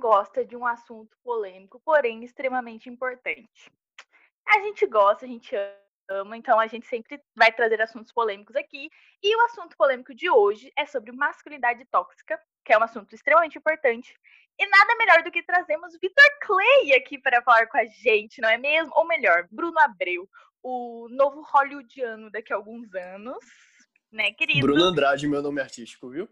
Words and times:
gosta 0.00 0.44
de 0.44 0.56
um 0.56 0.66
assunto 0.66 1.16
polêmico, 1.22 1.80
porém 1.84 2.24
extremamente 2.24 2.88
importante? 2.88 3.70
A 4.46 4.60
gente 4.60 4.86
gosta, 4.86 5.24
a 5.24 5.28
gente 5.28 5.54
ama, 6.08 6.36
então 6.36 6.58
a 6.58 6.66
gente 6.66 6.86
sempre 6.86 7.20
vai 7.34 7.52
trazer 7.52 7.80
assuntos 7.80 8.12
polêmicos 8.12 8.54
aqui. 8.56 8.90
E 9.22 9.36
o 9.36 9.44
assunto 9.46 9.76
polêmico 9.76 10.14
de 10.14 10.30
hoje 10.30 10.72
é 10.76 10.86
sobre 10.86 11.12
masculinidade 11.12 11.84
tóxica, 11.86 12.40
que 12.64 12.72
é 12.72 12.78
um 12.78 12.82
assunto 12.82 13.14
extremamente 13.14 13.58
importante. 13.58 14.14
E 14.58 14.66
nada 14.68 14.96
melhor 14.96 15.22
do 15.22 15.30
que 15.30 15.42
trazemos 15.42 15.98
Vitor 16.00 16.30
Clay 16.42 16.94
aqui 16.94 17.18
para 17.18 17.42
falar 17.42 17.66
com 17.66 17.76
a 17.76 17.84
gente, 17.84 18.40
não 18.40 18.48
é 18.48 18.56
mesmo? 18.56 18.92
Ou 18.94 19.06
melhor, 19.06 19.46
Bruno 19.50 19.78
Abreu, 19.80 20.28
o 20.62 21.08
novo 21.10 21.42
hollywoodiano 21.42 22.30
daqui 22.30 22.52
a 22.52 22.56
alguns 22.56 22.94
anos, 22.94 23.44
né, 24.10 24.32
querido? 24.32 24.66
Bruno 24.66 24.84
Andrade, 24.84 25.28
meu 25.28 25.42
nome 25.42 25.60
artístico, 25.60 26.08
viu? 26.08 26.28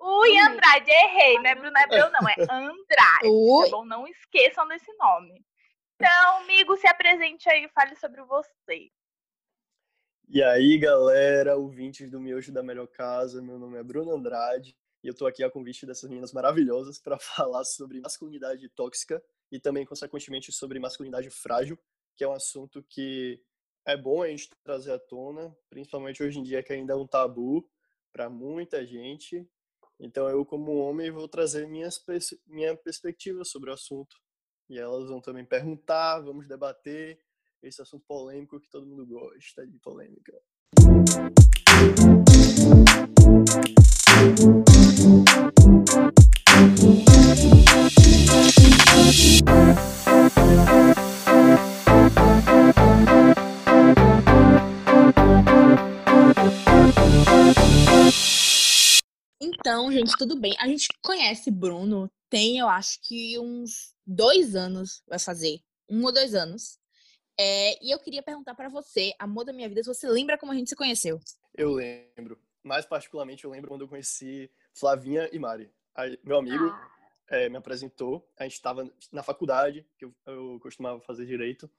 Ui, 0.00 0.38
Andrade, 0.38 0.90
errei, 0.90 1.34
não 1.36 1.50
é 1.50 1.54
Bruno 1.54 1.76
Abreu, 1.76 2.10
não, 2.10 2.28
é 2.28 2.34
Andrade. 2.50 3.26
Ui. 3.26 3.64
Tá 3.64 3.76
bom? 3.76 3.84
Não 3.84 4.06
esqueçam 4.06 4.66
desse 4.66 4.90
nome. 4.94 5.44
Então, 5.96 6.38
amigo, 6.38 6.74
se 6.78 6.86
apresente 6.86 7.48
aí 7.50 7.64
e 7.64 7.68
fale 7.68 7.94
sobre 7.96 8.22
você. 8.22 8.90
E 10.26 10.42
aí, 10.42 10.78
galera, 10.78 11.56
ouvintes 11.56 12.10
do 12.10 12.18
Miojo 12.18 12.50
da 12.50 12.62
Melhor 12.62 12.86
Casa, 12.86 13.42
meu 13.42 13.58
nome 13.58 13.78
é 13.78 13.82
Bruno 13.82 14.14
Andrade 14.14 14.74
e 15.02 15.08
eu 15.08 15.14
tô 15.14 15.26
aqui 15.26 15.44
a 15.44 15.50
convite 15.50 15.84
dessas 15.84 16.08
meninas 16.08 16.32
maravilhosas 16.32 16.98
para 16.98 17.18
falar 17.20 17.64
sobre 17.64 18.00
masculinidade 18.00 18.66
tóxica 18.70 19.22
e 19.52 19.60
também, 19.60 19.84
consequentemente, 19.84 20.50
sobre 20.50 20.78
masculinidade 20.78 21.28
frágil, 21.28 21.78
que 22.16 22.24
é 22.24 22.28
um 22.28 22.32
assunto 22.32 22.82
que 22.88 23.42
é 23.84 23.96
bom 23.96 24.22
a 24.22 24.28
gente 24.28 24.48
trazer 24.62 24.92
à 24.92 24.98
tona, 24.98 25.54
principalmente 25.68 26.22
hoje 26.22 26.38
em 26.38 26.42
dia 26.42 26.62
que 26.62 26.72
ainda 26.72 26.94
é 26.94 26.96
um 26.96 27.06
tabu 27.06 27.68
para 28.12 28.30
muita 28.30 28.86
gente 28.86 29.46
então 30.00 30.28
eu, 30.28 30.46
como 30.46 30.78
homem, 30.78 31.10
vou 31.10 31.28
trazer 31.28 31.68
minhas, 31.68 32.02
minha 32.46 32.74
perspectiva 32.74 33.44
sobre 33.44 33.68
o 33.70 33.74
assunto. 33.74 34.16
E 34.68 34.78
elas 34.78 35.08
vão 35.08 35.20
também 35.20 35.44
perguntar, 35.44 36.20
vamos 36.20 36.48
debater 36.48 37.20
esse 37.62 37.82
assunto 37.82 38.04
polêmico 38.06 38.58
que 38.58 38.70
todo 38.70 38.86
mundo 38.86 39.06
gosta 39.06 39.66
de 39.66 39.78
polêmica. 39.78 40.40
Então, 59.60 59.92
gente, 59.92 60.16
tudo 60.16 60.40
bem. 60.40 60.56
A 60.58 60.66
gente 60.66 60.88
conhece 61.02 61.50
Bruno, 61.50 62.10
tem, 62.30 62.58
eu 62.58 62.66
acho 62.66 62.98
que 63.02 63.38
uns 63.38 63.94
dois 64.06 64.56
anos 64.56 65.02
vai 65.06 65.18
fazer. 65.18 65.60
Um 65.88 66.02
ou 66.02 66.12
dois 66.12 66.34
anos. 66.34 66.78
É, 67.38 67.84
e 67.84 67.90
eu 67.90 67.98
queria 67.98 68.22
perguntar 68.22 68.54
para 68.54 68.70
você, 68.70 69.12
amor 69.18 69.44
da 69.44 69.52
minha 69.52 69.68
vida, 69.68 69.82
se 69.82 69.88
você 69.88 70.08
lembra 70.08 70.38
como 70.38 70.52
a 70.52 70.54
gente 70.54 70.70
se 70.70 70.76
conheceu? 70.76 71.20
Eu 71.54 71.72
lembro. 71.72 72.40
Mais 72.62 72.86
particularmente, 72.86 73.44
eu 73.44 73.50
lembro 73.50 73.68
quando 73.68 73.82
eu 73.82 73.88
conheci 73.88 74.50
Flavinha 74.74 75.28
e 75.30 75.38
Mari. 75.38 75.70
Aí, 75.94 76.18
meu 76.24 76.38
amigo 76.38 76.64
ah. 76.64 76.90
é, 77.28 77.48
me 77.50 77.56
apresentou. 77.56 78.26
A 78.38 78.44
gente 78.44 78.54
estava 78.54 78.90
na 79.12 79.22
faculdade, 79.22 79.86
que 79.98 80.06
eu, 80.06 80.14
eu 80.26 80.58
costumava 80.60 81.00
fazer 81.00 81.26
direito. 81.26 81.70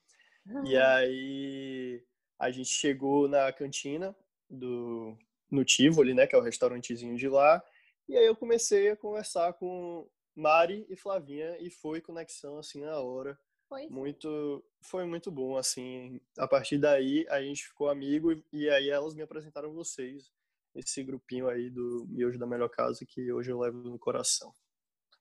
Uhum. 0.45 0.65
E 0.65 0.77
aí 0.77 2.03
a 2.37 2.51
gente 2.51 2.69
chegou 2.69 3.27
na 3.27 3.51
cantina 3.51 4.15
do, 4.49 5.17
no 5.51 5.65
Tivoli, 5.65 6.13
né, 6.13 6.25
que 6.25 6.33
é 6.33 6.37
o 6.37 6.41
restaurantezinho 6.41 7.15
de 7.17 7.27
lá, 7.27 7.61
e 8.07 8.17
aí 8.17 8.25
eu 8.25 8.35
comecei 8.35 8.89
a 8.89 8.95
conversar 8.97 9.53
com 9.53 10.07
Mari 10.35 10.85
e 10.89 10.95
Flavinha 10.95 11.57
e 11.59 11.69
foi 11.69 12.01
conexão 12.01 12.57
assim 12.57 12.81
na 12.81 12.99
hora. 12.99 13.37
Foi. 13.67 13.87
Muito, 13.87 14.63
foi 14.81 15.05
muito 15.05 15.31
bom 15.31 15.57
assim. 15.57 16.19
A 16.37 16.47
partir 16.47 16.77
daí 16.77 17.25
a 17.29 17.41
gente 17.41 17.67
ficou 17.67 17.89
amigo 17.89 18.31
e 18.51 18.69
aí 18.69 18.89
elas 18.89 19.15
me 19.15 19.21
apresentaram 19.21 19.73
vocês, 19.73 20.31
esse 20.75 21.03
grupinho 21.03 21.47
aí 21.47 21.69
do 21.69 22.05
Miojo 22.09 22.37
da 22.37 22.45
Melhor 22.45 22.69
Casa 22.69 23.05
que 23.05 23.31
hoje 23.31 23.51
eu 23.51 23.59
levo 23.59 23.77
no 23.77 23.97
coração. 23.97 24.53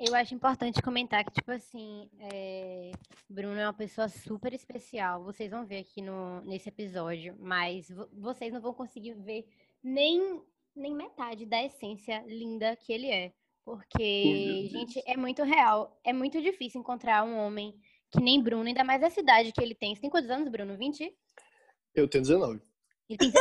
Eu 0.00 0.14
acho 0.14 0.34
importante 0.34 0.80
comentar 0.80 1.22
que, 1.26 1.30
tipo 1.30 1.52
assim, 1.52 2.08
é... 2.18 2.90
Bruno 3.28 3.60
é 3.60 3.66
uma 3.66 3.74
pessoa 3.74 4.08
super 4.08 4.54
especial. 4.54 5.22
Vocês 5.22 5.50
vão 5.50 5.66
ver 5.66 5.80
aqui 5.80 6.00
no, 6.00 6.40
nesse 6.40 6.70
episódio, 6.70 7.36
mas 7.38 7.88
vocês 8.14 8.50
não 8.50 8.62
vão 8.62 8.72
conseguir 8.72 9.12
ver 9.12 9.46
nem 9.82 10.42
nem 10.80 10.94
metade 10.94 11.46
da 11.46 11.62
essência 11.62 12.24
linda 12.26 12.76
que 12.76 12.92
ele 12.92 13.08
é. 13.08 13.32
Porque, 13.64 14.68
gente, 14.70 15.02
é 15.06 15.16
muito 15.16 15.42
real. 15.42 16.00
É 16.02 16.12
muito 16.12 16.40
difícil 16.40 16.80
encontrar 16.80 17.22
um 17.24 17.36
homem 17.36 17.74
que 18.10 18.20
nem 18.20 18.42
Bruno, 18.42 18.66
ainda 18.66 18.82
mais 18.82 19.02
a 19.02 19.10
cidade 19.10 19.52
que 19.52 19.62
ele 19.62 19.74
tem. 19.74 19.94
Você 19.94 20.00
tem 20.00 20.10
quantos 20.10 20.30
anos, 20.30 20.48
Bruno? 20.48 20.76
20? 20.76 21.14
Eu 21.94 22.08
tenho 22.08 22.22
19. 22.22 22.60
Ele 23.08 23.18
tem... 23.18 23.32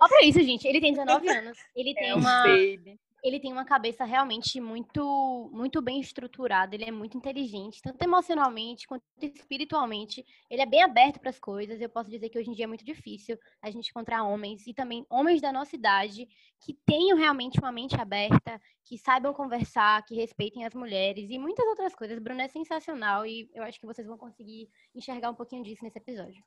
Olha 0.00 0.08
pra 0.08 0.24
isso, 0.24 0.40
gente. 0.42 0.66
Ele 0.68 0.80
tem 0.80 0.92
19 0.92 1.26
anos. 1.28 1.58
Ele 1.74 1.94
tem 1.94 2.10
é 2.10 2.14
uma. 2.14 2.42
Baby 2.44 3.00
ele 3.22 3.38
tem 3.38 3.52
uma 3.52 3.64
cabeça 3.64 4.04
realmente 4.04 4.60
muito 4.60 5.50
muito 5.52 5.80
bem 5.80 6.00
estruturada, 6.00 6.74
ele 6.74 6.84
é 6.84 6.90
muito 6.90 7.16
inteligente, 7.16 7.80
tanto 7.80 8.02
emocionalmente 8.02 8.86
quanto 8.86 9.04
espiritualmente. 9.20 10.24
Ele 10.50 10.62
é 10.62 10.66
bem 10.66 10.82
aberto 10.82 11.20
para 11.20 11.30
as 11.30 11.38
coisas. 11.38 11.80
Eu 11.80 11.88
posso 11.88 12.10
dizer 12.10 12.28
que 12.28 12.38
hoje 12.38 12.50
em 12.50 12.54
dia 12.54 12.64
é 12.64 12.68
muito 12.68 12.84
difícil 12.84 13.38
a 13.60 13.70
gente 13.70 13.90
encontrar 13.90 14.24
homens 14.24 14.66
e 14.66 14.74
também 14.74 15.06
homens 15.08 15.40
da 15.40 15.52
nossa 15.52 15.76
idade 15.76 16.26
que 16.60 16.74
tenham 16.84 17.16
realmente 17.16 17.58
uma 17.60 17.70
mente 17.70 18.00
aberta, 18.00 18.60
que 18.84 18.98
saibam 18.98 19.32
conversar, 19.32 20.04
que 20.04 20.16
respeitem 20.16 20.64
as 20.64 20.74
mulheres 20.74 21.30
e 21.30 21.38
muitas 21.38 21.66
outras 21.66 21.94
coisas. 21.94 22.18
Bruno 22.18 22.40
é 22.40 22.48
sensacional 22.48 23.24
e 23.24 23.48
eu 23.54 23.62
acho 23.62 23.78
que 23.78 23.86
vocês 23.86 24.06
vão 24.06 24.18
conseguir 24.18 24.68
enxergar 24.94 25.30
um 25.30 25.34
pouquinho 25.34 25.62
disso 25.62 25.84
nesse 25.84 25.98
episódio. 25.98 26.42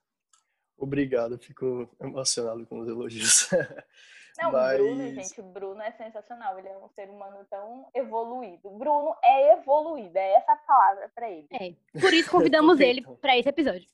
Obrigado, 0.78 1.38
fico 1.38 1.90
emocionado 2.02 2.66
com 2.66 2.80
os 2.80 2.88
elogios. 2.90 3.50
Não, 4.38 4.52
Mas... 4.52 4.78
Bruno, 4.78 5.14
gente, 5.14 5.42
Bruno 5.42 5.82
é 5.82 5.92
sensacional. 5.92 6.58
Ele 6.60 6.68
é 6.68 6.78
um 6.78 6.90
ser 6.90 7.10
humano 7.10 7.46
tão 7.50 7.88
evoluído. 7.94 8.70
Bruno 8.72 9.16
é 9.24 9.54
evoluído, 9.54 10.18
é 10.18 10.34
essa 10.36 10.54
a 10.54 10.58
palavra 10.58 11.12
para 11.14 11.30
ele. 11.30 11.48
É. 11.52 12.00
Por 12.00 12.14
isso 12.14 12.30
convidamos 12.30 12.80
ele 12.82 13.02
para 13.22 13.38
esse 13.38 13.50
episódio. 13.50 13.88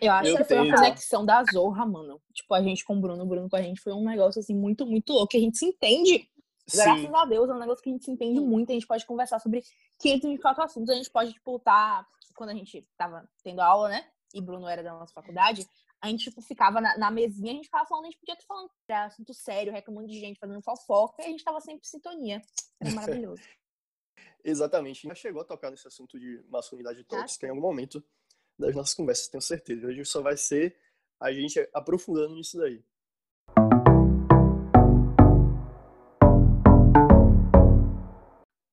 Eu 0.00 0.12
acho 0.12 0.36
que 0.36 0.44
foi 0.44 0.60
uma 0.60 0.76
conexão 0.76 1.24
da 1.24 1.42
Zorra, 1.52 1.84
mano. 1.84 2.20
Tipo, 2.32 2.54
a 2.54 2.62
gente 2.62 2.84
com 2.84 2.96
o 2.96 3.00
Bruno, 3.00 3.22
o 3.22 3.26
Bruno 3.26 3.48
com 3.48 3.56
a 3.56 3.62
gente 3.62 3.80
foi 3.80 3.92
um 3.92 4.04
negócio 4.04 4.40
assim 4.40 4.54
muito, 4.54 4.86
muito 4.86 5.12
louco. 5.12 5.28
Que 5.28 5.36
a 5.36 5.40
gente 5.40 5.58
se 5.58 5.66
entende. 5.66 6.28
Sim. 6.66 6.82
Graças 6.82 7.14
a 7.14 7.24
Deus, 7.24 7.48
é 7.48 7.52
um 7.54 7.58
negócio 7.58 7.82
que 7.82 7.90
a 7.90 7.92
gente 7.92 8.04
se 8.04 8.10
entende 8.10 8.40
muito. 8.40 8.70
A 8.70 8.74
gente 8.74 8.86
pode 8.86 9.04
conversar 9.06 9.38
sobre 9.40 9.62
524 9.98 10.62
assuntos. 10.64 10.90
A 10.90 10.94
gente 10.94 11.10
pode, 11.10 11.32
tipo, 11.32 11.58
tá. 11.58 12.06
Quando 12.34 12.50
a 12.50 12.54
gente 12.54 12.86
tava 12.96 13.28
tendo 13.42 13.60
aula, 13.60 13.88
né? 13.88 14.04
E 14.32 14.40
Bruno 14.40 14.68
era 14.68 14.82
da 14.82 14.92
nossa 14.92 15.12
faculdade, 15.12 15.66
a 16.00 16.08
gente 16.08 16.24
tipo, 16.24 16.40
ficava 16.40 16.80
na, 16.80 16.96
na, 16.96 17.10
mesinha, 17.10 17.52
a 17.52 17.54
gente 17.56 17.64
ficava 17.64 17.86
falando, 17.86 18.04
a 18.04 18.10
gente 18.10 18.18
podia 18.18 18.34
estar 18.34 18.46
falando 18.46 18.70
de 18.88 18.94
assunto 18.94 19.34
sério, 19.34 19.72
reclamando 19.72 20.06
de 20.06 20.18
gente, 20.18 20.38
fazendo 20.38 20.62
fofoca, 20.62 21.22
e 21.22 21.26
a 21.26 21.28
gente 21.28 21.40
estava 21.40 21.60
sempre 21.60 21.80
em 21.84 21.90
sintonia. 21.90 22.42
Era 22.80 22.94
maravilhoso. 22.94 23.42
Exatamente. 24.44 25.06
Já 25.06 25.14
chegou 25.14 25.42
a 25.42 25.44
tocar 25.44 25.70
nesse 25.70 25.88
assunto 25.88 26.18
de 26.18 26.42
masculinidade 26.48 27.02
tóxica 27.04 27.46
em 27.46 27.50
algum 27.50 27.62
momento 27.62 28.02
das 28.58 28.74
nossas 28.74 28.94
conversas, 28.94 29.28
tenho 29.28 29.42
certeza. 29.42 29.86
Hoje 29.86 30.04
só 30.04 30.22
vai 30.22 30.36
ser 30.36 30.76
a 31.20 31.32
gente 31.32 31.68
aprofundando 31.74 32.34
nisso 32.34 32.56
daí. 32.56 32.82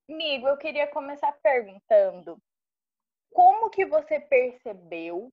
Amigo, 0.08 0.48
eu 0.48 0.58
queria 0.58 0.88
começar 0.88 1.32
perguntando 1.42 2.38
como 3.32 3.70
que 3.70 3.86
você 3.86 4.20
percebeu 4.20 5.32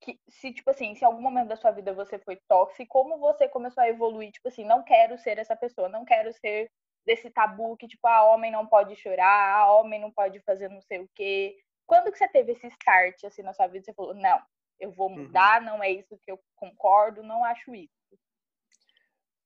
que 0.00 0.18
se, 0.28 0.52
tipo 0.52 0.70
assim, 0.70 0.94
se 0.94 1.02
em 1.02 1.06
algum 1.06 1.20
momento 1.20 1.48
da 1.48 1.56
sua 1.56 1.70
vida 1.70 1.92
você 1.92 2.18
foi 2.18 2.36
tóxico, 2.48 2.88
como 2.88 3.18
você 3.18 3.48
começou 3.48 3.82
a 3.82 3.88
evoluir, 3.88 4.30
tipo 4.30 4.48
assim, 4.48 4.64
não 4.64 4.82
quero 4.82 5.18
ser 5.18 5.38
essa 5.38 5.56
pessoa, 5.56 5.88
não 5.88 6.04
quero 6.04 6.32
ser 6.34 6.70
desse 7.04 7.30
tabu 7.30 7.76
que, 7.76 7.86
tipo, 7.86 8.06
a 8.06 8.16
ah, 8.16 8.24
homem 8.34 8.50
não 8.50 8.66
pode 8.66 8.96
chorar, 8.96 9.24
a 9.24 9.60
ah, 9.60 9.80
homem 9.80 10.00
não 10.00 10.10
pode 10.10 10.40
fazer 10.40 10.68
não 10.68 10.82
sei 10.82 11.00
o 11.00 11.08
quê. 11.14 11.56
Quando 11.86 12.10
que 12.10 12.18
você 12.18 12.28
teve 12.28 12.52
esse 12.52 12.66
start, 12.66 13.24
assim, 13.24 13.42
na 13.42 13.54
sua 13.54 13.68
vida, 13.68 13.84
você 13.84 13.94
falou, 13.94 14.14
não, 14.14 14.40
eu 14.80 14.90
vou 14.90 15.08
uhum. 15.08 15.22
mudar, 15.22 15.60
uhum. 15.60 15.66
não 15.66 15.82
é 15.82 15.90
isso 15.90 16.18
que 16.18 16.30
eu 16.30 16.38
concordo, 16.56 17.22
não 17.22 17.44
acho 17.44 17.74
isso. 17.74 17.94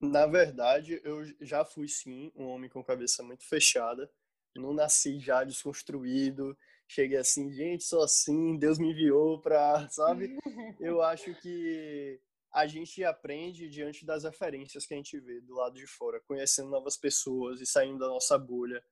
Na 0.01 0.27
verdade, 0.27 0.99
eu 1.05 1.23
já 1.41 1.63
fui, 1.65 1.87
sim, 1.87 2.33
um 2.35 2.47
homem 2.49 2.71
com 2.71 2.83
cabeça 2.83 3.23
muito 3.23 3.47
fechada. 3.47 4.11
Não 4.57 4.73
nasci 4.73 5.21
já 5.21 5.45
desconstruído, 5.45 6.57
cheguei 6.91 7.19
assim, 7.19 7.53
gente, 7.53 7.85
sou 7.85 8.03
assim, 8.03 8.59
Deus 8.59 8.77
me 8.77 8.91
enviou 8.91 9.41
para, 9.41 9.89
sabe? 9.91 10.37
Eu 10.81 11.01
acho 11.01 11.33
que 11.41 12.21
a 12.53 12.67
gente 12.67 13.05
aprende 13.05 13.69
diante 13.69 14.05
das 14.05 14.25
referências 14.25 14.85
que 14.85 14.95
a 14.95 14.97
gente 14.97 15.17
vê 15.21 15.41
do 15.41 15.55
lado 15.55 15.77
de 15.77 15.87
fora, 15.87 16.21
conhecendo 16.27 16.69
novas 16.69 16.97
pessoas 16.97 17.61
e 17.61 17.67
saindo 17.67 18.01
da 18.01 18.09
nossa 18.09 18.37
bolha. 18.37 18.85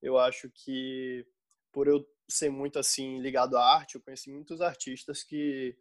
Eu 0.00 0.16
acho 0.16 0.48
que 0.48 1.26
por 1.72 1.88
eu 1.88 2.08
ser 2.28 2.50
muito 2.50 2.78
assim 2.78 3.18
ligado 3.18 3.56
à 3.56 3.74
arte, 3.74 3.96
eu 3.96 4.00
conheci 4.00 4.30
muitos 4.30 4.60
artistas 4.60 5.24
que 5.24 5.76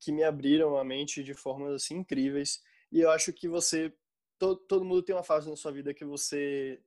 que 0.00 0.12
me 0.12 0.22
abriram 0.22 0.78
a 0.78 0.84
mente 0.84 1.22
de 1.22 1.34
formas 1.34 1.74
assim 1.74 1.96
incríveis. 1.98 2.62
E 2.90 3.00
eu 3.00 3.10
acho 3.10 3.34
que 3.34 3.46
você 3.46 3.92
todo, 4.38 4.56
todo 4.60 4.84
mundo 4.84 5.02
tem 5.02 5.14
uma 5.14 5.22
fase 5.22 5.50
na 5.50 5.56
sua 5.56 5.72
vida 5.72 5.92
que 5.92 6.06
você 6.06 6.80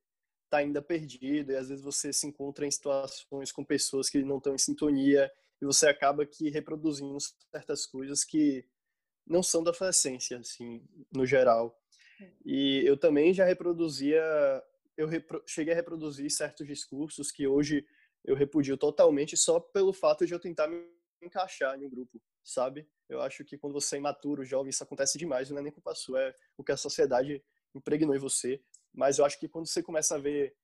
está 0.54 0.60
ainda 0.60 0.82
perdido 0.84 1.52
e 1.52 1.56
às 1.56 1.70
vezes 1.70 1.84
você 1.84 2.14
se 2.14 2.28
encontra 2.28 2.66
em 2.66 2.72
situações 2.72 3.52
com 3.52 3.66
pessoas 3.66 4.08
que 4.08 4.24
não 4.24 4.38
estão 4.38 4.54
em 4.54 4.60
sintonia 4.60 5.32
e 5.60 5.66
você 5.66 5.88
acaba 5.88 6.26
que 6.26 6.50
reproduzindo 6.50 7.18
certas 7.52 7.88
coisas 7.88 8.24
que 8.24 8.64
não 9.26 9.42
são 9.42 9.64
da 9.64 9.74
sua 9.74 9.90
essência, 9.90 10.38
assim, 10.38 10.86
no 11.12 11.26
geral. 11.26 11.76
E 12.46 12.84
eu 12.86 12.96
também 12.96 13.34
já 13.34 13.46
reproduzia, 13.46 14.22
eu 14.96 15.08
repro, 15.08 15.44
cheguei 15.48 15.74
a 15.74 15.76
reproduzir 15.76 16.30
certos 16.30 16.68
discursos 16.68 17.32
que 17.32 17.48
hoje 17.48 17.86
eu 18.24 18.36
repudio 18.36 18.78
totalmente 18.78 19.36
só 19.36 19.60
pelo 19.60 19.92
fato 19.92 20.26
de 20.26 20.34
eu 20.34 20.40
tentar 20.40 20.68
me 20.68 20.86
encaixar 21.22 21.80
em 21.80 21.86
um 21.86 21.90
grupo, 21.90 22.22
sabe? 22.44 22.88
Eu 23.10 23.22
acho 23.22 23.44
que 23.44 23.58
quando 23.58 23.74
você 23.74 23.96
é 23.96 24.00
imaturo, 24.00 24.46
jovem, 24.46 24.70
isso 24.70 24.84
acontece 24.84 25.18
demais, 25.18 25.50
não 25.50 25.58
é 25.58 25.62
nem 25.62 25.72
culpa 25.72 25.96
sua, 25.96 26.22
é 26.22 26.36
o 26.58 26.64
que 26.64 26.72
a 26.72 26.78
sociedade 26.78 27.44
impregnou 27.74 28.16
em 28.16 28.20
você. 28.20 28.62
Mas 28.94 29.18
eu 29.18 29.26
acho 29.26 29.40
que 29.40 29.48
quando 29.48 29.68
você 29.68 29.82
começa 29.82 30.16
a 30.16 30.20
ver 30.20 30.56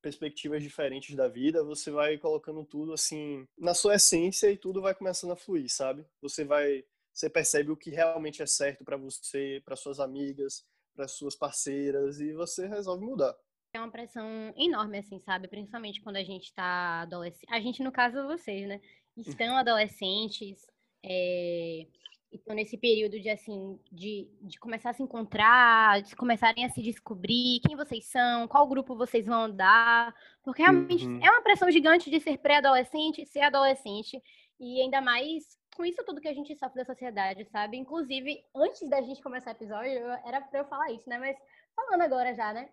perspectivas 0.00 0.62
diferentes 0.62 1.14
da 1.14 1.28
vida, 1.28 1.64
você 1.64 1.90
vai 1.90 2.18
colocando 2.18 2.64
tudo 2.64 2.92
assim 2.92 3.46
na 3.56 3.74
sua 3.74 3.96
essência 3.96 4.50
e 4.50 4.56
tudo 4.56 4.80
vai 4.80 4.94
começando 4.94 5.32
a 5.32 5.36
fluir, 5.36 5.68
sabe? 5.68 6.04
Você 6.20 6.44
vai, 6.44 6.84
você 7.12 7.28
percebe 7.28 7.70
o 7.70 7.76
que 7.76 7.90
realmente 7.90 8.42
é 8.42 8.46
certo 8.46 8.84
para 8.84 8.96
você, 8.96 9.60
para 9.64 9.76
suas 9.76 10.00
amigas, 10.00 10.64
para 10.94 11.08
suas 11.08 11.34
parceiras 11.34 12.20
e 12.20 12.32
você 12.32 12.66
resolve 12.66 13.04
mudar. 13.04 13.36
É 13.72 13.80
uma 13.80 13.90
pressão 13.90 14.52
enorme, 14.56 14.98
assim, 14.98 15.20
sabe? 15.20 15.46
Principalmente 15.46 16.00
quando 16.00 16.16
a 16.16 16.24
gente 16.24 16.52
tá 16.54 17.02
adolescente. 17.02 17.52
A 17.52 17.60
gente, 17.60 17.82
no 17.82 17.92
caso, 17.92 18.26
vocês, 18.26 18.66
né? 18.66 18.80
Estão 19.16 19.56
adolescentes, 19.56 20.64
é 21.04 21.86
estão 22.32 22.54
nesse 22.54 22.76
período 22.76 23.18
de 23.20 23.30
assim 23.30 23.78
de, 23.90 24.28
de 24.42 24.58
começar 24.58 24.90
a 24.90 24.94
se 24.94 25.02
encontrar, 25.02 26.02
de 26.02 26.14
começarem 26.14 26.64
a 26.64 26.70
se 26.70 26.82
descobrir 26.82 27.60
quem 27.66 27.76
vocês 27.76 28.06
são, 28.06 28.46
qual 28.46 28.66
grupo 28.66 28.96
vocês 28.96 29.26
vão 29.26 29.42
andar, 29.42 30.14
porque 30.42 30.62
realmente 30.62 31.06
uhum. 31.06 31.20
é 31.22 31.30
uma 31.30 31.42
pressão 31.42 31.70
gigante 31.70 32.10
de 32.10 32.20
ser 32.20 32.38
pré-adolescente, 32.38 33.24
ser 33.26 33.40
adolescente 33.40 34.22
e 34.60 34.80
ainda 34.80 35.00
mais 35.00 35.58
com 35.78 35.84
isso 35.84 36.04
tudo 36.04 36.20
que 36.20 36.28
a 36.28 36.34
gente 36.34 36.56
sofre 36.56 36.82
da 36.82 36.84
sociedade, 36.84 37.44
sabe? 37.46 37.76
Inclusive, 37.76 38.44
antes 38.54 38.88
da 38.90 39.00
gente 39.00 39.22
começar 39.22 39.50
o 39.50 39.52
episódio, 39.52 40.06
era 40.26 40.40
para 40.40 40.60
eu 40.60 40.64
falar 40.64 40.90
isso, 40.90 41.08
né? 41.08 41.18
Mas 41.18 41.36
falando 41.74 42.02
agora 42.02 42.34
já, 42.34 42.52
né? 42.52 42.68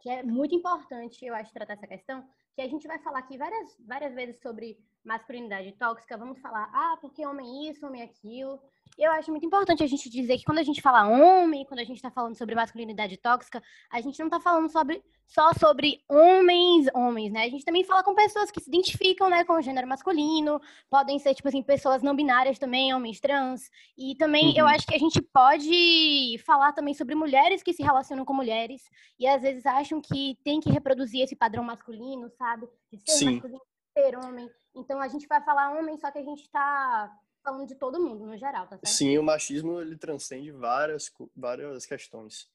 Que 0.00 0.08
é 0.08 0.22
muito 0.22 0.54
importante, 0.54 1.24
eu 1.24 1.34
acho, 1.34 1.52
tratar 1.52 1.72
essa 1.72 1.88
questão, 1.88 2.24
que 2.54 2.62
a 2.62 2.68
gente 2.68 2.86
vai 2.86 3.00
falar 3.00 3.18
aqui 3.18 3.36
várias, 3.36 3.76
várias 3.84 4.14
vezes 4.14 4.40
sobre 4.40 4.78
masculinidade 5.04 5.72
tóxica, 5.72 6.16
vamos 6.16 6.40
falar, 6.40 6.70
ah, 6.72 6.96
porque 7.00 7.26
homem 7.26 7.68
isso, 7.68 7.84
homem 7.84 8.02
aquilo. 8.02 8.60
Eu 8.98 9.12
acho 9.12 9.30
muito 9.30 9.44
importante 9.44 9.82
a 9.82 9.86
gente 9.86 10.08
dizer 10.08 10.38
que 10.38 10.44
quando 10.44 10.58
a 10.58 10.62
gente 10.62 10.80
fala 10.80 11.06
homem, 11.06 11.66
quando 11.66 11.80
a 11.80 11.84
gente 11.84 11.96
está 11.96 12.10
falando 12.10 12.34
sobre 12.34 12.54
masculinidade 12.54 13.18
tóxica, 13.18 13.62
a 13.90 14.00
gente 14.00 14.18
não 14.18 14.26
está 14.26 14.40
falando 14.40 14.70
sobre, 14.70 15.02
só 15.26 15.52
sobre 15.52 16.02
homens, 16.08 16.86
homens, 16.94 17.30
né? 17.30 17.44
A 17.44 17.48
gente 17.48 17.64
também 17.64 17.84
fala 17.84 18.02
com 18.02 18.14
pessoas 18.14 18.50
que 18.50 18.58
se 18.58 18.70
identificam, 18.70 19.28
né, 19.28 19.44
com 19.44 19.52
o 19.52 19.60
gênero 19.60 19.86
masculino, 19.86 20.60
podem 20.88 21.18
ser, 21.18 21.34
tipo 21.34 21.48
assim, 21.48 21.62
pessoas 21.62 22.02
não 22.02 22.16
binárias 22.16 22.58
também, 22.58 22.94
homens 22.94 23.20
trans. 23.20 23.70
E 23.98 24.14
também 24.14 24.48
uhum. 24.52 24.58
eu 24.58 24.66
acho 24.66 24.86
que 24.86 24.94
a 24.94 24.98
gente 24.98 25.20
pode 25.20 26.38
falar 26.46 26.72
também 26.72 26.94
sobre 26.94 27.14
mulheres 27.14 27.62
que 27.62 27.74
se 27.74 27.82
relacionam 27.82 28.24
com 28.24 28.32
mulheres 28.32 28.82
e 29.18 29.26
às 29.26 29.42
vezes 29.42 29.66
acham 29.66 30.00
que 30.00 30.38
tem 30.42 30.58
que 30.58 30.70
reproduzir 30.70 31.22
esse 31.22 31.36
padrão 31.36 31.62
masculino, 31.62 32.30
sabe? 32.30 32.66
De 32.90 32.98
ser 32.98 33.18
Sim. 33.18 33.32
masculino, 33.32 33.60
ser 33.92 34.16
homem. 34.16 34.48
Então 34.74 35.00
a 35.00 35.08
gente 35.08 35.26
vai 35.26 35.42
falar 35.42 35.78
homem, 35.78 35.98
só 35.98 36.10
que 36.10 36.18
a 36.18 36.24
gente 36.24 36.42
está 36.42 37.10
falando 37.46 37.68
de 37.68 37.76
todo 37.76 38.02
mundo 38.02 38.26
no 38.26 38.36
geral, 38.36 38.64
tá 38.66 38.76
certo? 38.76 38.88
Sim, 38.88 39.16
o 39.18 39.22
machismo 39.22 39.80
ele 39.80 39.96
transcende 39.96 40.50
várias 40.50 41.12
várias 41.34 41.86
questões, 41.86 42.50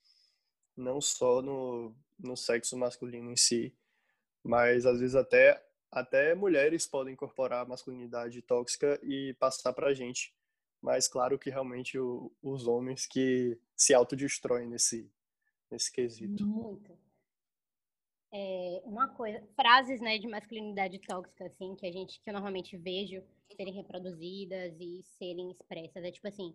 não 0.76 1.00
só 1.00 1.42
no, 1.42 1.96
no 2.20 2.36
sexo 2.36 2.78
masculino 2.78 3.32
em 3.32 3.38
si, 3.38 3.74
mas 4.44 4.86
às 4.86 5.00
vezes 5.00 5.16
até 5.16 5.66
até 5.90 6.36
mulheres 6.36 6.86
podem 6.86 7.14
incorporar 7.14 7.64
a 7.64 7.68
masculinidade 7.68 8.42
tóxica 8.42 9.00
e 9.04 9.34
passar 9.36 9.74
para 9.74 9.88
a 9.88 9.94
gente. 9.94 10.34
Mas 10.82 11.08
claro 11.08 11.38
que 11.38 11.50
realmente 11.50 12.00
o, 12.00 12.32
os 12.42 12.66
homens 12.68 13.06
que 13.06 13.58
se 13.76 13.94
autodestroem 13.94 14.68
nesse 14.68 15.10
nesse 15.70 15.92
quesito. 15.92 16.46
Muito 16.46 16.92
é, 18.34 18.82
uma 18.86 19.10
coisa, 19.10 19.44
frases, 19.56 20.00
né, 20.00 20.18
de 20.18 20.28
masculinidade 20.28 21.00
tóxica, 21.00 21.46
assim, 21.46 21.76
que 21.76 21.86
a 21.86 21.92
gente, 21.92 22.22
que 22.22 22.30
eu 22.30 22.34
normalmente 22.34 22.78
vejo 22.78 23.22
serem 23.56 23.74
reproduzidas 23.74 24.80
e 24.80 25.02
serem 25.18 25.52
expressas, 25.52 26.04
é 26.04 26.12
tipo 26.12 26.28
assim, 26.28 26.54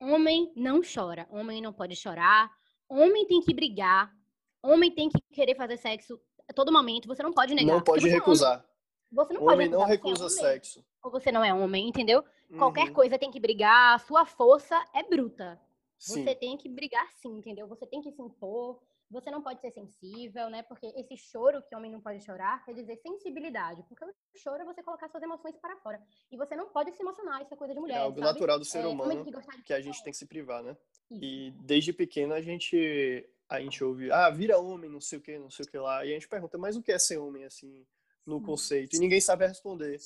homem 0.00 0.52
não 0.54 0.80
chora, 0.82 1.26
homem 1.30 1.60
não 1.60 1.72
pode 1.72 1.96
chorar, 1.96 2.50
homem 2.88 3.26
tem 3.26 3.40
que 3.40 3.54
brigar, 3.54 4.14
homem 4.62 4.90
tem 4.90 5.08
que 5.08 5.20
querer 5.32 5.54
fazer 5.54 5.76
sexo 5.76 6.20
a 6.48 6.52
todo 6.52 6.72
momento, 6.72 7.08
você 7.08 7.22
não 7.22 7.32
pode 7.32 7.54
negar. 7.54 7.74
Não 7.74 7.82
pode 7.82 8.08
recusar. 8.08 8.60
É 8.60 8.74
você 9.14 9.32
não 9.32 9.44
homem 9.44 9.70
pode 9.70 9.80
não 9.80 9.86
recusa 9.86 10.26
é 10.26 10.28
sexo. 10.28 10.84
Ou 11.02 11.10
você 11.10 11.30
não 11.30 11.44
é 11.44 11.54
homem, 11.54 11.88
entendeu? 11.88 12.24
Uhum. 12.50 12.58
Qualquer 12.58 12.92
coisa 12.92 13.18
tem 13.18 13.30
que 13.30 13.40
brigar, 13.40 13.94
a 13.94 13.98
sua 13.98 14.26
força 14.26 14.82
é 14.94 15.02
bruta. 15.02 15.60
Sim. 15.98 16.24
Você 16.24 16.34
tem 16.34 16.56
que 16.56 16.68
brigar 16.68 17.08
sim, 17.12 17.38
entendeu? 17.38 17.66
Você 17.68 17.86
tem 17.86 18.02
que 18.02 18.10
se 18.10 18.20
impor, 18.20 18.82
você 19.14 19.30
não 19.30 19.40
pode 19.40 19.60
ser 19.60 19.70
sensível, 19.70 20.50
né? 20.50 20.62
Porque 20.64 20.86
esse 20.96 21.16
choro 21.16 21.62
que 21.62 21.74
homem 21.74 21.90
não 21.90 22.00
pode 22.00 22.22
chorar 22.22 22.64
quer 22.64 22.74
dizer 22.74 22.96
sensibilidade. 22.96 23.82
Porque 23.88 24.04
o 24.04 24.12
choro 24.36 24.60
é 24.60 24.64
você 24.64 24.82
colocar 24.82 25.08
suas 25.08 25.22
emoções 25.22 25.56
para 25.56 25.76
fora. 25.76 26.02
E 26.30 26.36
você 26.36 26.56
não 26.56 26.68
pode 26.68 26.92
se 26.92 27.00
emocionar, 27.00 27.40
isso 27.40 27.54
é 27.54 27.56
coisa 27.56 27.72
de 27.72 27.80
mulher. 27.80 27.94
É 27.94 27.98
algo 27.98 28.18
sabe? 28.18 28.32
natural 28.32 28.58
do 28.58 28.64
ser 28.64 28.80
é, 28.80 28.86
humano 28.86 29.24
que, 29.24 29.62
que 29.62 29.72
a 29.72 29.80
gente 29.80 30.02
tem 30.02 30.12
que 30.12 30.18
se 30.18 30.26
privar, 30.26 30.62
né? 30.62 30.76
Isso. 31.10 31.24
E 31.24 31.50
desde 31.52 31.92
pequeno 31.92 32.34
a 32.34 32.40
gente 32.40 33.30
a 33.48 33.60
gente 33.60 33.84
ouve, 33.84 34.10
ah, 34.10 34.30
vira 34.30 34.58
homem, 34.58 34.90
não 34.90 35.00
sei 35.00 35.18
o 35.18 35.22
que, 35.22 35.38
não 35.38 35.50
sei 35.50 35.64
o 35.64 35.68
que 35.68 35.78
lá. 35.78 36.04
E 36.04 36.10
a 36.10 36.14
gente 36.14 36.28
pergunta, 36.28 36.58
mas 36.58 36.76
o 36.76 36.82
que 36.82 36.90
é 36.90 36.98
ser 36.98 37.18
homem, 37.18 37.44
assim, 37.44 37.86
no 38.26 38.40
conceito? 38.40 38.96
E 38.96 38.98
ninguém 38.98 39.20
sabe 39.20 39.46
responder. 39.46 39.98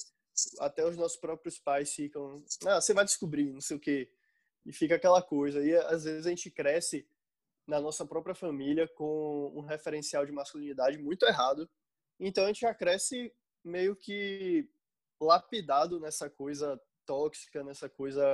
Até 0.58 0.84
os 0.84 0.96
nossos 0.96 1.16
próprios 1.16 1.58
pais 1.58 1.92
ficam, 1.94 2.42
ah, 2.66 2.80
você 2.80 2.92
vai 2.92 3.04
descobrir, 3.04 3.52
não 3.52 3.60
sei 3.60 3.76
o 3.76 3.80
que. 3.80 4.10
E 4.66 4.72
fica 4.72 4.96
aquela 4.96 5.22
coisa. 5.22 5.64
E 5.64 5.74
às 5.74 6.04
vezes 6.04 6.26
a 6.26 6.30
gente 6.30 6.50
cresce 6.50 7.06
na 7.68 7.78
nossa 7.78 8.06
própria 8.06 8.34
família 8.34 8.88
com 8.88 9.52
um 9.54 9.60
referencial 9.60 10.24
de 10.24 10.32
masculinidade 10.32 10.96
muito 10.96 11.26
errado. 11.26 11.68
Então 12.18 12.44
a 12.44 12.46
gente 12.46 12.60
já 12.60 12.74
cresce 12.74 13.30
meio 13.62 13.94
que 13.94 14.66
lapidado 15.20 16.00
nessa 16.00 16.30
coisa 16.30 16.80
tóxica, 17.04 17.62
nessa 17.62 17.86
coisa 17.86 18.24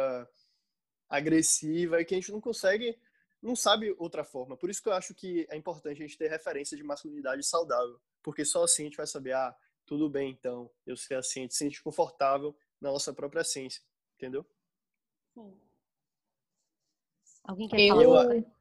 agressiva 1.09 2.01
e 2.01 2.05
que 2.05 2.15
a 2.15 2.19
gente 2.19 2.31
não 2.31 2.41
consegue, 2.41 2.97
não 3.43 3.57
sabe 3.57 3.93
outra 3.99 4.23
forma. 4.23 4.57
Por 4.57 4.71
isso 4.71 4.81
que 4.81 4.89
eu 4.89 4.93
acho 4.93 5.13
que 5.13 5.47
é 5.51 5.57
importante 5.57 6.01
a 6.01 6.07
gente 6.07 6.17
ter 6.17 6.29
referência 6.29 6.77
de 6.77 6.85
masculinidade 6.85 7.43
saudável, 7.45 8.01
porque 8.23 8.45
só 8.45 8.63
assim 8.63 8.83
a 8.83 8.87
gente 8.87 8.97
vai 8.97 9.07
saber, 9.07 9.33
ah, 9.33 9.55
tudo 9.85 10.09
bem 10.09 10.31
então, 10.31 10.71
eu 10.87 10.97
sei 10.97 11.17
assim, 11.17 11.41
a 11.41 11.43
gente 11.43 11.55
se 11.55 11.59
sente 11.59 11.83
confortável 11.83 12.57
na 12.81 12.93
nossa 12.93 13.13
própria 13.13 13.41
essência, 13.41 13.83
entendeu? 14.17 14.47
Sim. 15.35 15.61
Alguém 17.43 17.69
quer 17.69 17.81
eu, 17.81 17.97
falar? 17.97 18.54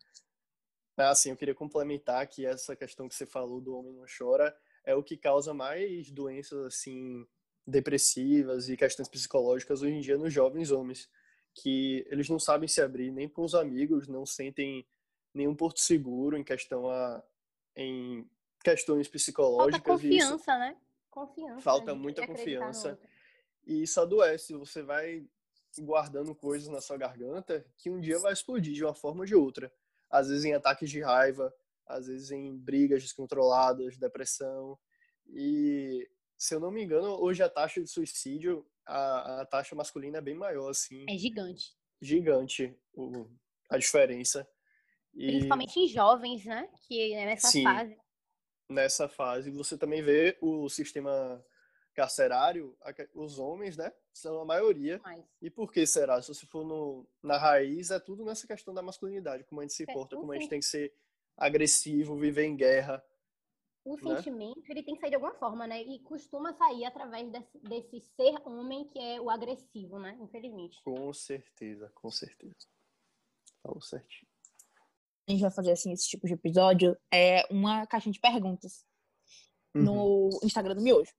Ah, 0.96 1.10
assim, 1.10 1.32
eu 1.32 1.38
queria 1.38 1.56
complementar 1.56 2.28
que 2.28 2.46
essa 2.46 2.76
questão 2.76 3.08
que 3.08 3.16
você 3.16 3.26
falou 3.26 3.60
do 3.60 3.76
homem 3.76 3.94
não 3.94 4.06
chora 4.06 4.56
é 4.84 4.94
o 4.94 5.04
que 5.04 5.18
causa 5.18 5.54
mais 5.54 6.12
doenças 6.12 6.66
assim 6.66 7.26
depressivas 7.66 8.70
e 8.70 8.78
questões 8.78 9.08
psicológicas 9.08 9.82
hoje 9.82 9.94
em 9.94 10.02
dia 10.02 10.18
nos 10.18 10.34
jovens 10.34 10.70
homens, 10.70 11.10
que 11.54 12.06
eles 12.10 12.30
não 12.30 12.38
sabem 12.38 12.68
se 12.68 12.82
abrir 12.82 13.12
nem 13.12 13.28
com 13.28 13.44
os 13.44 13.56
amigos, 13.56 14.08
não 14.08 14.26
sentem 14.26 14.86
nenhum 15.34 15.56
porto 15.56 15.80
seguro 15.80 16.38
em 16.38 16.44
questão 16.44 16.90
a 16.90 17.24
em 17.76 18.30
questões 18.64 19.08
psicológicas. 19.08 19.82
Falta 19.82 19.92
confiança, 19.92 20.36
isso, 20.36 20.60
né? 20.60 20.78
Confiança. 21.10 21.62
Falta 21.62 21.96
muita 21.96 22.28
confiança. 22.28 23.00
E 23.66 23.82
isso 23.82 24.00
adoece. 24.00 24.54
Você 24.54 24.84
vai 24.84 25.26
guardando 25.80 26.36
coisas 26.36 26.70
na 26.70 26.80
sua 26.80 26.98
garganta 26.98 27.66
que 27.78 27.90
um 27.90 28.00
dia 28.00 28.20
vai 28.20 28.32
explodir 28.32 28.74
de 28.74 28.84
uma 28.84 28.94
forma 28.94 29.22
ou 29.22 29.26
de 29.26 29.34
outra 29.34 29.74
às 30.14 30.30
vezes 30.30 30.46
em 30.46 30.54
ataques 30.54 30.92
de 30.92 31.02
raiva, 31.02 31.52
às 31.88 32.06
vezes 32.06 32.30
em 32.30 32.56
brigas 32.56 33.02
descontroladas, 33.02 33.98
depressão. 33.98 34.78
E, 35.28 36.08
se 36.38 36.54
eu 36.54 36.60
não 36.60 36.70
me 36.70 36.84
engano, 36.84 37.20
hoje 37.20 37.42
a 37.42 37.50
taxa 37.50 37.82
de 37.82 37.90
suicídio, 37.90 38.64
a, 38.86 39.42
a 39.42 39.46
taxa 39.48 39.76
masculina 39.76 40.20
é 40.20 40.22
bem 40.22 40.36
maior, 40.36 40.70
assim. 40.70 41.04
É 41.10 41.18
gigante. 41.18 41.76
Gigante 42.00 42.78
o, 42.94 43.28
a 43.72 43.78
diferença. 43.80 44.48
E, 45.16 45.26
Principalmente 45.26 45.80
em 45.80 45.88
jovens, 45.88 46.46
né? 46.46 46.70
Que 46.88 47.14
é 47.14 47.26
nessa 47.26 47.48
sim, 47.48 47.64
fase. 47.64 47.98
Nessa 48.70 49.10
fase. 49.10 49.50
Você 49.50 49.78
também 49.80 50.04
vê 50.04 50.38
o 50.42 50.70
sistema 50.70 51.44
carcerário, 51.94 52.76
os 53.14 53.40
homens, 53.40 53.78
né, 53.78 53.92
são 54.14 54.40
a 54.42 54.46
maioria. 54.46 55.00
Mais. 55.00 55.26
E 55.42 55.50
por 55.50 55.72
que 55.72 55.86
será? 55.86 56.22
Se 56.22 56.34
você 56.34 56.46
for 56.46 56.66
no, 56.66 57.08
na 57.22 57.38
raiz, 57.38 57.92
é 57.92 58.00
tudo 58.00 58.26
nessa 58.26 58.48
questão 58.48 58.74
da 58.74 58.82
masculinidade, 58.82 59.44
como 59.44 59.62
a 59.62 59.64
gente 59.64 59.74
se 59.74 59.84
é, 59.84 59.94
porta, 59.94 60.16
como 60.16 60.32
a 60.32 60.36
gente 60.36 60.50
tem 60.50 60.60
que 60.60 60.66
ser 60.66 60.94
agressivo, 61.38 62.16
viver 62.16 62.46
em 62.46 62.56
guerra. 62.56 63.04
O 63.86 63.98
né? 63.98 64.16
sentimento, 64.16 64.64
ele 64.70 64.84
tem 64.84 64.96
que 64.96 65.02
sair 65.02 65.10
de 65.10 65.16
alguma 65.16 65.36
forma, 65.36 65.68
né? 65.68 65.82
E 65.82 66.00
costuma 66.00 66.54
sair 66.54 66.86
através 66.86 67.30
desse, 67.30 67.60
desse 67.60 68.00
ser 68.16 68.36
homem 68.48 68.88
que 68.88 69.00
é 69.00 69.20
o 69.20 69.30
agressivo, 69.30 70.00
né? 70.00 70.18
Infelizmente. 70.22 70.82
Com 70.84 71.14
certeza, 71.14 71.92
com 71.94 72.10
certeza. 72.10 72.56
Falou 73.62 73.82
certinho. 73.82 74.32
A 75.28 75.32
gente 75.32 75.42
vai 75.42 75.52
fazer 75.52 75.72
assim 75.72 75.92
esse 75.92 76.08
tipo 76.08 76.28
de 76.28 76.34
episódio 76.34 76.98
é 77.14 77.46
uma 77.50 77.86
caixinha 77.88 78.12
de 78.12 78.20
perguntas 78.20 78.86
uhum. 79.74 79.84
no 79.84 80.40
Instagram 80.44 80.76
do 80.76 80.82
Miojo. 80.82 81.12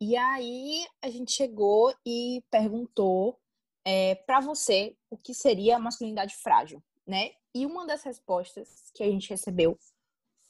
E 0.00 0.16
aí 0.16 0.86
a 1.02 1.08
gente 1.08 1.32
chegou 1.32 1.94
e 2.04 2.44
perguntou 2.50 3.38
é, 3.84 4.14
para 4.14 4.40
você 4.40 4.96
o 5.08 5.16
que 5.16 5.32
seria 5.32 5.78
masculinidade 5.78 6.34
frágil, 6.36 6.82
né? 7.06 7.30
E 7.54 7.64
uma 7.64 7.86
das 7.86 8.02
respostas 8.02 8.90
que 8.94 9.02
a 9.02 9.06
gente 9.06 9.30
recebeu 9.30 9.78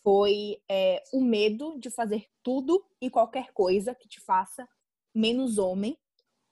foi 0.03 0.61
é, 0.69 1.03
o 1.12 1.21
medo 1.21 1.79
de 1.79 1.91
fazer 1.91 2.26
tudo 2.43 2.85
e 3.00 3.11
qualquer 3.11 3.53
coisa 3.53 3.95
que 3.95 4.09
te 4.09 4.21
faça 4.21 4.69
menos 5.15 5.59
homem 5.59 5.97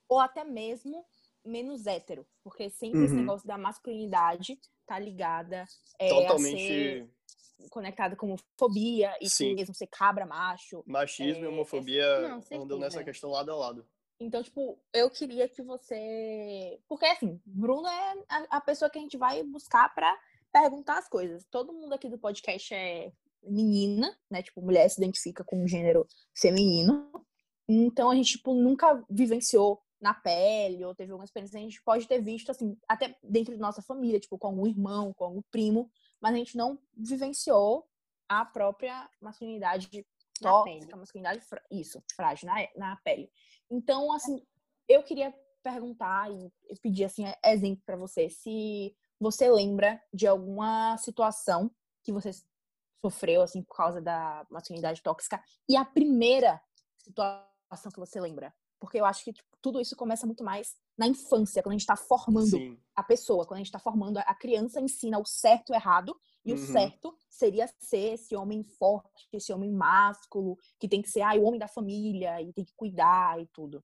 ou 0.07 0.19
até 0.19 0.43
mesmo 0.43 1.05
menos 1.43 1.85
hétero, 1.85 2.25
porque 2.43 2.69
sempre 2.69 2.99
uhum. 2.99 3.05
esse 3.05 3.13
negócio 3.13 3.47
da 3.47 3.57
masculinidade 3.57 4.59
tá 4.85 4.99
ligada 4.99 5.65
é, 5.99 6.09
Totalmente... 6.09 6.55
a 6.55 6.67
ser 6.67 7.09
conectada 7.69 8.15
com 8.15 8.27
homofobia 8.27 9.15
e 9.21 9.29
Sim. 9.29 9.55
mesmo 9.55 9.73
ser 9.73 9.87
cabra 9.87 10.25
macho. 10.25 10.83
Machismo 10.85 11.43
é, 11.43 11.47
e 11.47 11.47
homofobia 11.47 12.21
não, 12.21 12.61
andam 12.61 12.79
nessa 12.79 13.03
questão 13.03 13.31
lado 13.31 13.51
a 13.51 13.55
lado. 13.55 13.87
Então, 14.19 14.41
tipo, 14.41 14.79
eu 14.93 15.09
queria 15.09 15.47
que 15.47 15.61
você. 15.61 16.79
Porque, 16.87 17.05
assim, 17.05 17.39
Bruno 17.45 17.87
é 17.87 18.13
a, 18.49 18.61
pessoa 18.61 18.89
que 18.89 18.97
a 18.97 19.01
gente 19.01 19.17
vai 19.17 19.43
buscar 19.43 19.93
para 19.93 20.17
perguntar 20.53 20.99
as 20.99 21.09
coisas. 21.09 21.45
Todo 21.51 21.73
mundo 21.73 21.93
aqui 21.93 22.09
do 22.09 22.17
podcast 22.17 22.73
é 22.73 23.11
menina, 23.43 24.17
né? 24.31 24.41
Tipo, 24.41 24.61
mulher 24.61 24.89
se 24.89 25.01
identifica 25.01 25.43
com 25.43 25.61
um 25.61 25.67
gênero 25.67 26.07
feminino. 26.33 27.11
Então, 27.67 28.09
a 28.09 28.15
gente, 28.15 28.37
tipo, 28.37 28.53
nunca 28.53 29.03
vivenciou 29.09 29.81
na 29.99 30.13
pele 30.13 30.83
ou 30.83 30.93
teve 30.93 31.11
alguma 31.11 31.25
experiência, 31.25 31.57
a 31.57 31.63
gente 31.63 31.81
pode 31.83 32.07
ter 32.07 32.21
visto, 32.21 32.51
assim, 32.51 32.77
até 32.87 33.17
dentro 33.23 33.53
de 33.53 33.59
nossa 33.59 33.81
família, 33.81 34.19
tipo, 34.19 34.37
com 34.37 34.47
algum 34.47 34.67
irmão, 34.67 35.13
com 35.13 35.25
algum 35.25 35.41
primo, 35.51 35.89
mas 36.21 36.33
a 36.33 36.37
gente 36.37 36.57
não 36.57 36.79
vivenciou 36.95 37.87
a 38.27 38.43
própria 38.45 39.09
masculinidade 39.21 40.05
tóxica, 40.39 40.95
masculinidade, 40.95 41.45
isso, 41.71 42.03
frágil, 42.15 42.47
na, 42.47 42.55
na 42.75 42.95
pele. 42.97 43.31
Então, 43.69 44.11
assim, 44.11 44.45
eu 44.87 45.01
queria 45.03 45.33
perguntar 45.63 46.29
e 46.31 46.51
pedir, 46.81 47.05
assim, 47.05 47.23
exemplo 47.43 47.81
para 47.85 47.95
você, 47.95 48.29
se 48.29 48.95
você 49.19 49.49
lembra 49.49 50.01
de 50.13 50.27
alguma 50.27 50.97
situação 50.97 51.71
que 52.03 52.11
você 52.11 52.31
sofreu, 53.01 53.41
assim, 53.41 53.63
por 53.63 53.75
causa 53.75 54.01
da 54.01 54.45
masculinidade 54.49 55.01
tóxica, 55.01 55.41
e 55.67 55.75
a 55.75 55.85
primeira 55.85 56.61
situação 56.97 57.91
que 57.91 57.99
você 57.99 58.19
lembra? 58.19 58.53
Porque 58.85 58.99
eu 58.99 59.05
acho 59.05 59.23
que 59.23 59.33
tipo, 59.33 59.49
tudo 59.61 59.81
isso 59.81 59.95
começa 59.95 60.25
muito 60.25 60.43
mais 60.43 60.75
na 60.97 61.07
infância, 61.07 61.61
quando 61.61 61.71
a 61.71 61.73
gente 61.73 61.81
está 61.81 61.95
formando 61.95 62.45
Sim. 62.45 62.77
a 62.95 63.03
pessoa, 63.03 63.45
quando 63.45 63.55
a 63.55 63.57
gente 63.57 63.67
está 63.67 63.79
formando 63.79 64.17
a 64.19 64.35
criança, 64.35 64.79
ensina 64.79 65.19
o 65.19 65.25
certo 65.25 65.69
e 65.69 65.73
o 65.73 65.75
errado, 65.75 66.15
e 66.45 66.53
uhum. 66.53 66.57
o 66.57 66.61
certo 66.61 67.17
seria 67.29 67.67
ser 67.79 68.13
esse 68.13 68.35
homem 68.35 68.63
forte, 68.63 69.27
esse 69.33 69.51
homem 69.51 69.71
másculo, 69.71 70.57
que 70.79 70.87
tem 70.87 71.01
que 71.01 71.09
ser 71.09 71.21
ah, 71.21 71.33
o 71.33 71.43
homem 71.43 71.59
da 71.59 71.67
família 71.67 72.41
e 72.41 72.53
tem 72.53 72.63
que 72.63 72.73
cuidar 72.75 73.41
e 73.41 73.47
tudo. 73.47 73.83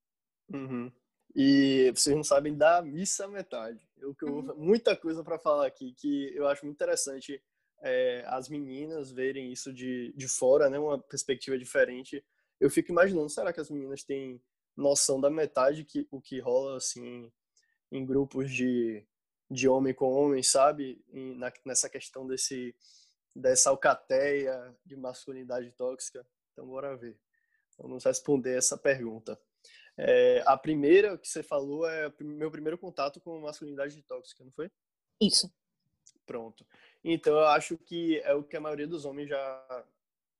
Uhum. 0.53 0.91
E 1.35 1.91
vocês 1.95 2.15
não 2.15 2.23
sabem 2.23 2.55
da 2.55 2.81
missa 2.81 3.27
metade. 3.27 3.79
Eu 3.97 4.13
que 4.13 4.25
uhum. 4.25 4.55
muita 4.55 4.95
coisa 4.95 5.23
para 5.23 5.39
falar 5.39 5.65
aqui 5.65 5.93
que 5.93 6.31
eu 6.35 6.47
acho 6.47 6.65
muito 6.65 6.75
interessante 6.75 7.41
é, 7.81 8.23
as 8.27 8.47
meninas 8.47 9.11
verem 9.11 9.51
isso 9.51 9.73
de, 9.73 10.13
de 10.15 10.27
fora, 10.27 10.69
né, 10.69 10.77
uma 10.77 10.99
perspectiva 10.99 11.57
diferente. 11.57 12.23
Eu 12.59 12.69
fico 12.69 12.91
imaginando, 12.91 13.29
será 13.29 13.51
que 13.51 13.59
as 13.59 13.71
meninas 13.71 14.03
têm 14.03 14.39
noção 14.75 15.19
da 15.19 15.29
metade 15.29 15.83
que 15.83 16.07
o 16.11 16.21
que 16.21 16.39
rola 16.39 16.77
assim 16.77 17.31
em 17.91 18.05
grupos 18.05 18.51
de, 18.51 19.05
de 19.49 19.67
homem 19.67 19.93
com 19.93 20.11
homem, 20.11 20.41
sabe? 20.41 21.03
E 21.09 21.33
na, 21.35 21.51
nessa 21.65 21.89
questão 21.89 22.25
desse 22.25 22.75
dessa 23.35 23.69
alcateia 23.69 24.75
de 24.85 24.95
masculinidade 24.95 25.71
tóxica. 25.71 26.25
Então 26.51 26.67
bora 26.67 26.97
ver. 26.97 27.17
Vamos 27.77 28.03
responder 28.03 28.57
essa 28.57 28.77
pergunta. 28.77 29.39
É, 29.97 30.43
a 30.45 30.57
primeira 30.57 31.17
que 31.17 31.27
você 31.27 31.43
falou 31.43 31.87
é 31.87 32.11
meu 32.19 32.51
primeiro 32.51 32.77
contato 32.77 33.19
com 33.21 33.39
masculinidade 33.39 34.01
tóxica, 34.03 34.43
não 34.43 34.51
foi? 34.51 34.69
Isso. 35.19 35.51
Pronto. 36.25 36.65
Então 37.03 37.33
eu 37.33 37.47
acho 37.47 37.77
que 37.77 38.19
é 38.19 38.33
o 38.33 38.43
que 38.43 38.57
a 38.57 38.61
maioria 38.61 38.87
dos 38.87 39.05
homens 39.05 39.29
já 39.29 39.85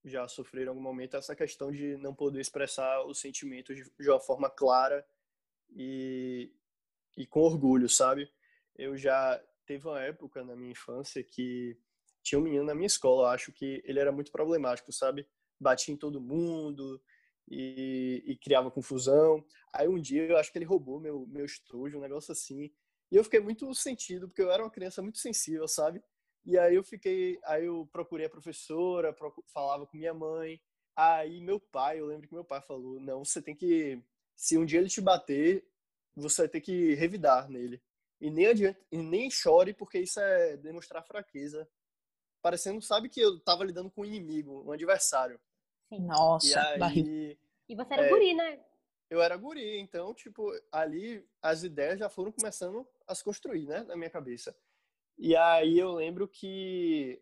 já 0.03 0.27
sofreram 0.27 0.67
em 0.67 0.69
algum 0.69 0.81
momento 0.81 1.15
essa 1.15 1.35
questão 1.35 1.71
de 1.71 1.97
não 1.97 2.13
poder 2.13 2.39
expressar 2.39 3.05
os 3.05 3.19
sentimentos 3.19 3.75
de, 3.75 4.09
uma 4.09 4.19
forma 4.19 4.49
clara 4.49 5.05
e, 5.69 6.51
e 7.15 7.25
com 7.25 7.41
orgulho, 7.41 7.87
sabe? 7.87 8.31
Eu 8.75 8.97
já 8.97 9.41
teve 9.65 9.87
uma 9.87 10.01
época 10.01 10.43
na 10.43 10.55
minha 10.55 10.71
infância 10.71 11.23
que 11.23 11.77
tinha 12.23 12.39
um 12.39 12.43
menino 12.43 12.63
na 12.63 12.75
minha 12.75 12.87
escola, 12.87 13.31
acho 13.31 13.51
que 13.51 13.81
ele 13.85 13.99
era 13.99 14.11
muito 14.11 14.31
problemático, 14.31 14.91
sabe? 14.91 15.27
Batia 15.59 15.93
em 15.93 15.97
todo 15.97 16.21
mundo 16.21 17.01
e, 17.47 18.23
e 18.25 18.35
criava 18.37 18.71
confusão. 18.71 19.45
Aí 19.73 19.87
um 19.87 19.99
dia 19.99 20.25
eu 20.25 20.37
acho 20.37 20.51
que 20.51 20.57
ele 20.57 20.65
roubou 20.65 20.99
meu, 20.99 21.25
meu 21.27 21.45
estojo, 21.45 21.97
um 21.97 22.01
negócio 22.01 22.31
assim. 22.31 22.71
E 23.11 23.15
eu 23.15 23.23
fiquei 23.23 23.39
muito 23.39 23.73
sentido, 23.75 24.27
porque 24.27 24.41
eu 24.41 24.51
era 24.51 24.63
uma 24.63 24.71
criança 24.71 25.01
muito 25.01 25.19
sensível, 25.19 25.67
sabe? 25.67 26.01
E 26.45 26.57
aí 26.57 26.75
eu 26.75 26.83
fiquei, 26.83 27.39
aí 27.43 27.65
eu 27.65 27.87
procurei 27.91 28.25
a 28.25 28.29
professora, 28.29 29.15
falava 29.53 29.85
com 29.85 29.97
minha 29.97 30.13
mãe. 30.13 30.59
Aí 30.95 31.41
meu 31.41 31.59
pai, 31.59 31.99
eu 31.99 32.05
lembro 32.07 32.27
que 32.27 32.33
meu 32.33 32.45
pai 32.45 32.61
falou: 32.61 32.99
"Não, 32.99 33.23
você 33.23 33.41
tem 33.41 33.55
que 33.55 34.03
se 34.35 34.57
um 34.57 34.65
dia 34.65 34.79
ele 34.79 34.89
te 34.89 34.99
bater, 34.99 35.63
você 36.15 36.41
vai 36.43 36.49
ter 36.49 36.61
que 36.61 36.95
revidar 36.95 37.47
nele. 37.47 37.81
E 38.19 38.29
nem 38.29 38.47
adianta, 38.47 38.79
e 38.91 38.97
nem 38.97 39.29
chore 39.29 39.73
porque 39.73 39.99
isso 39.99 40.19
é 40.19 40.57
demonstrar 40.57 41.03
fraqueza. 41.03 41.69
Parecendo, 42.41 42.81
sabe 42.81 43.07
que 43.07 43.19
eu 43.19 43.39
tava 43.39 43.63
lidando 43.63 43.91
com 43.91 44.01
um 44.01 44.05
inimigo, 44.05 44.63
um 44.65 44.71
adversário. 44.71 45.39
Sim. 45.89 46.01
Nossa, 46.01 46.47
e, 46.47 46.55
aí, 46.55 47.39
e 47.69 47.75
você 47.75 47.93
era 47.93 48.03
é, 48.03 48.09
guri, 48.09 48.33
né? 48.33 48.65
Eu 49.09 49.21
era 49.21 49.37
guri, 49.37 49.79
então, 49.79 50.13
tipo, 50.13 50.51
ali 50.71 51.23
as 51.41 51.63
ideias 51.63 51.99
já 51.99 52.09
foram 52.09 52.31
começando 52.31 52.87
a 53.05 53.13
se 53.13 53.23
construir, 53.23 53.67
né, 53.67 53.83
na 53.83 53.95
minha 53.95 54.09
cabeça. 54.09 54.55
E 55.17 55.35
aí 55.35 55.77
eu 55.77 55.91
lembro 55.91 56.27
que 56.27 57.21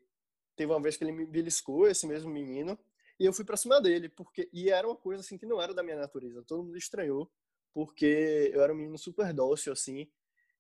teve 0.55 0.71
uma 0.71 0.81
vez 0.81 0.97
que 0.97 1.03
ele 1.03 1.11
me 1.11 1.25
beliscou, 1.25 1.87
esse 1.87 2.05
mesmo 2.07 2.29
menino, 2.29 2.77
e 3.19 3.25
eu 3.25 3.33
fui 3.33 3.45
pra 3.45 3.57
cima 3.57 3.81
dele, 3.81 4.09
porque 4.09 4.49
e 4.53 4.69
era 4.69 4.87
uma 4.87 4.95
coisa 4.95 5.21
assim 5.21 5.37
que 5.37 5.45
não 5.45 5.61
era 5.61 5.73
da 5.73 5.83
minha 5.83 5.97
natureza. 5.97 6.43
Todo 6.43 6.63
mundo 6.63 6.77
estranhou, 6.77 7.29
porque 7.73 8.51
eu 8.53 8.61
era 8.61 8.73
um 8.73 8.75
menino 8.75 8.97
super 8.97 9.33
dócil 9.33 9.73
assim. 9.73 10.09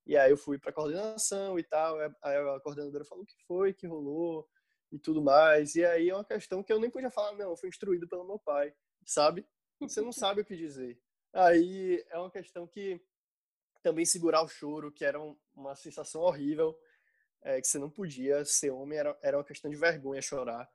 E 0.05 0.17
aí 0.17 0.31
eu 0.31 0.37
fui 0.37 0.57
pra 0.57 0.73
coordenação 0.73 1.59
e 1.59 1.63
tal, 1.63 1.99
aí 1.99 2.35
a 2.35 2.59
coordenadora 2.61 3.05
falou 3.05 3.23
o 3.23 3.27
que 3.27 3.35
foi, 3.45 3.73
que 3.73 3.87
rolou 3.87 4.47
e 4.91 4.97
tudo 4.99 5.21
mais. 5.21 5.75
E 5.75 5.85
aí 5.85 6.09
é 6.09 6.15
uma 6.15 6.25
questão 6.25 6.63
que 6.63 6.73
eu 6.73 6.79
nem 6.79 6.89
podia 6.89 7.11
falar, 7.11 7.33
não, 7.33 7.51
eu 7.51 7.57
fui 7.57 7.69
instruído 7.69 8.07
pelo 8.07 8.25
meu 8.25 8.39
pai, 8.39 8.73
sabe? 9.05 9.45
Você 9.79 10.01
não 10.01 10.11
sabe 10.11 10.41
o 10.41 10.45
que 10.45 10.55
dizer. 10.55 10.99
Aí 11.31 12.03
é 12.09 12.17
uma 12.17 12.31
questão 12.31 12.67
que 12.67 12.99
também 13.81 14.05
segurar 14.05 14.41
o 14.41 14.47
choro, 14.47 14.91
que 14.91 15.05
era 15.05 15.19
uma 15.55 15.75
sensação 15.75 16.21
horrível 16.21 16.77
é, 17.41 17.61
que 17.61 17.67
você 17.67 17.79
não 17.79 17.89
podia 17.89 18.43
ser 18.45 18.71
homem, 18.71 18.97
era, 18.97 19.17
era 19.21 19.37
uma 19.37 19.43
questão 19.43 19.69
de 19.69 19.77
vergonha 19.77 20.21
chorar. 20.21 20.69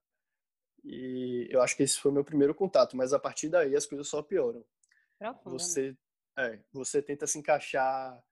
E 0.84 1.48
eu 1.50 1.62
acho 1.62 1.76
que 1.76 1.82
esse 1.82 1.98
foi 1.98 2.10
o 2.10 2.14
meu 2.14 2.24
primeiro 2.24 2.54
contato, 2.54 2.96
mas 2.96 3.12
a 3.12 3.18
partir 3.18 3.48
daí 3.48 3.74
as 3.74 3.86
coisas 3.86 4.06
só 4.06 4.22
pioram. 4.22 4.64
Profundo, 5.32 5.58
você, 5.58 5.96
é, 6.38 6.58
você 6.72 7.02
tenta 7.02 7.26
se 7.26 7.38
encaixar. 7.38 8.22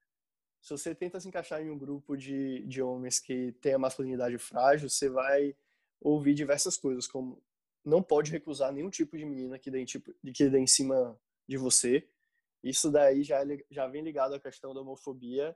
Se 0.61 0.69
você 0.69 0.93
tenta 0.93 1.19
se 1.19 1.27
encaixar 1.27 1.61
em 1.61 1.69
um 1.69 1.77
grupo 1.77 2.15
de, 2.15 2.65
de 2.67 2.81
homens 2.81 3.19
que 3.19 3.51
tem 3.53 3.73
a 3.73 3.79
masculinidade 3.79 4.37
frágil, 4.37 4.89
você 4.89 5.09
vai 5.09 5.55
ouvir 5.99 6.33
diversas 6.33 6.77
coisas, 6.77 7.07
como 7.07 7.41
não 7.83 8.01
pode 8.01 8.31
recusar 8.31 8.71
nenhum 8.71 8.89
tipo 8.89 9.17
de 9.17 9.25
menina 9.25 9.59
que 9.59 9.71
dê, 9.71 9.83
tipo, 9.83 10.13
que 10.33 10.49
dê 10.49 10.59
em 10.59 10.67
cima 10.67 11.19
de 11.47 11.57
você. 11.57 12.07
Isso 12.63 12.89
daí 12.89 13.23
já, 13.23 13.41
é 13.43 13.57
já 13.69 13.87
vem 13.87 14.03
ligado 14.03 14.35
à 14.35 14.39
questão 14.39 14.73
da 14.73 14.81
homofobia 14.81 15.55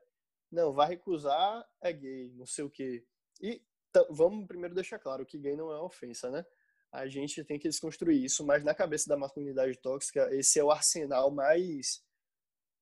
não, 0.52 0.74
vai 0.74 0.90
recusar 0.90 1.68
é 1.82 1.92
gay, 1.92 2.34
não 2.36 2.46
sei 2.46 2.64
o 2.64 2.70
quê. 2.70 3.06
E 3.42 3.62
vamos 4.10 4.48
primeiro 4.48 4.76
deixar 4.76 5.00
claro 5.00 5.26
que 5.26 5.38
gay 5.38 5.56
não 5.56 5.72
é 5.72 5.80
ofensa, 5.80 6.30
né? 6.30 6.46
A 6.92 7.08
gente 7.08 7.44
tem 7.44 7.60
que 7.60 7.68
desconstruir 7.68 8.24
isso, 8.24 8.46
mas 8.46 8.64
na 8.64 8.74
cabeça 8.74 9.10
da 9.10 9.18
masculinidade 9.18 9.78
tóxica, 9.78 10.34
esse 10.34 10.60
é 10.60 10.64
o 10.64 10.72
arsenal 10.72 11.30
mais, 11.30 12.02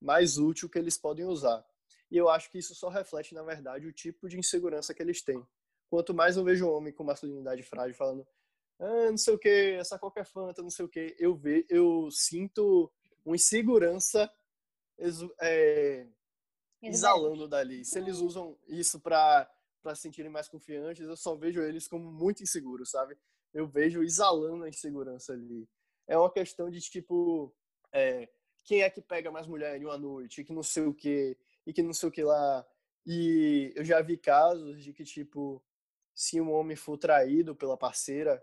mais 0.00 0.38
útil 0.38 0.68
que 0.68 0.78
eles 0.78 0.96
podem 0.96 1.26
usar. 1.26 1.64
E 2.10 2.16
eu 2.16 2.28
acho 2.28 2.50
que 2.50 2.58
isso 2.58 2.74
só 2.74 2.88
reflete, 2.88 3.34
na 3.34 3.42
verdade, 3.42 3.86
o 3.86 3.92
tipo 3.92 4.28
de 4.28 4.38
insegurança 4.38 4.94
que 4.94 5.02
eles 5.02 5.22
têm. 5.22 5.44
Quanto 5.90 6.14
mais 6.14 6.36
eu 6.36 6.44
vejo 6.44 6.66
um 6.66 6.72
homem 6.72 6.92
com 6.92 7.02
masculinidade 7.02 7.62
frágil 7.64 7.96
falando, 7.96 8.26
ah, 8.78 9.10
não 9.10 9.16
sei 9.18 9.34
o 9.34 9.38
que, 9.38 9.48
essa 9.78 9.98
qualquer 9.98 10.24
fanta, 10.24 10.62
não 10.62 10.70
sei 10.70 10.84
o 10.84 10.88
que, 10.88 11.16
eu, 11.18 11.34
ve, 11.34 11.66
eu 11.68 12.08
sinto 12.10 12.92
uma 13.24 13.34
insegurança 13.34 14.30
é, 15.40 16.06
exalando 16.88 17.48
dali. 17.48 17.84
Se 17.84 17.98
eles 17.98 18.18
usam 18.18 18.58
isso 18.66 19.00
para 19.00 19.48
se 19.94 20.02
sentirem 20.02 20.30
mais 20.30 20.48
confiantes, 20.48 21.06
eu 21.06 21.16
só 21.16 21.34
vejo 21.34 21.60
eles 21.60 21.86
como 21.86 22.10
muito 22.10 22.42
inseguros, 22.42 22.90
sabe? 22.90 23.16
Eu 23.52 23.66
vejo 23.66 24.02
exalando 24.02 24.64
a 24.64 24.68
insegurança 24.68 25.32
ali. 25.32 25.68
É 26.06 26.16
uma 26.16 26.30
questão 26.30 26.70
de 26.70 26.80
tipo, 26.80 27.54
é, 27.92 28.28
quem 28.64 28.82
é 28.82 28.90
que 28.90 29.00
pega 29.00 29.30
mais 29.30 29.46
mulher 29.46 29.80
em 29.80 29.84
uma 29.84 29.96
noite, 29.96 30.40
e 30.40 30.44
que 30.44 30.52
não 30.52 30.62
sei 30.62 30.84
o 30.84 30.94
que, 30.94 31.36
e 31.66 31.72
que 31.72 31.82
não 31.82 31.92
sei 31.92 32.08
o 32.08 32.12
que 32.12 32.22
lá. 32.22 32.66
E 33.06 33.72
eu 33.76 33.84
já 33.84 34.00
vi 34.02 34.16
casos 34.16 34.82
de 34.82 34.92
que, 34.92 35.04
tipo, 35.04 35.62
se 36.14 36.40
um 36.40 36.52
homem 36.52 36.76
for 36.76 36.98
traído 36.98 37.54
pela 37.54 37.76
parceira, 37.76 38.42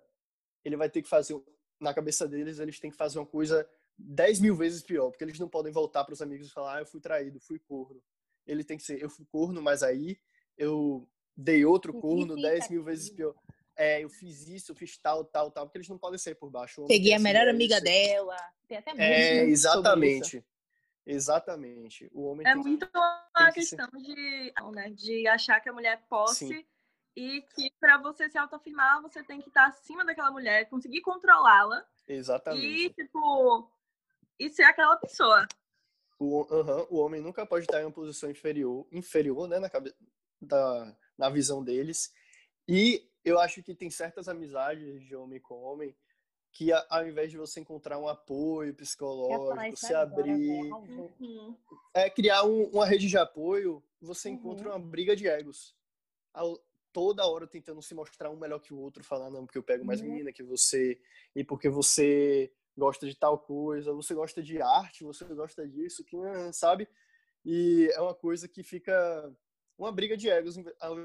ele 0.63 0.77
vai 0.77 0.89
ter 0.89 1.01
que 1.01 1.09
fazer 1.09 1.41
na 1.79 1.93
cabeça 1.93 2.27
deles, 2.27 2.59
eles 2.59 2.79
têm 2.79 2.89
que 2.89 2.97
fazer 2.97 3.19
uma 3.19 3.25
coisa 3.25 3.67
10 3.97 4.39
mil 4.39 4.55
vezes 4.55 4.81
pior, 4.81 5.09
porque 5.09 5.23
eles 5.23 5.39
não 5.39 5.49
podem 5.49 5.71
voltar 5.71 6.03
para 6.05 6.13
os 6.13 6.21
amigos 6.21 6.47
e 6.47 6.51
falar, 6.51 6.77
ah, 6.77 6.81
eu 6.81 6.85
fui 6.85 7.01
traído, 7.01 7.39
fui 7.39 7.59
corno. 7.59 8.01
Ele 8.45 8.63
tem 8.63 8.77
que 8.77 8.83
ser, 8.83 9.01
eu 9.01 9.09
fui 9.09 9.25
corno, 9.25 9.61
mas 9.61 9.83
aí 9.83 10.17
eu 10.57 11.07
dei 11.35 11.65
outro 11.65 11.93
corno 11.93 12.35
10 12.35 12.69
mil 12.69 12.83
vezes 12.83 13.09
pior. 13.09 13.35
É, 13.75 14.03
eu 14.03 14.09
fiz 14.09 14.47
isso, 14.47 14.71
eu 14.71 14.75
fiz 14.75 14.97
tal, 14.97 15.23
tal, 15.25 15.49
tal, 15.49 15.65
porque 15.65 15.79
eles 15.79 15.89
não 15.89 15.97
podem 15.97 16.19
ser 16.19 16.35
por 16.35 16.49
baixo. 16.49 16.85
Peguei 16.85 17.13
a 17.13 17.19
melhor 17.19 17.47
amiga 17.47 17.81
dela. 17.81 18.37
Tem 18.67 18.77
até 18.77 18.91
É, 18.97 19.43
exatamente. 19.45 20.45
Exatamente. 21.05 22.09
O 22.13 22.23
homem 22.25 22.47
é 22.47 22.55
muito 22.55 22.87
uma 22.93 23.51
questão 23.51 23.89
ser... 23.89 24.01
de, 24.01 24.53
né, 24.73 24.89
de 24.91 25.27
achar 25.27 25.59
que 25.59 25.69
a 25.69 25.73
mulher 25.73 25.93
é 25.93 26.01
posse 26.07 26.47
Sim. 26.47 26.65
e 27.15 27.41
que 27.41 27.71
para 27.79 27.97
você 27.97 28.29
se 28.29 28.37
autoafirmar, 28.37 29.01
você 29.01 29.23
tem 29.23 29.41
que 29.41 29.49
estar 29.49 29.65
acima 29.67 30.05
daquela 30.05 30.31
mulher, 30.31 30.69
conseguir 30.69 31.01
controlá-la. 31.01 31.85
Exatamente. 32.07 32.65
E, 32.65 32.89
tipo, 32.91 33.69
e 34.39 34.49
ser 34.49 34.63
aquela 34.63 34.95
pessoa. 34.97 35.45
O, 36.19 36.41
uhum, 36.41 36.87
o 36.89 36.97
homem 36.99 37.21
nunca 37.21 37.45
pode 37.45 37.65
estar 37.65 37.81
em 37.81 37.85
uma 37.85 37.91
posição 37.91 38.29
inferior, 38.29 38.85
inferior, 38.91 39.47
né, 39.47 39.59
na, 39.59 39.69
cabe, 39.69 39.93
da, 40.41 40.95
na 41.17 41.29
visão 41.29 41.63
deles. 41.63 42.13
E 42.67 43.09
eu 43.23 43.39
acho 43.39 43.61
que 43.63 43.75
tem 43.75 43.89
certas 43.89 44.27
amizades 44.27 45.01
de 45.03 45.15
homem 45.15 45.39
com 45.39 45.61
homem 45.61 45.95
que 46.53 46.71
ao 46.71 47.07
invés 47.07 47.31
de 47.31 47.37
você 47.37 47.59
encontrar 47.59 47.97
um 47.97 48.07
apoio 48.07 48.75
psicológico, 48.75 49.75
se 49.75 49.93
abrir, 49.93 50.71
uhum. 50.71 51.57
é 51.95 52.07
criar 52.11 52.43
um, 52.43 52.65
uma 52.65 52.85
rede 52.85 53.07
de 53.07 53.17
apoio, 53.17 53.83
você 53.99 54.29
uhum. 54.29 54.35
encontra 54.35 54.69
uma 54.69 54.79
briga 54.79 55.15
de 55.15 55.27
egos. 55.27 55.75
Toda 56.91 57.25
hora 57.25 57.47
tentando 57.47 57.81
se 57.81 57.95
mostrar 57.95 58.29
um 58.29 58.37
melhor 58.37 58.59
que 58.59 58.71
o 58.71 58.77
outro, 58.77 59.03
falar 59.03 59.31
não, 59.31 59.47
porque 59.47 59.57
eu 59.57 59.63
pego 59.63 59.83
mais 59.83 59.99
uhum. 59.99 60.09
menina 60.09 60.31
que 60.31 60.43
você 60.43 61.01
e 61.35 61.43
porque 61.43 61.67
você 61.67 62.53
gosta 62.77 63.07
de 63.07 63.15
tal 63.15 63.37
coisa, 63.37 63.93
você 63.93 64.13
gosta 64.13 64.41
de 64.41 64.61
arte, 64.61 65.03
você 65.03 65.25
gosta 65.25 65.67
disso, 65.67 66.03
que 66.03 66.17
sabe? 66.51 66.87
E 67.45 67.89
é 67.93 68.01
uma 68.01 68.15
coisa 68.15 68.47
que 68.47 68.63
fica 68.63 68.93
uma 69.77 69.91
briga 69.91 70.15
de 70.15 70.29
egos, 70.29 70.55
ao 70.79 70.97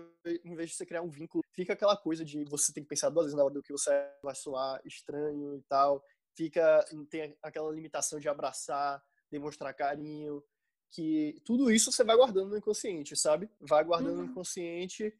invés 0.44 0.70
de 0.70 0.76
você 0.76 0.86
criar 0.86 1.02
um 1.02 1.08
vínculo, 1.08 1.42
fica 1.52 1.72
aquela 1.72 1.96
coisa 1.96 2.24
de 2.24 2.44
você 2.44 2.72
tem 2.72 2.82
que 2.82 2.88
pensar 2.88 3.08
duas 3.08 3.26
vezes 3.26 3.36
na 3.36 3.44
hora 3.44 3.54
do 3.54 3.62
que 3.62 3.72
você 3.72 3.90
vai 4.22 4.34
soar 4.34 4.80
estranho 4.84 5.56
e 5.56 5.62
tal. 5.62 6.04
Fica, 6.36 6.84
tem 7.10 7.36
aquela 7.42 7.72
limitação 7.72 8.20
de 8.20 8.28
abraçar, 8.28 9.02
demonstrar 9.30 9.74
carinho, 9.74 10.44
que 10.90 11.40
tudo 11.44 11.70
isso 11.70 11.90
você 11.90 12.04
vai 12.04 12.16
guardando 12.16 12.50
no 12.50 12.56
inconsciente, 12.56 13.16
sabe? 13.16 13.50
Vai 13.60 13.84
guardando 13.84 14.18
uhum. 14.18 14.24
no 14.26 14.30
inconsciente 14.30 15.12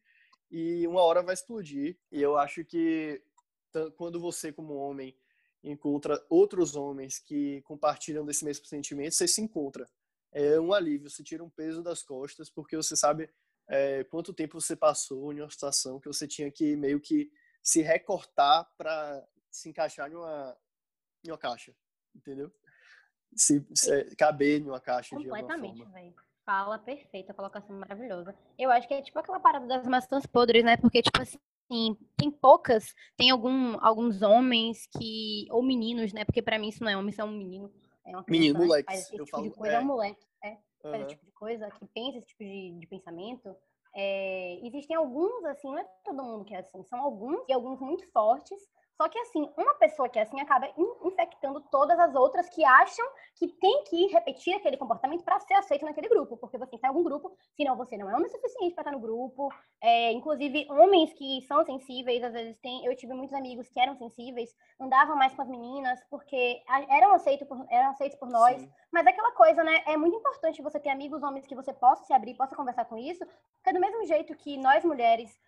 e 0.49 0.87
uma 0.87 1.01
hora 1.01 1.21
vai 1.21 1.33
explodir. 1.33 1.97
E 2.11 2.21
eu 2.21 2.37
acho 2.37 2.63
que 2.63 3.21
quando 3.97 4.19
você, 4.19 4.51
como 4.51 4.75
homem, 4.75 5.15
encontra 5.63 6.23
outros 6.29 6.75
homens 6.75 7.19
que 7.19 7.61
compartilham 7.63 8.25
desse 8.25 8.45
mesmo 8.45 8.65
sentimento, 8.65 9.13
você 9.13 9.27
se 9.27 9.41
encontra 9.41 9.89
é 10.31 10.59
um 10.59 10.73
alívio, 10.73 11.09
você 11.09 11.23
tira 11.23 11.43
um 11.43 11.49
peso 11.49 11.81
das 11.81 12.03
costas, 12.03 12.49
porque 12.49 12.75
você 12.75 12.95
sabe 12.95 13.29
é, 13.67 14.03
quanto 14.05 14.33
tempo 14.33 14.59
você 14.59 14.75
passou 14.75 15.33
em 15.33 15.41
uma 15.41 15.49
situação 15.49 15.99
que 15.99 16.07
você 16.07 16.27
tinha 16.27 16.51
que 16.51 16.75
meio 16.75 16.99
que 16.99 17.31
se 17.61 17.81
recortar 17.81 18.69
para 18.77 19.27
se 19.49 19.69
encaixar 19.69 20.09
em 20.11 20.15
uma, 20.15 20.57
em 21.25 21.31
uma 21.31 21.37
caixa, 21.37 21.75
entendeu? 22.15 22.51
Se, 23.35 23.65
se 23.73 24.15
caber 24.15 24.61
em 24.61 24.65
uma 24.65 24.79
caixa 24.79 25.15
Completamente, 25.15 25.83
velho. 25.85 26.15
Fala 26.45 26.79
perfeita, 26.79 27.33
colocação 27.33 27.77
maravilhosa. 27.77 28.35
Eu 28.57 28.71
acho 28.71 28.87
que 28.87 28.93
é 28.93 29.01
tipo 29.03 29.19
aquela 29.19 29.39
parada 29.39 29.67
das 29.67 29.85
maçãs 29.85 30.25
podres, 30.25 30.63
né? 30.63 30.77
Porque, 30.77 31.01
tipo 31.03 31.21
assim, 31.21 31.37
tem 32.17 32.31
poucas, 32.31 32.93
tem 33.15 33.29
algum, 33.29 33.77
alguns 33.79 34.21
homens 34.21 34.87
que, 34.97 35.45
ou 35.51 35.61
meninos, 35.61 36.11
né? 36.11 36.25
Porque 36.25 36.41
para 36.41 36.57
mim 36.57 36.69
isso 36.69 36.83
não 36.83 36.89
é 36.91 36.97
homem, 36.97 37.11
isso 37.11 37.21
é 37.21 37.23
um 37.23 37.31
menino 37.31 37.71
é 38.09 38.15
uma 38.15 38.25
Menino, 38.27 38.59
moleque. 38.59 38.85
Faz 38.85 39.01
esse 39.01 39.11
tipo 39.11 39.25
falo, 39.27 39.43
de 39.43 39.51
coisa, 39.51 39.73
é, 39.73 39.77
é 39.77 39.79
um 39.79 39.85
moleque. 39.85 40.25
É, 40.43 40.49
uhum. 40.49 40.91
faz 40.91 41.01
esse 41.01 41.09
tipo 41.09 41.25
de 41.25 41.31
coisa, 41.31 41.69
que 41.69 41.85
pensa 41.87 42.17
esse 42.17 42.27
tipo 42.27 42.43
de, 42.43 42.79
de 42.79 42.87
pensamento. 42.87 43.55
É, 43.95 44.59
existem 44.65 44.95
alguns, 44.95 45.45
assim, 45.45 45.67
não 45.67 45.77
é 45.77 45.83
todo 46.03 46.23
mundo 46.23 46.45
que 46.45 46.53
é 46.53 46.59
assim, 46.59 46.83
são 46.83 46.99
alguns, 46.99 47.43
e 47.47 47.53
alguns 47.53 47.79
muito 47.79 48.07
fortes, 48.11 48.59
só 48.99 49.07
que, 49.07 49.17
assim, 49.19 49.49
uma 49.55 49.75
pessoa 49.75 50.09
que 50.09 50.19
é 50.19 50.23
assim 50.23 50.41
acaba 50.41 50.67
infectando 51.05 51.61
todas 51.71 51.97
as 51.97 52.13
outras 52.15 52.49
que 52.49 52.65
acham 52.65 53.07
que 53.33 53.47
tem 53.47 53.85
que 53.85 54.07
repetir 54.07 54.53
aquele 54.53 54.75
comportamento 54.75 55.23
para 55.23 55.39
ser 55.39 55.53
aceito 55.53 55.85
naquele 55.85 56.09
grupo. 56.09 56.35
Porque 56.35 56.57
você 56.57 56.75
está 56.75 56.89
em 56.89 56.89
algum 56.89 57.01
grupo, 57.01 57.31
senão 57.55 57.77
você 57.77 57.95
não 57.95 58.09
é 58.09 58.13
homem 58.13 58.27
suficiente 58.27 58.75
para 58.75 58.81
estar 58.81 58.91
no 58.91 58.99
grupo. 58.99 59.47
É, 59.79 60.11
inclusive, 60.11 60.67
homens 60.69 61.13
que 61.13 61.41
são 61.47 61.63
sensíveis, 61.63 62.21
às 62.21 62.33
vezes 62.33 62.57
tem. 62.57 62.85
Eu 62.85 62.93
tive 62.93 63.13
muitos 63.13 63.33
amigos 63.33 63.69
que 63.69 63.79
eram 63.79 63.95
sensíveis, 63.95 64.53
andavam 64.77 65.15
mais 65.15 65.33
com 65.33 65.43
as 65.43 65.47
meninas, 65.47 66.03
porque 66.09 66.61
eram 66.89 67.13
aceitos 67.13 67.47
por, 67.47 67.65
eram 67.69 67.91
aceitos 67.91 68.19
por 68.19 68.29
nós. 68.29 68.59
Sim. 68.59 68.69
Mas 68.91 69.07
aquela 69.07 69.31
coisa, 69.31 69.63
né? 69.63 69.81
É 69.85 69.95
muito 69.95 70.17
importante 70.17 70.61
você 70.61 70.77
ter 70.77 70.89
amigos 70.89 71.23
homens 71.23 71.47
que 71.47 71.55
você 71.55 71.71
possa 71.71 72.03
se 72.03 72.11
abrir, 72.11 72.35
possa 72.35 72.53
conversar 72.53 72.83
com 72.83 72.97
isso. 72.97 73.25
Porque 73.63 73.71
do 73.71 73.79
mesmo 73.79 74.05
jeito 74.05 74.35
que 74.35 74.57
nós 74.57 74.83
mulheres 74.83 75.39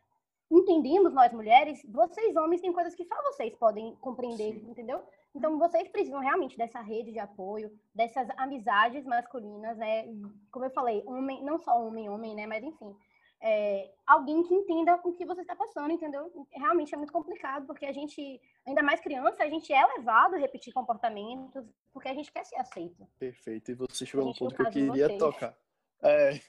entendemos 0.51 1.13
nós 1.13 1.31
mulheres, 1.31 1.81
vocês 1.87 2.35
homens 2.35 2.61
têm 2.61 2.73
coisas 2.73 2.93
que 2.93 3.05
só 3.05 3.15
vocês 3.23 3.55
podem 3.55 3.95
compreender, 3.95 4.59
Sim. 4.59 4.69
entendeu? 4.69 5.01
Então 5.33 5.57
vocês 5.57 5.87
precisam 5.87 6.19
realmente 6.19 6.57
dessa 6.57 6.81
rede 6.81 7.13
de 7.13 7.19
apoio, 7.19 7.71
dessas 7.95 8.27
amizades 8.37 9.05
masculinas, 9.05 9.77
né? 9.77 10.05
Como 10.51 10.65
eu 10.65 10.71
falei, 10.71 11.01
homem, 11.05 11.41
não 11.41 11.57
só 11.57 11.81
homem, 11.81 12.09
homem, 12.09 12.35
né? 12.35 12.45
Mas 12.45 12.61
enfim, 12.63 12.93
é, 13.41 13.89
alguém 14.05 14.43
que 14.43 14.53
entenda 14.53 14.99
o 15.03 15.13
que 15.13 15.25
você 15.25 15.41
está 15.41 15.55
passando, 15.55 15.91
entendeu? 15.91 16.29
Realmente 16.51 16.93
é 16.93 16.97
muito 16.97 17.13
complicado, 17.13 17.65
porque 17.65 17.85
a 17.85 17.93
gente, 17.93 18.39
ainda 18.67 18.83
mais 18.83 18.99
criança, 18.99 19.43
a 19.43 19.49
gente 19.49 19.71
é 19.71 19.85
levado 19.97 20.35
a 20.35 20.37
repetir 20.37 20.73
comportamentos, 20.73 21.65
porque 21.93 22.09
a 22.09 22.13
gente 22.13 22.31
quer 22.31 22.45
ser 22.45 22.57
aceito. 22.57 23.07
Perfeito. 23.17 23.71
E 23.71 23.73
você 23.73 24.05
chegou 24.05 24.27
no 24.27 24.35
ponto 24.35 24.53
que 24.53 24.61
eu 24.61 24.69
queria 24.69 25.17
tocar. 25.17 25.55
É, 26.03 26.39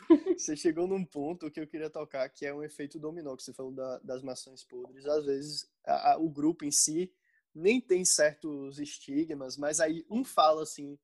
você 0.38 0.56
chegou 0.56 0.86
num 0.86 1.04
ponto 1.04 1.50
que 1.50 1.60
eu 1.60 1.66
queria 1.66 1.90
tocar, 1.90 2.28
que 2.28 2.46
é 2.46 2.54
um 2.54 2.62
efeito 2.62 2.98
dominó, 2.98 3.36
que 3.36 3.42
você 3.42 3.52
falou 3.52 3.72
da, 3.72 3.98
das 3.98 4.22
maçãs 4.22 4.64
podres. 4.64 5.06
Às 5.06 5.24
vezes, 5.24 5.70
a, 5.84 6.12
a, 6.12 6.18
o 6.18 6.28
grupo 6.28 6.64
em 6.64 6.70
si 6.70 7.12
nem 7.54 7.80
tem 7.80 8.04
certos 8.04 8.78
estigmas, 8.78 9.56
mas 9.56 9.80
aí 9.80 10.06
um 10.08 10.24
fala 10.24 10.62
assim, 10.62 10.98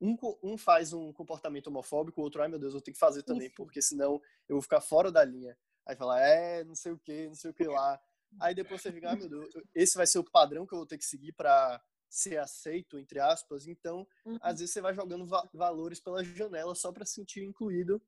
um, 0.00 0.16
um 0.42 0.56
faz 0.56 0.92
um 0.92 1.12
comportamento 1.12 1.66
homofóbico, 1.66 2.20
o 2.20 2.24
outro, 2.24 2.42
ai 2.42 2.48
meu 2.48 2.58
Deus, 2.58 2.74
eu 2.74 2.80
tenho 2.80 2.94
que 2.94 3.00
fazer 3.00 3.22
também, 3.22 3.48
Isso. 3.48 3.56
porque 3.56 3.82
senão 3.82 4.20
eu 4.48 4.56
vou 4.56 4.62
ficar 4.62 4.80
fora 4.80 5.10
da 5.10 5.24
linha. 5.24 5.56
Aí 5.84 5.96
fala, 5.96 6.20
é, 6.20 6.62
não 6.64 6.74
sei 6.74 6.92
o 6.92 6.98
que, 6.98 7.26
não 7.26 7.34
sei 7.34 7.50
o 7.50 7.54
que 7.54 7.64
lá. 7.64 8.00
Aí 8.38 8.54
depois 8.54 8.80
você 8.80 8.92
fica, 8.92 9.10
ai 9.10 9.16
meu 9.16 9.28
Deus, 9.28 9.52
esse 9.74 9.96
vai 9.96 10.06
ser 10.06 10.20
o 10.20 10.24
padrão 10.24 10.66
que 10.66 10.72
eu 10.72 10.78
vou 10.78 10.86
ter 10.86 10.98
que 10.98 11.04
seguir 11.04 11.32
para 11.32 11.82
ser 12.10 12.38
aceito, 12.38 12.98
entre 12.98 13.20
aspas. 13.20 13.68
Então, 13.68 14.06
uhum. 14.26 14.36
às 14.42 14.58
vezes 14.58 14.74
você 14.74 14.80
vai 14.80 14.92
jogando 14.92 15.24
va 15.24 15.48
valores 15.54 16.00
pela 16.00 16.24
janela 16.24 16.74
só 16.74 16.90
para 16.90 17.06
se 17.06 17.14
sentir 17.14 17.44
incluído 17.44 18.02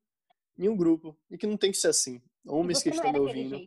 em 0.57 0.67
um 0.67 0.75
grupo. 0.75 1.17
E 1.31 1.37
que 1.37 1.47
não 1.47 1.57
tem 1.57 1.71
que 1.71 1.77
ser 1.77 1.87
assim. 1.87 2.21
Homens 2.45 2.83
que 2.83 2.89
estão 2.89 3.11
me 3.11 3.19
ouvindo. 3.19 3.57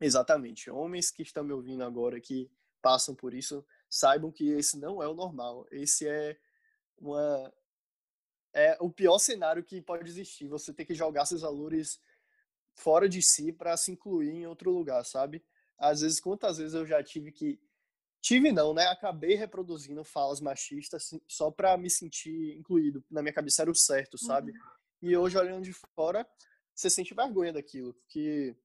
Exatamente. 0.00 0.68
Homens 0.68 1.10
que 1.12 1.22
estão 1.22 1.44
me 1.44 1.52
ouvindo 1.52 1.84
agora, 1.84 2.20
que 2.20 2.50
passam 2.82 3.14
por 3.14 3.32
isso, 3.32 3.64
saibam 3.88 4.32
que 4.32 4.50
esse 4.50 4.76
não 4.78 5.00
é 5.00 5.08
o 5.08 5.14
normal. 5.14 5.66
Esse 5.70 6.08
é 6.08 6.36
uma. 6.98 7.54
É 8.52 8.76
o 8.80 8.90
pior 8.90 9.18
cenário 9.18 9.64
que 9.64 9.80
pode 9.80 10.08
existir. 10.08 10.48
Você 10.48 10.72
ter 10.72 10.84
que 10.84 10.94
jogar 10.94 11.24
seus 11.24 11.40
valores 11.42 12.00
fora 12.74 13.08
de 13.08 13.22
si 13.22 13.52
para 13.52 13.76
se 13.76 13.92
incluir 13.92 14.30
em 14.30 14.46
outro 14.46 14.70
lugar, 14.70 15.04
sabe? 15.04 15.44
Às 15.78 16.00
vezes, 16.02 16.20
quantas 16.20 16.58
vezes 16.58 16.74
eu 16.74 16.86
já 16.86 17.02
tive 17.02 17.32
que 17.32 17.60
Tive 18.24 18.50
não, 18.50 18.72
né? 18.72 18.86
Acabei 18.86 19.34
reproduzindo 19.34 20.02
falas 20.02 20.40
machistas 20.40 21.04
assim, 21.04 21.20
só 21.28 21.50
para 21.50 21.76
me 21.76 21.90
sentir 21.90 22.56
incluído. 22.56 23.04
Na 23.10 23.20
minha 23.20 23.34
cabeça 23.34 23.60
era 23.60 23.70
o 23.70 23.74
certo, 23.74 24.16
sabe? 24.16 24.52
Uhum. 24.52 24.58
E 25.02 25.14
hoje, 25.14 25.36
olhando 25.36 25.62
de 25.62 25.74
fora, 25.94 26.26
você 26.74 26.88
sente 26.88 27.12
vergonha 27.12 27.52
daquilo, 27.52 27.92
porque 27.92 28.56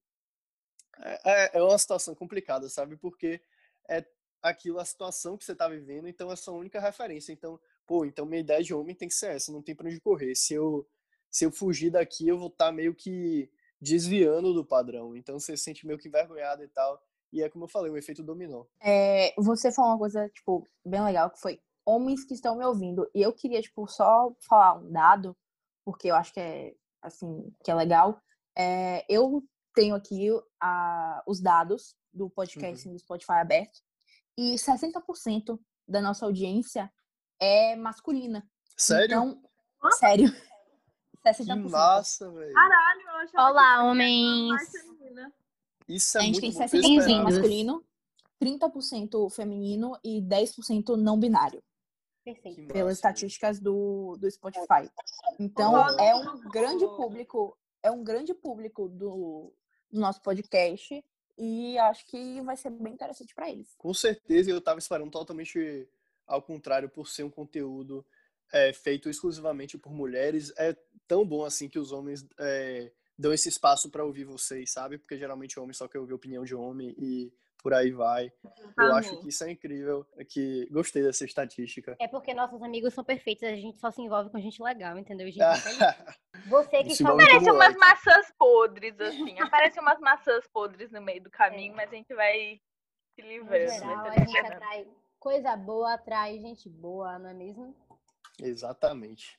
é, 1.00 1.19
é, 1.26 1.58
é 1.58 1.62
uma 1.62 1.78
situação 1.78 2.15
complicada, 2.15 2.69
sabe? 2.69 2.95
Porque 2.95 3.41
é 3.89 4.06
aquilo, 4.41 4.80
a 4.80 4.86
situação 4.86 5.38
que 5.38 5.43
você 5.43 5.54
tá 5.54 5.67
vivendo, 5.67 6.08
então 6.08 6.32
é 6.32 6.38
sua 6.38 6.54
única 6.54 6.80
referência. 6.80 7.34
Então, 7.34 7.60
pô, 7.86 8.06
então 8.06 8.26
minha 8.26 8.39
ideia 8.39 8.63
de 8.63 8.74
homem 8.74 8.95
tem 8.95 9.10
que 9.10 9.13
ser 9.13 9.32
essa, 9.32 9.52
não 9.52 9.62
tem 9.62 9.76
pra 9.76 9.88
onde 9.89 10.00
correr. 10.00 10.36
Se 10.36 10.54
eu, 10.54 10.88
se 11.30 11.43
eu 11.43 11.52
fugir 11.52 11.91
daqui, 11.91 12.26
eu 12.26 12.38
vou 12.38 12.48
estar 12.48 12.67
tá 12.67 12.72
meio 12.72 12.95
que 12.95 13.52
desviando 13.82 14.54
do 14.54 14.63
padrão. 14.63 15.17
Então 15.17 15.38
você 15.38 15.58
se 15.58 15.63
sente 15.63 15.86
meio 15.86 16.00
que 16.00 16.08
envergonhado 16.08 16.63
e 16.63 16.67
tal. 16.69 17.04
E 17.32 17.42
é 17.42 17.50
como 17.50 17.65
eu 17.65 17.70
falei, 17.70 17.92
o 17.92 17.98
efeito 17.98 18.24
dominó. 18.24 18.65
É, 18.82 19.34
você 19.38 19.72
falou 19.72 19.92
uma 19.92 20.00
coisa, 20.00 20.28
tipo, 20.30 20.68
bem 20.86 21.04
legal, 21.04 21.30
que 21.30 21.39
foi 21.39 21.60
homens 21.86 22.26
que 22.26 22.34
estão 22.34 22.58
me 22.58 22.65
ouvindo. 22.65 23.10
E 23.13 23.22
eu 23.22 23.34
queria, 23.34 23.62
tipo, 23.62 23.88
só 23.88 24.34
falar 24.48 24.80
um 24.80 24.92
dado, 24.92 25.38
porque 25.86 26.10
eu 26.10 26.15
acho 26.15 26.34
que 26.34 26.39
é, 26.39 26.74
assim, 27.02 27.54
que 27.63 27.72
é 27.72 27.76
legal. 27.76 28.22
É, 28.58 29.06
eu 29.08 29.44
tenho 29.74 29.96
aqui 29.96 30.28
a, 30.60 31.24
os 31.28 31.39
dados 31.39 31.96
do 32.13 32.30
podcast 32.30 32.88
uhum. 32.88 32.94
do 32.94 33.00
Spotify 33.00 33.34
aberto. 33.34 33.80
E 34.38 34.56
60% 34.56 35.60
da 35.88 36.02
nossa 36.02 36.26
audiência 36.26 36.92
é 37.39 37.76
masculina. 37.76 38.48
Sério? 38.78 39.06
Então, 39.06 39.42
sério. 39.92 40.28
60%. 41.26 41.46
Que 41.46 41.70
massa, 41.70 42.32
velho. 42.32 42.54
Caralho, 42.54 43.02
eu 43.34 43.42
Olá, 43.42 43.84
homens. 43.84 44.52
Isso 45.89 46.17
é 46.17 46.21
a 46.21 46.23
gente 46.23 46.41
muito 46.41 46.58
tem 46.58 46.82
60% 46.82 47.23
masculino 47.23 47.84
30% 48.41 49.30
feminino 49.30 49.97
e 50.04 50.21
10% 50.21 50.95
não 50.95 51.19
binário. 51.19 51.62
Perfeito. 52.23 52.71
Pelas 52.71 52.95
estatísticas 52.95 53.60
do, 53.60 54.15
do 54.17 54.30
Spotify. 54.32 54.89
Então, 55.39 55.75
é 55.99 56.15
um 56.15 56.39
grande 56.49 56.86
público, 56.86 57.58
é 57.84 57.91
um 57.91 58.04
grande 58.04 58.34
público 58.34 58.88
do, 58.88 59.54
do 59.91 59.99
nosso 59.99 60.21
podcast 60.21 61.04
e 61.38 61.78
acho 61.78 62.06
que 62.06 62.41
vai 62.41 62.56
ser 62.56 62.69
bem 62.69 62.93
interessante 62.93 63.34
para 63.34 63.49
eles. 63.49 63.73
Com 63.78 63.93
certeza, 63.93 64.49
eu 64.49 64.60
estava 64.60 64.80
esperando 64.80 65.12
totalmente 65.12 65.89
ao 66.30 66.41
contrário, 66.41 66.88
por 66.88 67.08
ser 67.08 67.23
um 67.23 67.30
conteúdo 67.30 68.06
é, 68.54 68.71
feito 68.71 69.10
exclusivamente 69.10 69.78
por 69.78 69.91
mulheres, 69.91 70.54
é 70.58 70.78
tão 71.08 71.25
bom 71.25 71.43
assim 71.43 71.67
que 71.67 71.80
os 71.80 71.91
homens 71.91 72.25
é, 72.39 72.91
dão 73.19 73.34
esse 73.34 73.49
espaço 73.49 73.91
para 73.91 74.05
ouvir 74.05 74.23
vocês, 74.23 74.71
sabe? 74.71 74.97
Porque 74.97 75.17
geralmente 75.17 75.60
o 75.60 75.63
homem 75.63 75.73
só 75.73 75.89
quer 75.89 75.99
ouvir 75.99 76.13
a 76.13 76.15
opinião 76.15 76.45
de 76.45 76.55
homem 76.55 76.95
e 76.97 77.34
por 77.62 77.73
aí 77.73 77.91
vai. 77.91 78.32
Eu 78.77 78.95
acho 78.95 79.19
que 79.19 79.27
isso 79.27 79.43
é 79.43 79.51
incrível, 79.51 80.08
é 80.15 80.23
que 80.23 80.65
gostei 80.71 81.03
dessa 81.03 81.25
estatística. 81.25 81.97
É 81.99 82.08
porque 82.08 82.34
nossos 82.34 82.63
amigos 82.63 82.93
são 82.93 83.03
perfeitos, 83.03 83.43
a 83.43 83.55
gente 83.55 83.77
só 83.77 83.91
se 83.91 84.01
envolve 84.01 84.29
com 84.29 84.39
gente 84.39 84.63
legal, 84.63 84.97
entendeu? 84.97 85.29
Gente 85.29 85.39
Você 86.47 86.84
que 86.84 86.95
só 86.95 87.10
Aparecem 87.10 87.51
umas 87.51 87.75
maçãs 87.75 88.34
podres, 88.38 88.97
assim. 89.01 89.38
Aparecem 89.41 89.82
umas 89.82 89.99
maçãs 89.99 90.47
podres 90.47 90.89
no 90.89 91.01
meio 91.01 91.21
do 91.21 91.29
caminho, 91.29 91.73
é. 91.73 91.75
mas 91.75 91.91
a 91.91 91.95
gente 91.95 92.13
vai 92.15 92.62
se 93.15 93.21
livrando. 93.21 93.73
Geral, 93.73 94.05
a 94.05 94.12
gente 94.17 94.38
atrai 94.38 94.88
coisa 95.19 95.58
boa, 95.58 95.95
atrai 95.95 96.39
gente 96.39 96.69
boa, 96.69 97.19
não 97.19 97.29
é 97.29 97.34
mesmo? 97.34 97.75
Exatamente. 98.41 99.38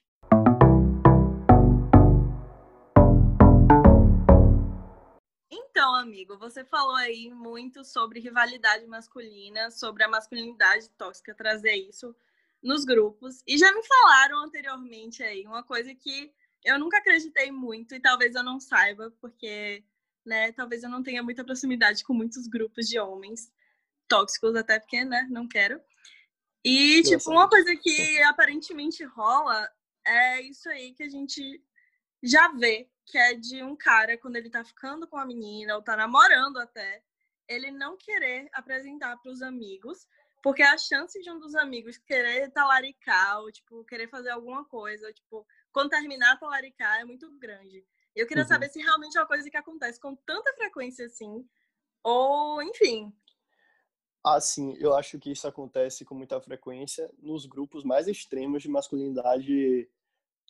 Então, 5.80 5.94
amigo, 5.94 6.36
você 6.36 6.62
falou 6.62 6.94
aí 6.96 7.30
muito 7.30 7.82
sobre 7.86 8.20
rivalidade 8.20 8.86
masculina, 8.86 9.70
sobre 9.70 10.04
a 10.04 10.08
masculinidade 10.08 10.90
tóxica, 10.90 11.34
trazer 11.34 11.72
isso 11.72 12.14
nos 12.62 12.84
grupos. 12.84 13.42
E 13.46 13.56
já 13.56 13.72
me 13.72 13.82
falaram 13.82 14.44
anteriormente 14.44 15.22
aí 15.22 15.46
uma 15.46 15.62
coisa 15.62 15.94
que 15.94 16.30
eu 16.62 16.78
nunca 16.78 16.98
acreditei 16.98 17.50
muito 17.50 17.94
e 17.94 18.00
talvez 18.00 18.34
eu 18.34 18.42
não 18.42 18.60
saiba, 18.60 19.10
porque, 19.22 19.82
né, 20.22 20.52
talvez 20.52 20.82
eu 20.82 20.90
não 20.90 21.02
tenha 21.02 21.22
muita 21.22 21.42
proximidade 21.42 22.04
com 22.04 22.12
muitos 22.12 22.46
grupos 22.46 22.86
de 22.86 23.00
homens 23.00 23.50
tóxicos, 24.06 24.54
até 24.56 24.78
porque, 24.78 25.02
né, 25.02 25.26
não 25.30 25.48
quero. 25.48 25.80
E, 26.62 27.02
tipo, 27.04 27.30
uma 27.30 27.48
coisa 27.48 27.74
que 27.74 28.22
aparentemente 28.24 29.02
rola 29.02 29.66
é 30.06 30.42
isso 30.42 30.68
aí 30.68 30.92
que 30.92 31.04
a 31.04 31.08
gente 31.08 31.64
já 32.22 32.48
vê, 32.52 32.88
que 33.06 33.18
é 33.18 33.34
de 33.34 33.62
um 33.62 33.74
cara, 33.76 34.16
quando 34.18 34.36
ele 34.36 34.50
tá 34.50 34.64
ficando 34.64 35.06
com 35.06 35.16
a 35.16 35.26
menina, 35.26 35.74
ou 35.74 35.82
tá 35.82 35.96
namorando 35.96 36.58
até, 36.58 37.02
ele 37.48 37.70
não 37.70 37.96
querer 37.96 38.48
apresentar 38.52 39.16
para 39.16 39.32
os 39.32 39.42
amigos, 39.42 40.06
porque 40.42 40.62
a 40.62 40.78
chance 40.78 41.20
de 41.20 41.30
um 41.30 41.38
dos 41.38 41.54
amigos 41.54 41.98
querer 41.98 42.50
talaricar, 42.50 43.40
ou, 43.40 43.50
tipo, 43.50 43.84
querer 43.84 44.08
fazer 44.08 44.30
alguma 44.30 44.64
coisa, 44.64 45.12
tipo, 45.12 45.46
quando 45.72 45.90
terminar 45.90 46.38
talaricar 46.38 47.00
é 47.00 47.04
muito 47.04 47.30
grande. 47.38 47.84
Eu 48.14 48.26
queria 48.26 48.44
uhum. 48.44 48.48
saber 48.48 48.68
se 48.68 48.80
realmente 48.80 49.16
é 49.16 49.20
uma 49.20 49.26
coisa 49.26 49.50
que 49.50 49.56
acontece 49.56 50.00
com 50.00 50.14
tanta 50.14 50.52
frequência 50.54 51.06
assim, 51.06 51.46
ou, 52.02 52.62
enfim, 52.62 53.12
Assim, 54.22 54.76
eu 54.78 54.94
acho 54.94 55.18
que 55.18 55.32
isso 55.32 55.48
acontece 55.48 56.04
com 56.04 56.14
muita 56.14 56.38
frequência 56.42 57.10
nos 57.18 57.46
grupos 57.46 57.84
mais 57.84 58.06
extremos 58.06 58.62
de 58.62 58.68
masculinidade 58.68 59.88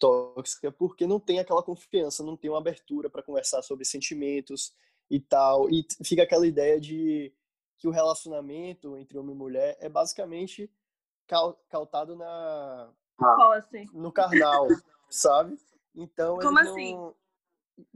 tóxica, 0.00 0.72
porque 0.72 1.06
não 1.06 1.20
tem 1.20 1.38
aquela 1.38 1.62
confiança, 1.62 2.24
não 2.24 2.36
tem 2.36 2.50
uma 2.50 2.58
abertura 2.58 3.10
para 3.10 3.22
conversar 3.22 3.62
sobre 3.62 3.84
sentimentos 3.84 4.74
e 5.10 5.20
tal, 5.20 5.68
e 5.68 5.86
fica 6.02 6.22
aquela 6.22 6.46
ideia 6.46 6.80
de 6.80 7.32
que 7.76 7.86
o 7.86 7.90
relacionamento 7.90 8.96
entre 8.96 9.18
homem 9.18 9.34
e 9.34 9.38
mulher 9.38 9.76
é 9.80 9.88
basicamente 9.88 10.70
cautado 11.68 12.16
na 12.16 12.90
no 13.92 14.10
carnal, 14.10 14.66
sabe? 15.10 15.56
Então 15.94 16.38
Como 16.38 16.58
assim? 16.58 16.94
Não... 16.94 17.14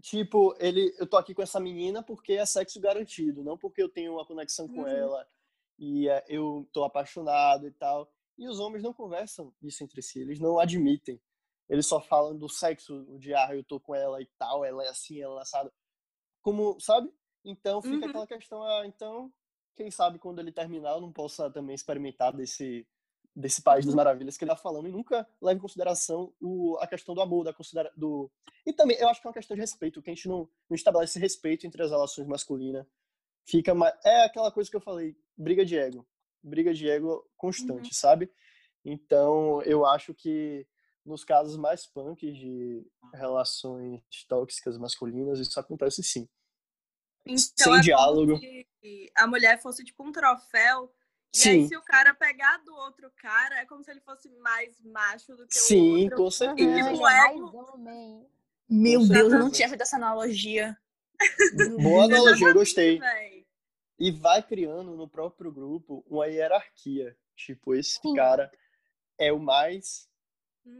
Tipo, 0.01 0.55
ele, 0.59 0.95
eu 0.99 1.07
tô 1.07 1.17
aqui 1.17 1.35
com 1.35 1.43
essa 1.43 1.61
menina 1.61 2.03
porque 2.03 2.35
é 2.35 2.47
sexo 2.47 2.81
garantido, 2.81 3.43
não 3.43 3.59
porque 3.59 3.83
eu 3.83 3.89
tenho 3.89 4.15
uma 4.15 4.27
conexão 4.27 4.67
com 4.67 4.81
uhum. 4.81 4.89
ela 4.89 5.27
e 5.79 6.09
uh, 6.09 6.23
eu 6.27 6.69
tô 6.73 6.85
apaixonado 6.85 7.67
e 7.67 7.71
tal. 7.71 8.11
E 8.39 8.49
os 8.49 8.59
homens 8.59 8.83
não 8.83 8.93
conversam 8.93 9.53
isso 9.63 9.85
entre 9.85 10.01
si, 10.01 10.21
eles 10.21 10.41
não 10.41 10.59
admitem. 10.59 11.21
Eles 11.69 11.87
só 11.87 12.01
falam 12.01 12.37
do 12.37 12.49
sexo, 12.49 13.05
de 13.19 13.35
ah, 13.35 13.49
eu 13.55 13.65
tô 13.65 13.81
com 13.81 13.95
ela 13.95 14.21
e 14.21 14.27
tal, 14.39 14.65
ela 14.65 14.85
é 14.85 14.89
assim, 14.89 15.21
ela 15.21 15.39
é 15.39 15.43
assada. 15.43 15.73
Como, 16.43 16.79
sabe? 16.79 17.11
Então 17.45 17.81
fica 17.81 18.05
uhum. 18.05 18.11
aquela 18.11 18.27
questão, 18.27 18.63
ah, 18.63 18.87
então, 18.87 19.33
quem 19.77 19.91
sabe 19.91 20.19
quando 20.19 20.41
ele 20.41 20.53
terminar 20.53 20.93
eu 20.93 21.01
não 21.01 21.13
possa 21.13 21.51
também 21.51 21.75
experimentar 21.75 22.33
desse 22.35 22.87
desse 23.37 23.61
país 23.61 23.85
das 23.85 23.93
uhum. 23.93 23.97
maravilhas 23.97 24.37
que 24.37 24.45
ele 24.45 24.53
tá 24.53 24.57
falando 24.57 24.87
e 24.87 24.93
nunca 24.93 25.29
leva 25.43 25.59
em 25.59 25.61
consideração 25.61 26.33
o, 26.41 26.79
a 26.79 26.87
questão 26.87 27.17
do 27.17 27.21
amor, 27.21 27.43
da 27.45 27.53
considera 27.53 27.93
do 27.97 28.31
e 28.65 28.73
também 28.73 28.97
eu 28.97 29.09
acho 29.09 29.21
que 29.21 29.27
é 29.27 29.29
uma 29.29 29.35
questão 29.35 29.57
de 29.57 29.61
respeito, 29.61 30.01
que 30.01 30.09
a 30.09 30.15
gente 30.15 30.29
não, 30.29 30.49
não 30.71 30.75
estabelece 30.77 31.19
respeito 31.19 31.67
entre 31.67 31.83
as 31.83 31.91
relações 31.91 32.29
masculinas 32.29 32.87
fica 33.45 33.75
mais. 33.75 33.95
É 34.05 34.25
aquela 34.25 34.51
coisa 34.51 34.71
que 34.71 34.77
eu 34.77 34.81
falei, 34.81 35.17
briga 35.37 35.65
de 35.65 35.77
ego. 35.77 36.07
Briga 36.43 36.75
de 36.75 36.89
ego 36.89 37.25
constante, 37.37 37.89
uhum. 37.89 37.93
sabe? 37.93 38.31
Então, 38.85 39.63
eu 39.63 39.87
acho 39.87 40.13
que 40.13 40.67
nos 41.05 41.25
casos 41.25 41.57
mais 41.57 41.87
punks 41.87 42.37
de 42.37 42.87
relações 43.13 44.03
tóxicas 44.29 44.79
masculinas, 44.79 45.39
isso 45.39 45.59
acontece 45.61 46.03
sim. 46.03 46.29
Então, 47.27 47.73
Sem 47.73 47.77
é 47.77 47.81
diálogo. 47.81 48.39
a 49.17 49.27
mulher 49.27 49.61
fosse 49.61 49.85
tipo 49.85 50.05
um 50.05 50.13
troféu. 50.13 50.93
E 51.35 51.39
sim. 51.39 51.51
aí, 51.51 51.69
se 51.69 51.77
o 51.77 51.83
cara 51.83 52.15
pegar 52.15 52.59
do 52.59 52.75
outro 52.75 53.11
cara, 53.17 53.61
é 53.61 53.67
como 53.67 53.83
se 53.83 53.91
ele 53.91 54.01
fosse 54.01 54.29
mais 54.39 54.81
macho 54.83 55.35
do 55.35 55.47
que 55.47 55.59
sim, 55.59 55.77
o 55.77 55.85
outro. 55.85 56.01
Sim, 56.01 56.23
com 56.23 56.31
certeza. 56.31 56.81
E, 56.81 56.93
tipo, 56.93 57.09
ego... 57.09 58.31
Meu 58.69 59.07
Deus, 59.07 59.33
eu 59.33 59.39
não 59.39 59.51
tinha 59.51 59.69
feito 59.69 59.83
essa 59.83 59.97
analogia. 59.97 60.77
Boa 61.83 62.05
analogia, 62.05 62.49
eu 62.49 62.55
gostei. 62.55 63.01
E 63.99 64.11
vai 64.11 64.43
criando 64.43 64.97
no 64.97 65.09
próprio 65.09 65.53
grupo 65.53 66.05
uma 66.09 66.27
hierarquia. 66.27 67.17
Tipo, 67.37 67.75
esse 67.75 68.01
Sim. 68.01 68.15
cara 68.15 68.51
é 69.19 69.33
o 69.33 69.39
mais, 69.39 70.09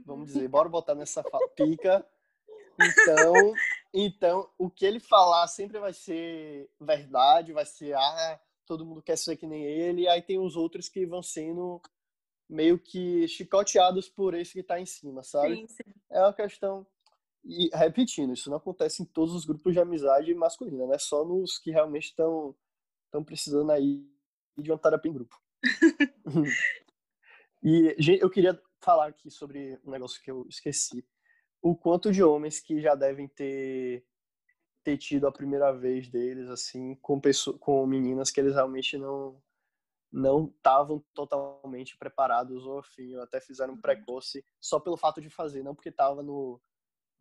vamos 0.05 0.31
uhum. 0.31 0.35
dizer, 0.35 0.49
bora 0.49 0.69
botar 0.69 0.95
nessa 0.95 1.23
pica. 1.57 2.07
Então, 2.81 3.55
então, 3.93 4.51
o 4.59 4.69
que 4.69 4.85
ele 4.85 4.99
falar 4.99 5.47
sempre 5.47 5.79
vai 5.79 5.93
ser 5.93 6.69
verdade, 6.81 7.53
vai 7.53 7.65
ser, 7.65 7.95
ah, 7.95 8.41
todo 8.67 8.85
mundo 8.85 9.03
quer 9.03 9.17
ser 9.17 9.37
que 9.37 9.47
nem 9.47 9.65
ele. 9.65 10.03
E 10.03 10.09
aí 10.09 10.21
tem 10.21 10.39
os 10.39 10.57
outros 10.57 10.89
que 10.89 11.07
vão 11.07 11.23
sendo 11.23 11.81
meio 12.49 12.79
que 12.79 13.27
chicoteados 13.29 14.09
por 14.09 14.35
esse 14.35 14.53
que 14.53 14.63
tá 14.63 14.81
em 14.81 14.87
cima, 14.87 15.23
sabe? 15.23 15.57
Sim, 15.57 15.67
sim. 15.69 15.95
É 16.11 16.21
uma 16.21 16.33
questão 16.33 16.87
e 17.45 17.69
repetindo, 17.75 18.33
isso 18.33 18.49
não 18.49 18.57
acontece 18.57 19.03
em 19.03 19.07
todos 19.07 19.35
os 19.35 19.45
grupos 19.45 19.75
de 19.75 19.81
amizade 19.81 20.35
masculina, 20.35 20.87
né? 20.87 20.99
Só 20.99 21.25
nos 21.25 21.59
que 21.59 21.71
realmente 21.71 22.05
estão 22.05 22.57
estão 23.05 23.23
precisando 23.23 23.71
aí 23.71 24.03
de 24.57 24.73
uma 24.73 24.79
terapia 24.79 25.11
em 25.11 25.15
grupo. 25.15 25.39
e 27.63 27.95
eu 28.21 28.31
queria 28.31 28.61
falar 28.85 29.09
aqui 29.09 29.31
sobre 29.31 29.81
um 29.85 29.91
negócio 29.91 30.23
que 30.23 30.31
eu 30.31 30.47
esqueci. 30.49 31.05
O 31.63 31.75
quanto 31.75 32.13
de 32.13 32.23
homens 32.23 32.61
que 32.61 32.81
já 32.81 32.95
devem 32.95 33.29
ter 33.29 34.05
ter 34.85 34.99
tido 34.99 35.27
a 35.27 35.33
primeira 35.33 35.73
vez 35.73 36.11
deles 36.11 36.49
assim 36.51 36.95
com 36.97 37.19
pessoas, 37.19 37.57
com 37.59 37.87
meninas 37.87 38.31
que 38.31 38.39
eles 38.39 38.55
realmente 38.55 38.99
não 38.99 39.43
não 40.13 40.47
estavam 40.47 41.05
totalmente 41.13 41.97
preparados 41.97 42.65
ou 42.65 42.79
afim, 42.79 43.17
ou 43.17 43.23
até 43.23 43.41
fizeram 43.41 43.75
um 43.75 43.81
precoce 43.81 44.45
só 44.61 44.79
pelo 44.79 44.97
fato 44.97 45.21
de 45.21 45.29
fazer, 45.29 45.65
não 45.65 45.75
porque 45.75 45.89
estava 45.89 46.23
no 46.23 46.61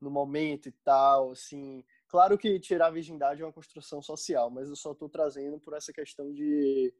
no 0.04 0.12
momento 0.12 0.67
e 0.67 0.71
tal, 0.84 1.32
assim. 1.32 1.84
Claro 2.08 2.38
que 2.38 2.60
tirar 2.60 2.88
a 2.88 2.91
virgindade 2.91 3.41
é 3.41 3.45
uma 3.45 3.54
construção 3.54 4.02
social, 4.02 4.52
mas 4.52 4.69
eu 4.69 4.76
só 4.76 4.91
estou 4.91 5.10
trazendo 5.10 5.60
por 5.60 5.73
essa 5.73 5.93
questão 5.93 6.32
de, 6.32 6.93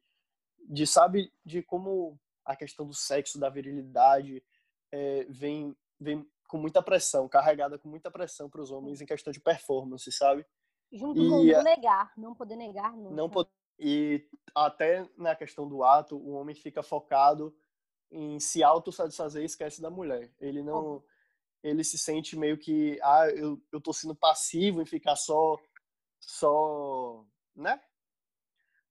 de 0.69 0.88
sabe, 0.88 1.32
de 1.45 1.62
como 1.62 2.17
a 2.45 2.56
questão 2.56 2.88
do 2.88 2.93
sexo, 2.93 3.39
da 3.39 3.49
virilidade, 3.49 4.43
é, 4.94 5.26
vem, 5.28 5.76
vem 6.00 6.26
com 6.48 6.60
muita 6.60 6.84
pressão, 6.84 7.28
carregada 7.28 7.80
com 7.80 7.90
muita 7.90 8.12
pressão 8.12 8.48
para 8.48 8.62
os 8.62 8.70
homens 8.70 9.02
em 9.02 9.08
questão 9.08 9.34
de 9.34 9.40
performance, 9.40 10.12
sabe? 10.12 10.46
Junto 10.92 11.20
e, 11.20 11.28
com 11.28 11.44
não 11.44 11.64
negar, 11.64 12.14
não 12.16 12.36
poder 12.36 12.56
negar 12.56 12.96
nunca. 12.96 13.16
Não 13.16 13.28
pode, 13.28 13.50
e 13.80 14.24
até 14.54 15.10
na 15.18 15.36
questão 15.36 15.68
do 15.68 15.84
ato, 15.84 16.16
o 16.16 16.34
homem 16.34 16.54
fica 16.54 16.84
focado 16.84 17.56
em 18.12 18.40
se 18.40 18.62
autossatisfazer 18.62 19.42
e 19.42 19.46
esquece 19.46 19.82
da 19.82 19.90
mulher. 19.90 20.32
Ele 20.40 20.62
não, 20.62 21.04
ele 21.64 21.84
se 21.84 21.98
sente 21.98 22.38
meio 22.38 22.60
que, 22.60 23.00
ah, 23.02 23.28
eu, 23.30 23.60
eu 23.72 23.82
tô 23.82 23.92
sendo 23.92 24.16
passivo 24.16 24.80
em 24.80 24.86
ficar 24.86 25.16
só, 25.16 25.58
só, 26.20 27.26
né? 27.56 27.82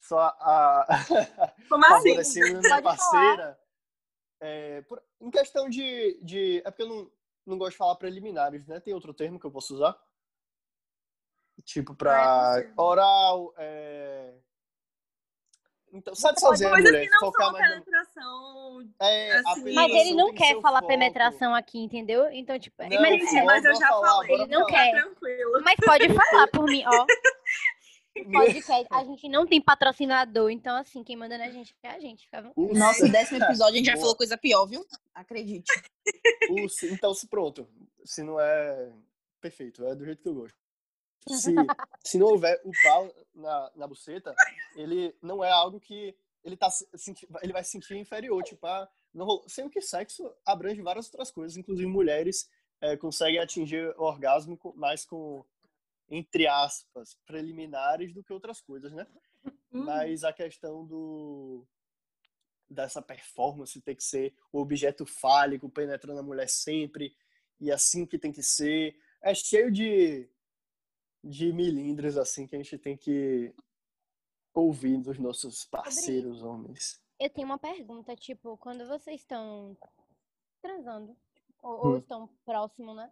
Só 0.00 0.18
a, 0.18 0.84
Como 1.68 1.84
assim? 1.84 2.08
favorecendo 2.08 2.60
minha 2.60 2.82
parceira. 2.82 3.61
É, 4.44 4.82
por, 4.82 5.00
em 5.20 5.30
questão 5.30 5.68
de, 5.68 6.18
de, 6.20 6.60
é 6.64 6.70
porque 6.70 6.82
eu 6.82 6.88
não, 6.88 7.10
não 7.46 7.56
gosto 7.56 7.72
de 7.72 7.76
falar 7.76 7.94
preliminares, 7.94 8.66
né? 8.66 8.80
Tem 8.80 8.92
outro 8.92 9.14
termo 9.14 9.38
que 9.38 9.46
eu 9.46 9.52
posso 9.52 9.72
usar? 9.72 9.96
Tipo, 11.64 11.94
para 11.94 12.54
ah, 12.54 12.60
é 12.60 12.72
oral, 12.76 13.54
é... 13.56 14.34
Então, 15.92 16.12
satisfazer 16.14 16.66
a 16.66 16.76
mulher, 16.76 17.08
não 17.08 17.20
focar 17.20 17.52
mais 17.52 17.68
penetração. 17.68 18.88
É, 18.98 19.32
assim. 19.46 19.74
Mas 19.74 19.92
ele 19.92 20.14
não 20.14 20.34
quer 20.34 20.58
falar 20.60 20.80
foco. 20.80 20.88
penetração 20.88 21.54
aqui, 21.54 21.78
entendeu? 21.78 22.28
Então, 22.32 22.58
tipo, 22.58 22.82
Não, 22.82 23.00
mas, 23.00 23.22
mas 23.44 23.64
eu 23.64 23.74
já 23.74 23.88
falar, 23.88 24.08
falei. 24.08 24.32
Ele 24.32 24.46
não 24.46 24.66
fica 24.66 24.78
quer. 24.78 24.92
tranquilo. 24.92 25.62
mas 25.62 25.76
pode 25.84 26.08
falar 26.08 26.46
por 26.48 26.64
mim, 26.64 26.82
ó. 26.86 27.06
Podcast, 28.30 28.86
a 28.90 29.04
gente 29.04 29.28
não 29.28 29.46
tem 29.46 29.60
patrocinador, 29.60 30.50
então 30.50 30.76
assim, 30.76 31.02
quem 31.02 31.16
manda 31.16 31.38
na 31.38 31.50
gente 31.50 31.74
é 31.82 31.88
a 31.88 31.98
gente, 31.98 32.24
fica. 32.26 32.52
O 32.54 32.74
Nosso 32.74 33.08
décimo 33.10 33.42
episódio 33.42 33.74
a 33.74 33.76
gente 33.78 33.86
já 33.86 33.92
Boa. 33.92 34.02
falou 34.02 34.16
coisa 34.16 34.36
pior, 34.36 34.66
viu? 34.66 34.84
Acredite. 35.14 35.70
O- 36.50 36.66
então, 36.92 37.14
se 37.14 37.26
pronto. 37.26 37.66
Se 38.04 38.22
não 38.22 38.38
é 38.38 38.92
perfeito, 39.40 39.84
é 39.86 39.94
do 39.94 40.04
jeito 40.04 40.22
que 40.22 40.28
eu 40.28 40.34
gosto. 40.34 40.56
Se, 41.28 41.54
se 42.04 42.18
não 42.18 42.26
houver 42.26 42.60
o 42.64 42.70
pau 42.82 43.14
na, 43.34 43.70
na 43.76 43.86
buceta, 43.86 44.34
ele 44.74 45.14
não 45.22 45.42
é 45.42 45.50
algo 45.50 45.78
que 45.80 46.14
ele, 46.44 46.56
tá, 46.56 46.68
ele 47.42 47.52
vai 47.52 47.62
se 47.64 47.70
sentir 47.70 47.96
inferior. 47.96 48.42
Tipo, 48.42 48.66
ah, 48.66 48.88
não, 49.14 49.24
rolou- 49.24 49.48
sendo 49.48 49.70
que 49.70 49.80
sexo 49.80 50.30
abrange 50.44 50.82
várias 50.82 51.06
outras 51.06 51.30
coisas, 51.30 51.56
inclusive 51.56 51.86
mulheres 51.88 52.50
é, 52.80 52.96
conseguem 52.96 53.38
atingir 53.38 53.94
o 53.96 54.02
orgasmo 54.02 54.58
mais 54.74 55.04
com, 55.06 55.44
entre 56.14 56.46
aspas, 56.46 57.18
preliminares 57.24 58.12
do 58.12 58.22
que 58.22 58.34
outras 58.34 58.60
coisas, 58.60 58.92
né? 58.92 59.06
Hum. 59.72 59.84
Mas 59.84 60.24
a 60.24 60.32
questão 60.32 60.86
do 60.86 61.66
dessa 62.68 63.02
performance 63.02 63.80
ter 63.82 63.94
que 63.94 64.04
ser 64.04 64.34
o 64.50 64.60
objeto 64.60 65.04
fálico 65.04 65.68
penetrando 65.68 66.20
a 66.20 66.22
mulher 66.22 66.48
sempre 66.48 67.14
e 67.60 67.70
assim 67.70 68.06
que 68.06 68.18
tem 68.18 68.32
que 68.32 68.42
ser 68.42 68.96
é 69.22 69.34
cheio 69.34 69.70
de 69.70 70.28
de 71.24 71.52
milindres 71.52 72.16
assim 72.16 72.46
que 72.46 72.56
a 72.56 72.58
gente 72.58 72.78
tem 72.78 72.96
que 72.96 73.54
ouvir 74.54 74.98
dos 74.98 75.18
nossos 75.18 75.64
parceiros 75.64 76.42
homens. 76.42 77.02
Eu 77.18 77.30
tenho 77.30 77.46
uma 77.46 77.58
pergunta, 77.58 78.16
tipo, 78.16 78.56
quando 78.58 78.86
vocês 78.86 79.20
estão 79.20 79.76
transando, 80.60 81.16
ou, 81.62 81.86
ou 81.86 81.94
Hum. 81.94 81.98
estão 81.98 82.26
próximo, 82.44 82.94
né? 82.94 83.10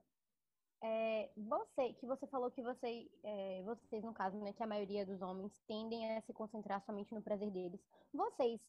É, 0.82 1.28
você, 1.36 1.92
que 1.94 2.06
você 2.06 2.26
falou 2.26 2.50
que 2.50 2.62
você, 2.62 3.06
é, 3.22 3.62
vocês, 3.64 4.02
no 4.02 4.14
caso, 4.14 4.38
né, 4.38 4.52
que 4.52 4.62
a 4.62 4.66
maioria 4.66 5.04
dos 5.04 5.20
homens 5.20 5.52
tendem 5.68 6.16
a 6.16 6.22
se 6.22 6.32
concentrar 6.32 6.82
somente 6.86 7.14
no 7.14 7.20
prazer 7.20 7.50
deles. 7.50 7.80
Vocês 8.14 8.60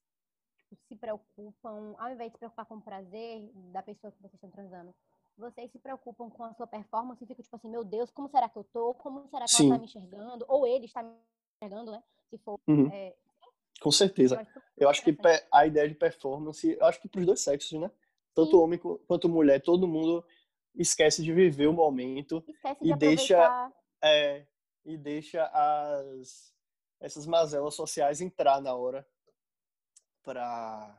tipo, 0.58 0.76
se 0.88 0.96
preocupam, 0.96 1.96
ao 1.98 2.10
invés 2.12 2.30
de 2.30 2.34
se 2.36 2.40
preocupar 2.40 2.66
com 2.66 2.76
o 2.76 2.82
prazer 2.82 3.50
da 3.72 3.82
pessoa 3.82 4.12
que 4.12 4.20
vocês 4.22 4.34
estão 4.34 4.50
transando, 4.50 4.94
vocês 5.38 5.72
se 5.72 5.80
preocupam 5.80 6.30
com 6.30 6.44
a 6.44 6.54
sua 6.54 6.68
performance 6.68 7.24
e 7.24 7.28
ficam 7.28 7.44
tipo 7.44 7.56
assim, 7.56 7.70
meu 7.70 7.84
Deus, 7.84 8.12
como 8.12 8.30
será 8.30 8.50
que 8.50 8.58
eu 8.58 8.64
tô? 8.66 8.94
Como 8.96 9.28
será 9.30 9.46
que 9.46 9.52
Sim. 9.52 9.68
ela 9.68 9.76
tá 9.76 9.80
me 9.80 9.86
enxergando? 9.86 10.46
Ou 10.50 10.68
ele 10.68 10.86
está 10.86 11.02
me 11.02 11.16
enxergando, 11.62 11.92
né? 11.92 12.04
Se 12.30 12.38
for. 12.40 12.60
Uhum. 12.68 12.92
é, 12.92 13.16
Com 13.82 13.90
eu 13.90 13.92
certeza. 13.94 14.40
acho 14.40 14.52
super 14.52 14.64
Eu 14.78 14.90
acho 14.90 15.04
que 15.04 15.18
a 15.52 15.66
ideia 15.66 15.88
de 15.88 15.96
performance, 15.96 16.70
eu 16.70 16.86
acho 16.86 17.02
que 17.02 17.08
para 17.08 17.20
os 17.22 17.26
dois 17.26 17.40
sexos, 17.42 17.80
né? 17.80 17.90
Tanto 18.34 18.52
Sim. 18.52 18.64
homem 18.64 18.80
qu- 18.80 19.00
quanto 19.08 19.28
mulher, 19.28 19.62
todo 19.62 19.88
mundo 19.88 20.24
esquece 20.76 21.24
de 21.24 21.34
viver 21.34 21.68
o 21.68 21.74
momento 21.74 22.44
Esquece 22.48 22.80
e 22.84 22.94
de 22.94 23.00
deixa-. 23.00 23.72
É, 24.04 24.46
e 24.86 24.98
deixa 24.98 25.46
as 25.54 26.52
essas 27.00 27.26
mazelas 27.26 27.74
sociais 27.76 28.22
entrar 28.22 28.62
na 28.62 28.76
hora 28.76 29.08
para 30.24 30.98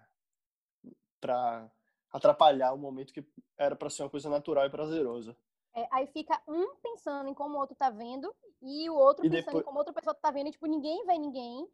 para 1.20 1.70
atrapalhar 2.10 2.72
o 2.72 2.78
momento 2.78 3.12
que 3.12 3.24
era 3.56 3.76
para 3.76 3.88
ser 3.88 4.02
uma 4.02 4.10
coisa 4.10 4.28
natural 4.28 4.66
e 4.66 4.70
prazerosa. 4.70 5.36
É, 5.74 5.88
aí 5.90 6.06
fica 6.08 6.40
um 6.46 6.74
pensando 6.76 7.28
em 7.30 7.34
como 7.34 7.56
o 7.56 7.60
outro 7.60 7.74
tá 7.76 7.88
vendo 7.88 8.34
e 8.60 8.90
o 8.90 8.94
outro 8.94 9.24
E 9.24 9.30
pensando 9.30 9.46
depois- 9.46 9.62
em 9.62 9.64
como 9.64 9.78
outra 9.78 9.94
pessoa 9.94 10.14
tá 10.14 10.30
vendo. 10.30 10.48
E, 10.48 10.52
tipo, 10.52 10.66
ninguém 10.66 11.06
vê 11.06 11.16
ninguém. 11.18 11.66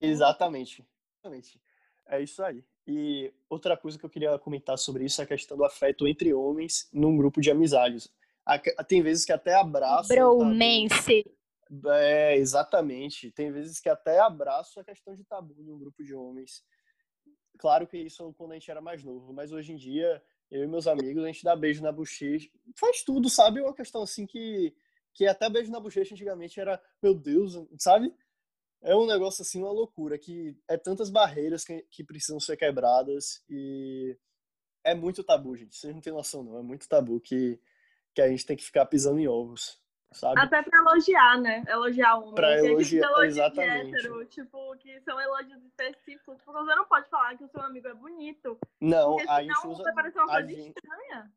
Exatamente. 0.00 0.86
Exatamente. 1.14 1.60
É 2.06 2.20
isso 2.20 2.42
aí. 2.42 2.64
E 2.86 3.32
outra 3.48 3.76
coisa 3.76 3.98
que 3.98 4.04
eu 4.04 4.10
queria 4.10 4.38
comentar 4.38 4.76
sobre 4.76 5.04
isso 5.04 5.20
é 5.20 5.24
a 5.24 5.26
questão 5.26 5.56
do 5.56 5.64
afeto 5.64 6.06
entre 6.06 6.34
homens 6.34 6.88
num 6.92 7.16
grupo 7.16 7.40
de 7.40 7.50
amizades. 7.50 8.12
Tem 8.88 9.02
vezes 9.02 9.24
que 9.24 9.32
até 9.32 9.54
abraço. 9.54 10.08
Bromance. 10.08 11.24
É, 11.86 12.36
exatamente. 12.36 13.30
Tem 13.30 13.50
vezes 13.50 13.80
que 13.80 13.88
até 13.88 14.18
abraço 14.18 14.80
a 14.80 14.84
questão 14.84 15.14
de 15.14 15.24
tabu 15.24 15.54
em 15.58 15.70
um 15.70 15.78
grupo 15.78 16.02
de 16.02 16.14
homens. 16.14 16.64
Claro 17.58 17.86
que 17.86 17.96
isso 17.96 18.34
quando 18.36 18.52
a 18.52 18.54
gente 18.54 18.70
era 18.70 18.80
mais 18.80 19.04
novo, 19.04 19.32
mas 19.32 19.52
hoje 19.52 19.72
em 19.72 19.76
dia, 19.76 20.22
eu 20.50 20.64
e 20.64 20.66
meus 20.66 20.86
amigos, 20.86 21.22
a 21.22 21.28
gente 21.28 21.44
dá 21.44 21.54
beijo 21.54 21.82
na 21.82 21.92
bochecha. 21.92 22.50
Faz 22.76 23.02
tudo, 23.02 23.30
sabe? 23.30 23.60
É 23.60 23.62
uma 23.62 23.74
questão 23.74 24.02
assim 24.02 24.26
que, 24.26 24.74
que 25.14 25.26
até 25.26 25.48
beijo 25.48 25.70
na 25.70 25.78
bochecha 25.78 26.14
antigamente 26.14 26.58
era, 26.58 26.82
meu 27.00 27.14
Deus, 27.14 27.54
sabe? 27.78 28.12
É 28.82 28.94
um 28.96 29.06
negócio 29.06 29.42
assim, 29.42 29.62
uma 29.62 29.70
loucura, 29.72 30.18
que 30.18 30.56
é 30.68 30.76
tantas 30.76 31.08
barreiras 31.08 31.64
que, 31.64 31.82
que 31.90 32.02
precisam 32.02 32.40
ser 32.40 32.56
quebradas 32.56 33.44
e 33.48 34.18
é 34.84 34.94
muito 34.94 35.22
tabu, 35.22 35.56
gente. 35.56 35.76
Vocês 35.76 35.94
não 35.94 36.00
têm 36.00 36.12
noção, 36.12 36.42
não. 36.42 36.58
É 36.58 36.62
muito 36.62 36.88
tabu 36.88 37.20
que, 37.20 37.60
que 38.14 38.20
a 38.20 38.28
gente 38.28 38.44
tem 38.44 38.56
que 38.56 38.64
ficar 38.64 38.84
pisando 38.86 39.20
em 39.20 39.28
ovos, 39.28 39.80
sabe? 40.10 40.40
Até 40.40 40.60
pra 40.62 40.80
elogiar, 40.80 41.40
né? 41.40 41.62
Elogiar 41.68 42.16
homem. 42.18 42.34
Pra 42.34 42.48
Tem 42.60 42.72
elogiar- 42.72 43.08
de 43.20 43.26
exatamente. 43.26 43.94
hétero, 43.96 44.24
tipo, 44.26 44.76
que 44.78 45.00
são 45.02 45.20
elogios 45.20 45.62
específicos. 45.64 46.36
Porque 46.44 46.50
você 46.64 46.74
não 46.74 46.84
pode 46.86 47.08
falar 47.08 47.36
que 47.38 47.44
o 47.44 47.48
seu 47.48 47.60
amigo 47.60 47.86
é 47.86 47.94
bonito. 47.94 48.58
Não, 48.80 49.16
a 49.28 49.42
gente 49.44 49.66
usa. 49.66 49.82
vai 49.84 49.94
parecer 49.94 50.18
uma 50.18 50.26
coisa 50.26 50.48
gente- 50.48 50.66
estranha. 50.76 51.32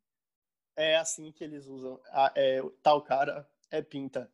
É 0.75 0.97
assim 0.97 1.31
que 1.31 1.43
eles 1.43 1.67
usam. 1.67 2.01
A- 2.07 2.33
é, 2.35 2.59
tal 2.81 3.03
cara 3.03 3.47
é 3.69 3.83
pinta. 3.83 4.31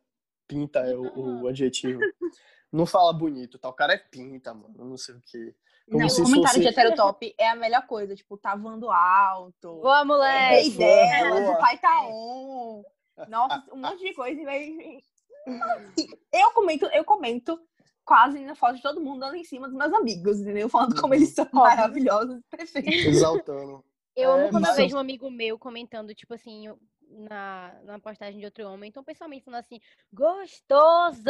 Pinta 0.48 0.80
é 0.80 0.96
o, 0.96 1.42
o 1.42 1.46
adjetivo. 1.48 2.00
Não 2.72 2.86
fala 2.86 3.12
bonito, 3.12 3.58
tal 3.58 3.72
cara 3.72 3.94
é 3.94 3.98
pinta, 3.98 4.54
mano. 4.54 4.74
Não 4.78 4.96
sei 4.96 5.14
o 5.14 5.20
quê. 5.20 5.54
Como 5.86 5.98
Não, 6.00 6.08
se 6.08 6.20
o 6.20 6.24
comentário 6.24 6.48
fosse- 6.48 6.60
de 6.60 6.68
heterotop 6.68 7.34
é 7.38 7.48
a 7.50 7.54
melhor 7.56 7.86
coisa. 7.86 8.14
Tipo, 8.14 8.36
tá 8.38 8.54
voando 8.56 8.90
alto. 8.90 9.80
Boa, 9.80 10.00
É 10.00 10.04
moleque! 10.04 10.70
Boa, 10.70 10.86
delas, 10.88 11.48
o 11.50 11.58
pai 11.58 11.78
tá 11.78 12.06
on. 12.08 12.82
Nossa, 13.28 13.64
um 13.74 13.76
monte 13.78 13.98
de 14.00 14.14
coisa. 14.14 14.40
E 14.40 14.44
vai... 14.44 15.00
Eu 16.32 16.50
comento, 16.52 16.86
eu 16.86 17.04
comento 17.04 17.60
quase 18.04 18.38
na 18.44 18.54
foto 18.54 18.76
de 18.76 18.82
todo 18.82 19.00
mundo 19.00 19.20
dando 19.20 19.36
em 19.36 19.44
cima 19.44 19.68
dos 19.68 19.76
meus 19.76 19.92
amigos, 19.92 20.40
entendeu? 20.40 20.68
Falando 20.68 20.94
como 21.00 21.08
Uhum. 21.08 21.14
eles 21.20 21.34
são 21.34 21.46
maravilhosos 21.52 22.38
e 22.38 22.42
perfeitos. 22.56 23.04
Exaltando. 23.06 23.84
Eu 24.16 24.32
amo 24.32 24.42
É, 24.44 24.50
quando 24.50 24.64
eu 24.64 24.68
mas- 24.70 24.76
vejo 24.76 24.96
um 24.96 25.00
amigo 25.00 25.30
meu 25.30 25.58
comentando, 25.58 26.14
tipo 26.14 26.32
assim, 26.34 26.66
eu- 26.68 26.78
na, 27.12 27.80
na 27.84 27.98
postagem 27.98 28.38
de 28.38 28.44
outro 28.44 28.66
homem. 28.68 28.88
Então, 28.88 29.04
pessoalmente, 29.04 29.44
falando 29.44 29.60
assim, 29.60 29.80
gostoso! 30.12 31.22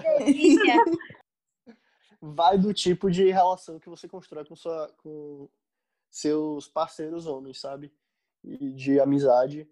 Que 0.00 0.24
delícia! 0.24 0.74
Vai 2.20 2.58
do 2.58 2.74
tipo 2.74 3.10
de 3.10 3.30
relação 3.30 3.78
que 3.78 3.88
você 3.88 4.06
constrói 4.06 4.44
com, 4.44 4.54
sua, 4.54 4.92
com 4.98 5.48
seus 6.10 6.68
parceiros 6.68 7.26
homens, 7.26 7.60
sabe? 7.60 7.92
E 8.44 8.72
de 8.72 9.00
amizade. 9.00 9.68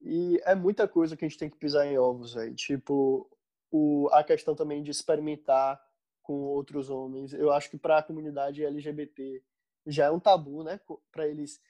E 0.00 0.40
é 0.44 0.54
muita 0.54 0.88
coisa 0.88 1.14
que 1.16 1.24
a 1.24 1.28
gente 1.28 1.38
tem 1.38 1.50
que 1.50 1.58
pisar 1.58 1.86
em 1.86 1.98
ovos, 1.98 2.34
velho. 2.34 2.54
Tipo, 2.54 3.28
o, 3.70 4.08
a 4.12 4.24
questão 4.24 4.54
também 4.54 4.82
de 4.82 4.90
experimentar 4.90 5.80
com 6.22 6.44
outros 6.44 6.88
homens. 6.88 7.34
Eu 7.34 7.52
acho 7.52 7.70
que 7.70 7.76
para 7.76 7.98
a 7.98 8.02
comunidade 8.02 8.64
LGBT 8.64 9.42
já 9.86 10.06
é 10.06 10.10
um 10.10 10.20
tabu, 10.20 10.62
né? 10.62 10.80
Para 11.10 11.26
eles 11.26 11.60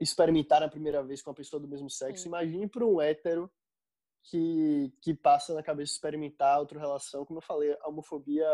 experimentarem 0.00 0.66
a 0.66 0.70
primeira 0.70 1.02
vez 1.02 1.22
com 1.22 1.30
uma 1.30 1.36
pessoa 1.36 1.60
do 1.60 1.68
mesmo 1.68 1.88
sexo. 1.88 2.24
Sim. 2.24 2.28
Imagine 2.28 2.68
para 2.68 2.86
um 2.86 3.00
hétero 3.00 3.50
que, 4.24 4.92
que 5.00 5.14
passa 5.14 5.54
na 5.54 5.62
cabeça 5.62 5.92
experimentar 5.92 6.58
outra 6.58 6.78
relação. 6.78 7.24
Como 7.24 7.38
eu 7.38 7.42
falei, 7.42 7.76
a 7.80 7.88
homofobia 7.88 8.46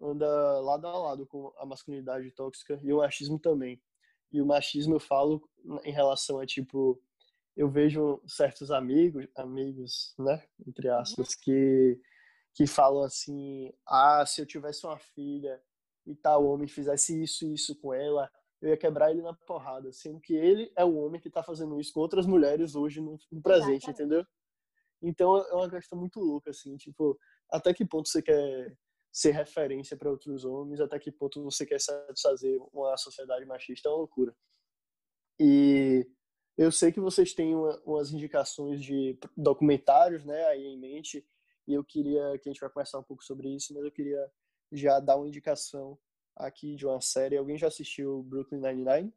anda 0.00 0.60
lado 0.60 0.86
a 0.86 0.96
lado 0.96 1.26
com 1.26 1.52
a 1.58 1.66
masculinidade 1.66 2.30
tóxica 2.32 2.78
e 2.82 2.92
o 2.92 2.98
machismo 2.98 3.38
também. 3.38 3.82
E 4.32 4.40
o 4.40 4.46
machismo 4.46 4.94
eu 4.94 5.00
falo 5.00 5.42
em 5.84 5.92
relação 5.92 6.38
a 6.38 6.46
tipo 6.46 7.02
eu 7.56 7.68
vejo 7.68 8.22
certos 8.26 8.70
amigos, 8.70 9.26
amigos, 9.34 10.14
né, 10.18 10.42
entre 10.66 10.88
aspas, 10.88 11.34
que 11.34 12.00
que 12.54 12.66
falam 12.66 13.02
assim: 13.02 13.72
"Ah, 13.86 14.24
se 14.26 14.40
eu 14.40 14.46
tivesse 14.46 14.86
uma 14.86 14.98
filha 14.98 15.60
e 16.06 16.14
tal 16.14 16.46
homem 16.46 16.68
fizesse 16.68 17.20
isso 17.22 17.44
e 17.44 17.54
isso 17.54 17.76
com 17.80 17.92
ela, 17.92 18.30
eu 18.60 18.70
ia 18.70 18.76
quebrar 18.76 19.10
ele 19.10 19.22
na 19.22 19.34
porrada", 19.34 19.92
sendo 19.92 20.20
que 20.20 20.34
ele 20.34 20.72
é 20.76 20.84
o 20.84 20.96
homem 20.96 21.20
que 21.20 21.30
tá 21.30 21.42
fazendo 21.42 21.80
isso 21.80 21.92
com 21.92 22.00
outras 22.00 22.26
mulheres 22.26 22.74
hoje 22.74 23.00
no, 23.00 23.18
no 23.30 23.42
presente, 23.42 23.90
Exatamente. 23.90 24.02
entendeu? 24.02 24.26
Então 25.02 25.36
é 25.38 25.54
uma 25.54 25.70
questão 25.70 25.98
muito 25.98 26.20
louca 26.20 26.50
assim, 26.50 26.76
tipo, 26.76 27.18
até 27.50 27.72
que 27.72 27.84
ponto 27.84 28.08
você 28.08 28.22
quer 28.22 28.76
ser 29.12 29.32
referência 29.32 29.96
para 29.96 30.10
outros 30.10 30.44
homens, 30.44 30.80
até 30.80 30.98
que 30.98 31.10
ponto 31.10 31.42
você 31.42 31.66
quer 31.66 31.80
satisfazer 31.80 32.60
uma 32.72 32.96
sociedade 32.96 33.44
machista 33.46 33.88
é 33.88 33.92
uma 33.92 33.98
loucura. 33.98 34.34
E 35.38 36.06
eu 36.56 36.70
sei 36.70 36.92
que 36.92 37.00
vocês 37.00 37.32
têm 37.32 37.54
uma, 37.54 37.80
umas 37.84 38.12
indicações 38.12 38.82
de 38.82 39.18
documentários, 39.36 40.24
né, 40.24 40.44
aí 40.46 40.62
em 40.62 40.78
mente, 40.78 41.26
e 41.66 41.72
eu 41.72 41.82
queria 41.82 42.38
que 42.38 42.48
a 42.48 42.52
gente 42.52 42.60
vai 42.60 42.70
conversar 42.70 42.98
um 42.98 43.04
pouco 43.04 43.24
sobre 43.24 43.48
isso, 43.48 43.72
mas 43.74 43.84
eu 43.84 43.90
queria 43.90 44.30
já 44.70 45.00
dar 45.00 45.16
uma 45.16 45.26
indicação 45.26 45.98
aqui 46.40 46.74
de 46.76 46.86
uma 46.86 47.00
série. 47.00 47.36
Alguém 47.36 47.56
já 47.56 47.68
assistiu 47.68 48.22
Brooklyn 48.22 48.60
Nine-Nine? 48.60 49.12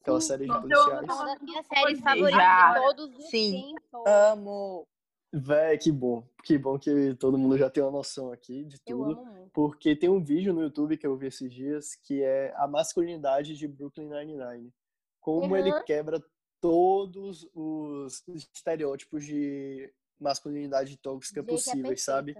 Aquela 0.00 0.20
Sim, 0.20 0.26
série 0.28 0.46
de 0.46 0.60
policiais? 0.60 1.08
É 1.08 1.12
uma 1.12 1.24
das 1.26 1.42
minhas 1.42 1.66
séries 1.66 2.00
favoritas 2.00 2.74
de 2.74 2.80
todos 2.80 3.18
os 3.18 3.30
Sim. 3.30 3.74
tempos. 3.74 4.06
Amo. 4.06 4.88
Véi, 5.32 5.78
que 5.78 5.92
bom. 5.92 6.26
Que 6.42 6.58
bom 6.58 6.78
que 6.78 7.14
todo 7.14 7.38
mundo 7.38 7.56
já 7.56 7.70
tem 7.70 7.82
uma 7.82 7.92
noção 7.92 8.32
aqui 8.32 8.64
de 8.64 8.80
tudo. 8.80 9.22
porque 9.52 9.94
tem 9.94 10.08
um 10.08 10.22
vídeo 10.22 10.52
no 10.52 10.62
YouTube 10.62 10.96
que 10.96 11.06
eu 11.06 11.16
vi 11.16 11.26
esses 11.26 11.52
dias 11.52 11.94
que 11.94 12.22
é 12.22 12.52
a 12.56 12.66
masculinidade 12.66 13.56
de 13.56 13.68
Brooklyn 13.68 14.08
Nine-Nine. 14.08 14.72
Como 15.20 15.48
uhum. 15.48 15.56
ele 15.56 15.82
quebra 15.82 16.20
todos 16.60 17.48
os 17.54 18.22
estereótipos 18.28 19.24
de 19.24 19.92
masculinidade 20.18 20.96
tóxica 20.98 21.42
possíveis, 21.42 22.00
é 22.00 22.04
sabe? 22.04 22.36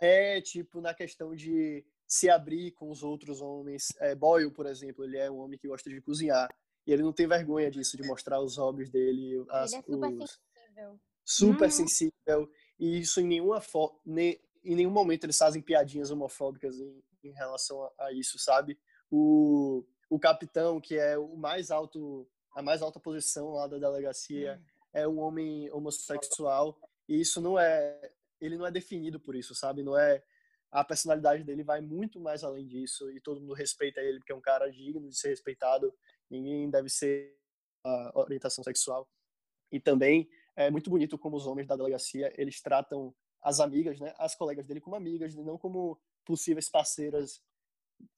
É, 0.00 0.40
tipo, 0.40 0.80
na 0.80 0.92
questão 0.92 1.34
de 1.34 1.84
se 2.12 2.28
abrir 2.28 2.72
com 2.72 2.90
os 2.90 3.02
outros 3.02 3.40
homens. 3.40 3.86
É, 3.98 4.14
Boyle, 4.14 4.50
por 4.50 4.66
exemplo, 4.66 5.02
ele 5.02 5.16
é 5.16 5.30
um 5.30 5.38
homem 5.38 5.58
que 5.58 5.66
gosta 5.66 5.88
de 5.88 5.98
cozinhar. 6.02 6.46
E 6.86 6.92
ele 6.92 7.02
não 7.02 7.10
tem 7.10 7.26
vergonha 7.26 7.70
disso, 7.70 7.96
de 7.96 8.02
mostrar 8.02 8.38
os 8.38 8.58
hobbies 8.58 8.90
dele. 8.90 9.42
As, 9.48 9.72
ele 9.72 9.80
é 9.80 9.84
super 9.86 10.08
os... 10.08 10.30
sensível. 10.30 11.00
Super 11.24 11.68
hum. 11.68 11.70
sensível. 11.70 12.50
E 12.78 13.00
isso 13.00 13.18
em 13.18 13.26
nenhuma 13.26 13.62
fo... 13.62 13.98
em 14.06 14.76
nenhum 14.76 14.90
momento 14.90 15.24
eles 15.24 15.38
fazem 15.38 15.62
piadinhas 15.62 16.10
homofóbicas 16.10 16.78
em, 16.78 17.02
em 17.24 17.32
relação 17.32 17.82
a, 17.82 17.92
a, 18.04 18.12
isso, 18.12 18.38
sabe? 18.38 18.78
O, 19.10 19.82
o 20.10 20.18
capitão, 20.18 20.82
que 20.82 20.98
é 20.98 21.16
o 21.16 21.34
mais 21.34 21.70
alto, 21.70 22.28
a 22.54 22.60
mais 22.60 22.82
alta 22.82 23.00
posição 23.00 23.52
lá 23.52 23.66
da 23.66 23.78
delegacia, 23.78 24.60
hum. 24.60 24.66
é 24.92 25.08
um 25.08 25.18
homem 25.18 25.72
homossexual. 25.72 26.78
E 27.08 27.18
isso 27.18 27.40
não 27.40 27.58
é. 27.58 28.12
Ele 28.38 28.58
não 28.58 28.66
é 28.66 28.70
definido 28.70 29.18
por 29.18 29.34
isso, 29.34 29.54
sabe? 29.54 29.82
Não 29.82 29.98
é. 29.98 30.22
A 30.72 30.82
personalidade 30.82 31.44
dele 31.44 31.62
vai 31.62 31.80
muito 31.80 32.18
mais 32.18 32.42
além 32.42 32.66
disso 32.66 33.10
e 33.10 33.20
todo 33.20 33.40
mundo 33.40 33.52
respeita 33.52 34.00
ele 34.00 34.18
porque 34.18 34.32
é 34.32 34.34
um 34.34 34.40
cara 34.40 34.70
digno 34.70 35.06
de 35.08 35.16
ser 35.16 35.28
respeitado 35.28 35.94
ninguém 36.32 36.70
deve 36.70 36.88
ser 36.88 37.36
a 37.84 38.12
orientação 38.14 38.64
sexual. 38.64 39.08
E 39.70 39.78
também 39.78 40.28
é 40.56 40.70
muito 40.70 40.88
bonito 40.88 41.18
como 41.18 41.36
os 41.36 41.46
homens 41.46 41.66
da 41.66 41.76
delegacia, 41.76 42.32
eles 42.36 42.60
tratam 42.60 43.14
as 43.42 43.60
amigas, 43.60 44.00
né, 44.00 44.14
as 44.18 44.34
colegas 44.34 44.66
dele 44.66 44.80
como 44.80 44.96
amigas, 44.96 45.34
não 45.34 45.58
como 45.58 46.00
possíveis 46.24 46.70
parceiras 46.70 47.42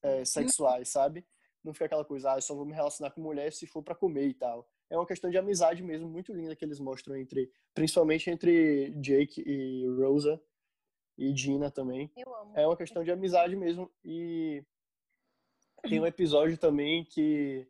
é, 0.03 0.25
sexuais, 0.25 0.91
sabe? 0.91 1.27
Não 1.63 1.73
fica 1.73 1.87
aquela 1.87 2.05
coisa, 2.05 2.33
ah, 2.33 2.37
eu 2.37 2.43
só 2.43 2.55
vou 2.55 2.67
me 2.67 2.75
relacionar 2.75 3.11
com 3.11 3.23
mulher 3.23 3.53
se 3.53 3.67
for 3.67 3.83
para 3.83 3.95
comer 3.95 4.29
e 4.29 4.35
tal. 4.35 4.69
É 4.91 4.97
uma 4.97 5.07
questão 5.07 5.31
de 5.31 5.39
amizade 5.39 5.83
mesmo, 5.83 6.09
muito 6.09 6.33
linda 6.33 6.55
que 6.55 6.65
eles 6.65 6.79
mostram 6.79 7.17
entre, 7.17 7.51
principalmente 7.73 8.29
entre 8.29 8.91
Jake 9.01 9.43
e 9.47 9.87
Rosa 9.99 10.41
e 11.17 11.35
Gina 11.37 11.71
também. 11.71 12.11
É 12.55 12.67
uma 12.67 12.77
questão 12.77 13.05
de 13.05 13.11
amizade 13.11 13.57
mesmo 13.57 13.91
e 14.05 14.65
tem 15.83 16.01
um 16.01 16.07
episódio 16.07 16.57
também 16.59 17.05
que 17.05 17.67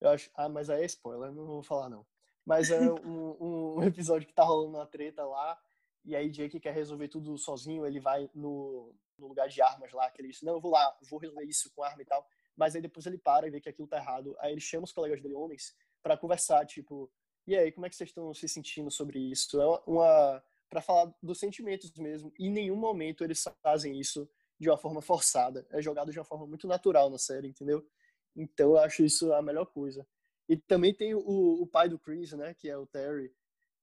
eu 0.00 0.10
acho. 0.10 0.30
Ah, 0.34 0.48
mas 0.48 0.68
aí 0.68 0.82
é 0.82 0.86
spoiler, 0.86 1.32
não 1.32 1.46
vou 1.46 1.62
falar 1.62 1.88
não. 1.88 2.04
Mas 2.44 2.70
é 2.70 2.78
um, 3.04 3.76
um 3.76 3.82
episódio 3.82 4.26
que 4.26 4.34
tá 4.34 4.44
rolando 4.44 4.76
uma 4.76 4.86
treta 4.86 5.24
lá, 5.24 5.58
e 6.04 6.14
aí 6.14 6.28
Jake 6.28 6.60
quer 6.60 6.74
resolver 6.74 7.08
tudo 7.08 7.38
sozinho, 7.38 7.86
ele 7.86 8.00
vai 8.00 8.28
no, 8.34 8.94
no 9.18 9.28
lugar 9.28 9.48
de 9.48 9.62
armas 9.62 9.92
lá, 9.92 10.10
que 10.10 10.20
ele 10.20 10.28
diz, 10.28 10.42
não, 10.42 10.54
eu 10.54 10.60
vou 10.60 10.72
lá, 10.72 10.96
vou 11.08 11.18
resolver 11.18 11.44
isso 11.44 11.70
com 11.74 11.82
arma 11.82 12.02
e 12.02 12.04
tal. 12.04 12.26
Mas 12.56 12.76
aí 12.76 12.82
depois 12.82 13.06
ele 13.06 13.18
para 13.18 13.46
e 13.46 13.50
vê 13.50 13.60
que 13.60 13.68
aquilo 13.68 13.88
tá 13.88 13.96
errado. 13.96 14.36
Aí 14.38 14.52
ele 14.52 14.60
chama 14.60 14.84
os 14.84 14.92
colegas 14.92 15.20
dele, 15.20 15.34
homens, 15.34 15.74
para 16.02 16.16
conversar, 16.16 16.66
tipo, 16.66 17.10
e 17.46 17.54
aí, 17.54 17.70
como 17.70 17.84
é 17.84 17.90
que 17.90 17.96
vocês 17.96 18.08
estão 18.08 18.32
se 18.32 18.48
sentindo 18.48 18.90
sobre 18.90 19.18
isso? 19.18 19.60
É 19.60 19.82
uma. 19.86 20.42
Para 20.74 20.82
falar 20.82 21.14
dos 21.22 21.38
sentimentos 21.38 21.92
mesmo. 21.92 22.32
E 22.36 22.48
em 22.48 22.50
nenhum 22.50 22.74
momento 22.74 23.22
eles 23.22 23.44
fazem 23.62 23.96
isso 23.96 24.28
de 24.58 24.68
uma 24.68 24.76
forma 24.76 25.00
forçada. 25.00 25.64
É 25.70 25.80
jogado 25.80 26.10
de 26.10 26.18
uma 26.18 26.24
forma 26.24 26.48
muito 26.48 26.66
natural 26.66 27.08
na 27.08 27.18
série, 27.18 27.46
entendeu? 27.46 27.86
Então 28.34 28.70
eu 28.70 28.78
acho 28.78 29.04
isso 29.04 29.32
a 29.32 29.40
melhor 29.40 29.66
coisa. 29.66 30.04
E 30.48 30.56
também 30.56 30.92
tem 30.92 31.14
o, 31.14 31.62
o 31.62 31.66
pai 31.66 31.88
do 31.88 31.96
Chris, 31.96 32.32
né, 32.32 32.54
que 32.54 32.68
é 32.68 32.76
o 32.76 32.86
Terry, 32.86 33.32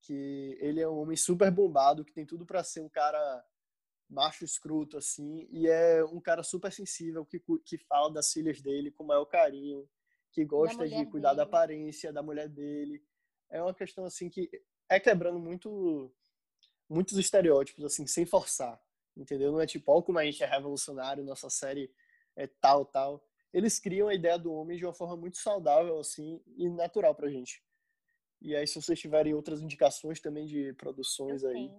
que 0.01 0.57
ele 0.59 0.81
é 0.81 0.87
um 0.87 0.97
homem 0.97 1.15
super 1.15 1.49
bombado, 1.49 2.03
que 2.03 2.11
tem 2.11 2.25
tudo 2.25 2.45
para 2.45 2.61
ser 2.61 2.81
um 2.81 2.89
cara 2.89 3.41
macho 4.09 4.43
escroto 4.43 4.97
assim, 4.97 5.47
e 5.49 5.69
é 5.69 6.03
um 6.03 6.19
cara 6.19 6.43
super 6.43 6.69
sensível 6.73 7.25
que 7.25 7.41
que 7.63 7.77
fala 7.77 8.11
das 8.11 8.33
filhas 8.33 8.61
dele 8.61 8.91
com 8.91 9.05
o 9.05 9.07
maior 9.07 9.23
carinho, 9.23 9.89
que 10.33 10.43
gosta 10.43 10.85
de 10.85 11.05
cuidar 11.05 11.29
dele. 11.29 11.37
da 11.37 11.43
aparência 11.43 12.11
da 12.11 12.21
mulher 12.21 12.49
dele. 12.49 13.01
É 13.49 13.63
uma 13.63 13.73
questão 13.73 14.03
assim 14.03 14.29
que 14.29 14.49
é 14.89 14.99
quebrando 14.99 15.39
muito 15.39 16.13
muitos 16.91 17.17
estereótipos 17.17 17.83
assim, 17.83 18.05
sem 18.05 18.25
forçar, 18.25 18.79
entendeu? 19.15 19.51
Não 19.51 19.61
é 19.61 19.65
tipo, 19.65 19.91
ó, 19.91 20.01
como 20.01 20.19
a 20.19 20.25
gente 20.25 20.43
é 20.43 20.45
revolucionário, 20.45 21.23
nossa 21.23 21.49
série 21.49 21.91
é 22.35 22.47
tal, 22.47 22.85
tal 22.85 23.23
eles 23.53 23.79
criam 23.79 24.07
a 24.07 24.13
ideia 24.13 24.37
do 24.37 24.53
homem 24.53 24.77
de 24.77 24.85
uma 24.85 24.93
forma 24.93 25.17
muito 25.17 25.37
saudável 25.37 25.99
assim 25.99 26.41
e 26.55 26.69
natural 26.69 27.13
pra 27.13 27.29
gente. 27.29 27.63
E 28.41 28.55
aí, 28.55 28.65
se 28.65 28.81
vocês 28.81 28.99
tiverem 28.99 29.33
outras 29.33 29.61
indicações 29.61 30.19
também 30.19 30.45
de 30.45 30.73
produções 30.73 31.43
aí. 31.43 31.71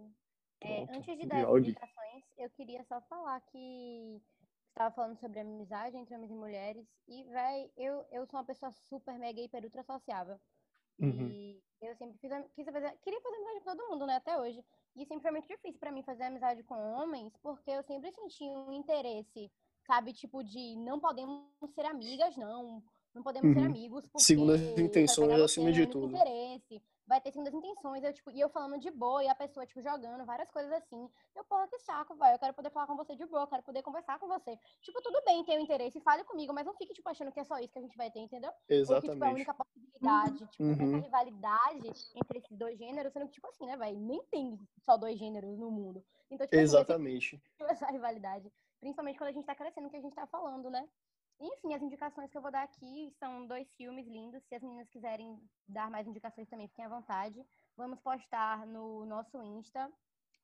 É, 0.60 0.82
antes 0.82 1.18
de 1.18 1.26
dar 1.26 1.58
indicações, 1.58 2.24
eu 2.38 2.48
queria 2.50 2.84
só 2.84 3.00
falar 3.02 3.40
que 3.40 4.22
estava 4.68 4.94
falando 4.94 5.18
sobre 5.18 5.40
amizade 5.40 5.96
entre 5.96 6.14
homens 6.14 6.30
e 6.30 6.34
mulheres. 6.34 6.86
E, 7.08 7.24
véi, 7.24 7.70
eu, 7.76 8.04
eu 8.12 8.24
sou 8.26 8.38
uma 8.38 8.46
pessoa 8.46 8.70
super 8.70 9.18
mega 9.18 9.40
hiper 9.40 9.64
ultra 9.64 9.82
sociável. 9.82 10.40
Uhum. 11.00 11.28
E 11.28 11.62
eu 11.80 11.96
sempre 11.96 12.16
fiz, 12.18 12.30
quis 12.54 12.64
fazer, 12.64 12.96
queria 13.02 13.20
fazer 13.20 13.36
amizade 13.36 13.60
com 13.60 13.76
todo 13.76 13.90
mundo, 13.90 14.06
né, 14.06 14.16
até 14.16 14.38
hoje. 14.38 14.64
E 14.96 15.04
sempre 15.06 15.22
foi 15.22 15.30
muito 15.32 15.48
difícil 15.48 15.78
para 15.78 15.92
mim 15.92 16.02
fazer 16.02 16.24
amizade 16.24 16.62
com 16.64 16.74
homens, 16.94 17.36
porque 17.38 17.70
eu 17.70 17.82
sempre 17.82 18.12
senti 18.12 18.44
um 18.44 18.72
interesse 18.72 19.50
sabe? 19.86 20.12
Tipo, 20.12 20.42
de 20.42 20.76
não 20.76 21.00
podemos 21.00 21.46
ser 21.74 21.84
amigas, 21.86 22.36
não. 22.36 22.82
Não 23.14 23.22
podemos 23.22 23.54
uhum. 23.54 23.62
ser 23.62 23.66
amigos. 23.66 24.06
Porque 24.06 24.24
Segundo 24.24 24.52
as 24.52 24.60
intenções, 24.78 25.40
acima 25.40 25.70
de 25.70 25.86
tudo. 25.86 26.16
Interesse, 26.16 26.82
vai 27.06 27.20
ter 27.20 27.30
segundas 27.30 27.52
intenções. 27.52 28.02
Eu, 28.02 28.12
tipo, 28.12 28.30
e 28.30 28.40
eu 28.40 28.48
falando 28.48 28.78
de 28.78 28.90
boa, 28.90 29.22
e 29.22 29.28
a 29.28 29.34
pessoa, 29.34 29.66
tipo, 29.66 29.82
jogando 29.82 30.24
várias 30.24 30.50
coisas 30.50 30.72
assim. 30.72 31.08
Eu, 31.34 31.44
porra, 31.44 31.68
que 31.68 31.78
saco, 31.80 32.14
vai. 32.14 32.34
Eu 32.34 32.38
quero 32.38 32.54
poder 32.54 32.70
falar 32.70 32.86
com 32.86 32.96
você 32.96 33.14
de 33.14 33.26
boa, 33.26 33.42
eu 33.42 33.46
quero 33.46 33.62
poder 33.62 33.82
conversar 33.82 34.18
com 34.18 34.28
você. 34.28 34.58
Tipo, 34.80 35.02
tudo 35.02 35.22
bem 35.24 35.44
ter 35.44 35.58
o 35.58 35.60
interesse, 35.60 36.00
fale 36.00 36.24
comigo, 36.24 36.52
mas 36.54 36.64
não 36.64 36.74
fique, 36.74 36.94
tipo, 36.94 37.08
achando 37.08 37.30
que 37.30 37.40
é 37.40 37.44
só 37.44 37.58
isso 37.58 37.72
que 37.72 37.78
a 37.78 37.82
gente 37.82 37.96
vai 37.96 38.10
ter, 38.10 38.20
entendeu? 38.20 38.50
Exatamente. 38.68 38.94
Ou 38.94 39.00
que, 39.00 39.12
tipo, 39.12 39.24
é 39.24 39.28
a 39.28 39.32
única 39.32 39.54
possibilidade. 39.54 40.46
Tipo, 40.48 40.64
uhum. 40.64 40.72
essa 40.72 41.04
rivalidade 41.04 41.92
entre 42.16 42.38
esses 42.38 42.56
dois 42.56 42.78
gêneros, 42.78 43.12
sendo 43.12 43.26
que, 43.26 43.32
tipo 43.32 43.48
assim, 43.48 43.66
né, 43.66 43.76
vai? 43.76 43.94
Nem 43.94 44.22
tem 44.30 44.58
só 44.80 44.96
dois 44.96 45.18
gêneros 45.18 45.58
no 45.58 45.70
mundo. 45.70 46.02
Então, 46.30 46.46
tipo, 46.46 46.56
Exatamente. 46.56 47.42
Assim, 47.60 47.70
essa 47.72 47.86
rivalidade. 47.92 48.50
Principalmente 48.80 49.18
quando 49.18 49.28
a 49.28 49.32
gente 49.32 49.42
está 49.42 49.54
crescendo, 49.54 49.90
que 49.90 49.96
a 49.96 50.00
gente 50.00 50.12
está 50.12 50.26
falando, 50.26 50.68
né? 50.68 50.88
Enfim, 51.42 51.74
as 51.74 51.82
indicações 51.82 52.30
que 52.30 52.38
eu 52.38 52.42
vou 52.42 52.52
dar 52.52 52.62
aqui 52.62 53.12
são 53.18 53.46
dois 53.48 53.68
filmes 53.72 54.06
lindos. 54.06 54.44
Se 54.44 54.54
as 54.54 54.62
meninas 54.62 54.88
quiserem 54.88 55.36
dar 55.66 55.90
mais 55.90 56.06
indicações 56.06 56.48
também, 56.48 56.68
fiquem 56.68 56.84
à 56.84 56.88
vontade. 56.88 57.44
Vamos 57.76 57.98
postar 57.98 58.64
no 58.64 59.04
nosso 59.04 59.42
Insta, 59.42 59.90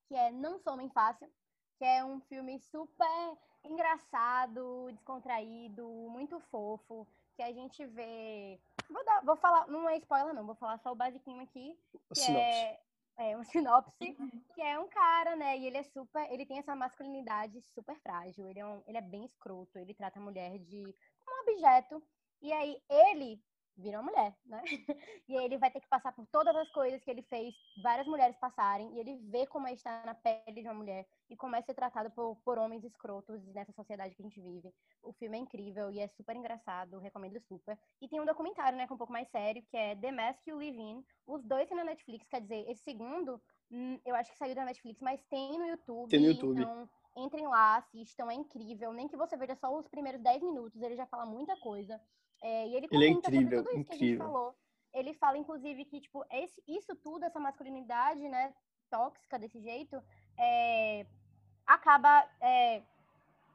que 0.08 0.16
é 0.16 0.32
Não 0.32 0.58
Sou 0.58 0.76
Fácil, 0.90 1.30
que 1.76 1.84
é 1.84 2.04
um 2.04 2.20
filme 2.22 2.58
super 2.58 3.38
engraçado, 3.64 4.90
descontraído, 4.90 5.86
muito 6.10 6.40
fofo, 6.50 7.06
que 7.36 7.42
a 7.42 7.52
gente 7.52 7.86
vê. 7.86 8.58
Vou, 8.90 9.04
dar, 9.04 9.24
vou 9.24 9.36
falar, 9.36 9.68
não 9.68 9.88
é 9.88 9.98
spoiler, 9.98 10.34
não, 10.34 10.44
vou 10.44 10.56
falar 10.56 10.78
só 10.78 10.90
o 10.90 10.96
basiquinho 10.96 11.42
aqui, 11.42 11.78
que 12.12 12.32
é 12.32 12.80
é, 13.18 13.36
um 13.36 13.44
sinopse, 13.44 14.16
que 14.54 14.62
é 14.62 14.78
um 14.78 14.88
cara, 14.88 15.36
né? 15.36 15.58
E 15.58 15.66
ele 15.66 15.76
é 15.76 15.82
super. 15.82 16.30
Ele 16.32 16.46
tem 16.46 16.58
essa 16.58 16.74
masculinidade 16.74 17.60
super 17.74 17.96
frágil. 18.00 18.48
Ele 18.48 18.60
é, 18.60 18.66
um, 18.66 18.82
ele 18.86 18.96
é 18.96 19.02
bem 19.02 19.24
escroto. 19.24 19.78
Ele 19.78 19.92
trata 19.92 20.18
a 20.18 20.22
mulher 20.22 20.58
de 20.58 20.94
como 21.24 21.36
um 21.36 21.52
objeto. 21.52 22.02
E 22.40 22.52
aí 22.52 22.80
ele 22.88 23.42
vira 23.78 24.00
uma 24.00 24.10
mulher, 24.10 24.36
né? 24.44 24.62
E 25.28 25.36
aí 25.36 25.44
ele 25.44 25.58
vai 25.58 25.70
ter 25.70 25.80
que 25.80 25.88
passar 25.88 26.12
por 26.12 26.26
todas 26.26 26.54
as 26.56 26.68
coisas 26.70 27.02
que 27.02 27.10
ele 27.10 27.22
fez 27.22 27.54
várias 27.82 28.06
mulheres 28.06 28.36
passarem. 28.36 28.94
E 28.94 28.98
ele 28.98 29.16
vê 29.30 29.46
como 29.46 29.68
é 29.68 29.72
estar 29.72 30.04
na 30.04 30.14
pele 30.14 30.62
de 30.62 30.68
uma 30.68 30.74
mulher 30.74 31.06
e 31.30 31.36
como 31.36 31.54
é 31.54 31.62
ser 31.62 31.74
tratado 31.74 32.10
por, 32.10 32.36
por 32.44 32.58
homens 32.58 32.82
escrotos 32.84 33.44
nessa 33.54 33.72
sociedade 33.72 34.14
que 34.14 34.22
a 34.22 34.24
gente 34.24 34.40
vive. 34.40 34.72
O 35.02 35.12
filme 35.12 35.36
é 35.36 35.40
incrível 35.40 35.90
e 35.90 36.00
é 36.00 36.08
super 36.08 36.34
engraçado, 36.34 36.98
recomendo 36.98 37.40
super. 37.40 37.78
E 38.00 38.08
tem 38.08 38.20
um 38.20 38.26
documentário, 38.26 38.76
né, 38.76 38.86
que 38.86 38.92
é 38.92 38.94
um 38.94 38.98
pouco 38.98 39.12
mais 39.12 39.28
sério, 39.28 39.62
que 39.70 39.76
é 39.76 39.94
The 39.94 40.10
Mask 40.10 40.46
You 40.46 40.56
Live 40.56 40.80
In. 40.80 41.04
Os 41.26 41.44
dois 41.44 41.68
tem 41.68 41.76
na 41.76 41.84
Netflix, 41.84 42.26
quer 42.26 42.40
dizer, 42.40 42.64
esse 42.68 42.82
segundo, 42.82 43.40
hum, 43.70 44.00
eu 44.04 44.14
acho 44.14 44.32
que 44.32 44.38
saiu 44.38 44.54
da 44.54 44.64
Netflix, 44.64 45.00
mas 45.00 45.22
tem 45.24 45.58
no 45.58 45.66
YouTube. 45.66 46.08
Tem 46.08 46.20
no 46.20 46.26
YouTube. 46.28 46.60
Então, 46.60 46.88
entrem 47.16 47.46
lá, 47.46 47.76
assistam, 47.76 48.30
é 48.30 48.34
incrível. 48.34 48.92
Nem 48.92 49.08
que 49.08 49.16
você 49.16 49.36
veja 49.36 49.54
só 49.56 49.76
os 49.76 49.86
primeiros 49.88 50.22
10 50.22 50.42
minutos, 50.42 50.80
ele 50.80 50.96
já 50.96 51.06
fala 51.06 51.26
muita 51.26 51.56
coisa. 51.58 52.00
É, 52.42 52.68
e 52.68 52.76
ele, 52.76 52.88
ele 52.90 53.04
é 53.04 53.08
incrível, 53.08 53.58
sobre 53.58 53.62
tudo 53.62 53.70
isso 53.70 53.78
incrível. 53.78 53.84
que 53.84 54.04
a 54.04 54.06
gente 54.06 54.18
falou. 54.18 54.54
Ele 54.94 55.14
fala, 55.14 55.38
inclusive, 55.38 55.84
que, 55.84 56.00
tipo, 56.00 56.24
esse, 56.30 56.62
isso 56.66 56.94
tudo, 56.96 57.24
essa 57.24 57.38
masculinidade, 57.38 58.26
né, 58.28 58.54
tóxica 58.90 59.38
desse 59.38 59.60
jeito, 59.60 60.02
é, 60.38 61.06
acaba 61.66 62.26
é, 62.40 62.82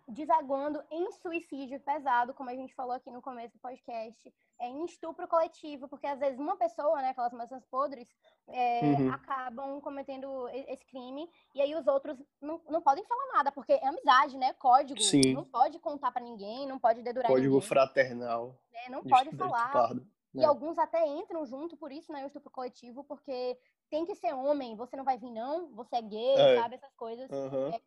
desaguando 0.07 0.84
em 0.91 1.11
suicídio 1.11 1.79
pesado, 1.79 2.34
como 2.34 2.49
a 2.49 2.55
gente 2.55 2.75
falou 2.75 2.93
aqui 2.93 3.09
no 3.09 3.21
começo 3.21 3.53
do 3.55 3.59
podcast, 3.59 4.34
em 4.60 4.86
estupro 4.86 5.28
coletivo, 5.28 5.88
porque 5.88 6.08
às 6.08 6.20
vezes 6.20 6.39
uma 6.39 6.56
pessoa, 6.56 7.01
né, 7.01 7.10
aquelas 7.10 7.34
maçãs 7.34 7.64
podres, 7.66 8.08
é, 8.47 8.82
uhum. 8.82 9.12
acabam 9.12 9.82
cometendo 9.82 10.47
esse 10.49 10.86
crime, 10.86 11.30
e 11.54 11.62
aí 11.62 11.76
os 11.76 11.88
outros 11.88 12.18
não, 12.41 12.62
não 12.70 12.82
podem 12.82 13.04
falar 13.06 13.34
nada, 13.34 13.51
porque 13.51 13.74
é 13.74 13.88
amizade, 13.88 14.38
né, 14.38 14.54
código, 14.54 15.01
Sim. 15.01 15.34
não 15.34 15.43
pode 15.43 15.80
contar 15.80 16.12
para 16.12 16.24
ninguém, 16.24 16.68
não 16.68 16.80
pode 16.80 17.01
dedurar 17.01 17.30
Código 17.30 17.56
ninguém, 17.56 17.68
fraternal. 17.68 18.56
Né, 18.72 18.89
não 18.89 19.04
pode 19.04 19.36
falar. 19.36 19.93
E 20.34 20.39
né? 20.39 20.45
alguns 20.45 20.80
até 20.80 21.06
entram 21.06 21.45
junto 21.45 21.78
por 21.78 21.91
isso, 21.91 22.12
né, 22.12 22.24
o 22.24 22.28
estupro 22.28 22.49
coletivo, 22.49 23.04
porque 23.04 23.58
tem 23.89 24.06
que 24.06 24.16
ser 24.16 24.34
homem, 24.34 24.76
você 24.76 24.95
não 24.95 25.04
vai 25.04 25.18
vir 25.18 25.30
não, 25.30 25.68
você 25.76 25.97
é 25.97 26.01
gay, 26.01 26.36
é. 26.36 26.62
sabe, 26.62 26.76
essas 26.76 26.93
coisas. 26.95 27.30
Uhum. 27.30 27.68
É, 27.68 27.80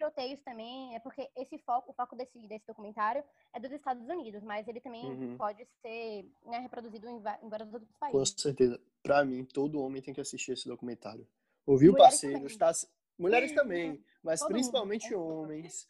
tiroteios 0.00 0.40
também, 0.42 0.94
é 0.94 0.98
porque 0.98 1.30
esse 1.36 1.58
foco, 1.58 1.90
o 1.90 1.94
foco 1.94 2.16
desse, 2.16 2.38
desse 2.48 2.66
documentário 2.66 3.22
é 3.52 3.60
dos 3.60 3.70
Estados 3.70 4.08
Unidos, 4.08 4.42
mas 4.42 4.66
ele 4.66 4.80
também 4.80 5.04
uhum. 5.04 5.36
pode 5.36 5.66
ser 5.82 6.26
né, 6.46 6.58
reproduzido 6.58 7.06
em, 7.06 7.16
em, 7.16 7.48
vários 7.48 7.72
outros 7.72 7.94
países. 7.98 8.18
Com 8.18 8.24
certeza. 8.24 8.80
Pra 9.02 9.24
mim, 9.24 9.44
todo 9.44 9.80
homem 9.80 10.00
tem 10.00 10.14
que 10.14 10.20
assistir 10.20 10.52
esse 10.52 10.66
documentário. 10.66 11.28
Ouvir 11.66 11.90
o 11.90 11.96
parceiro, 11.96 12.46
está... 12.46 12.72
mulheres 13.18 13.52
também, 13.52 14.02
mas 14.22 14.40
todo 14.40 14.52
principalmente 14.52 15.10
mundo. 15.14 15.42
homens, 15.42 15.86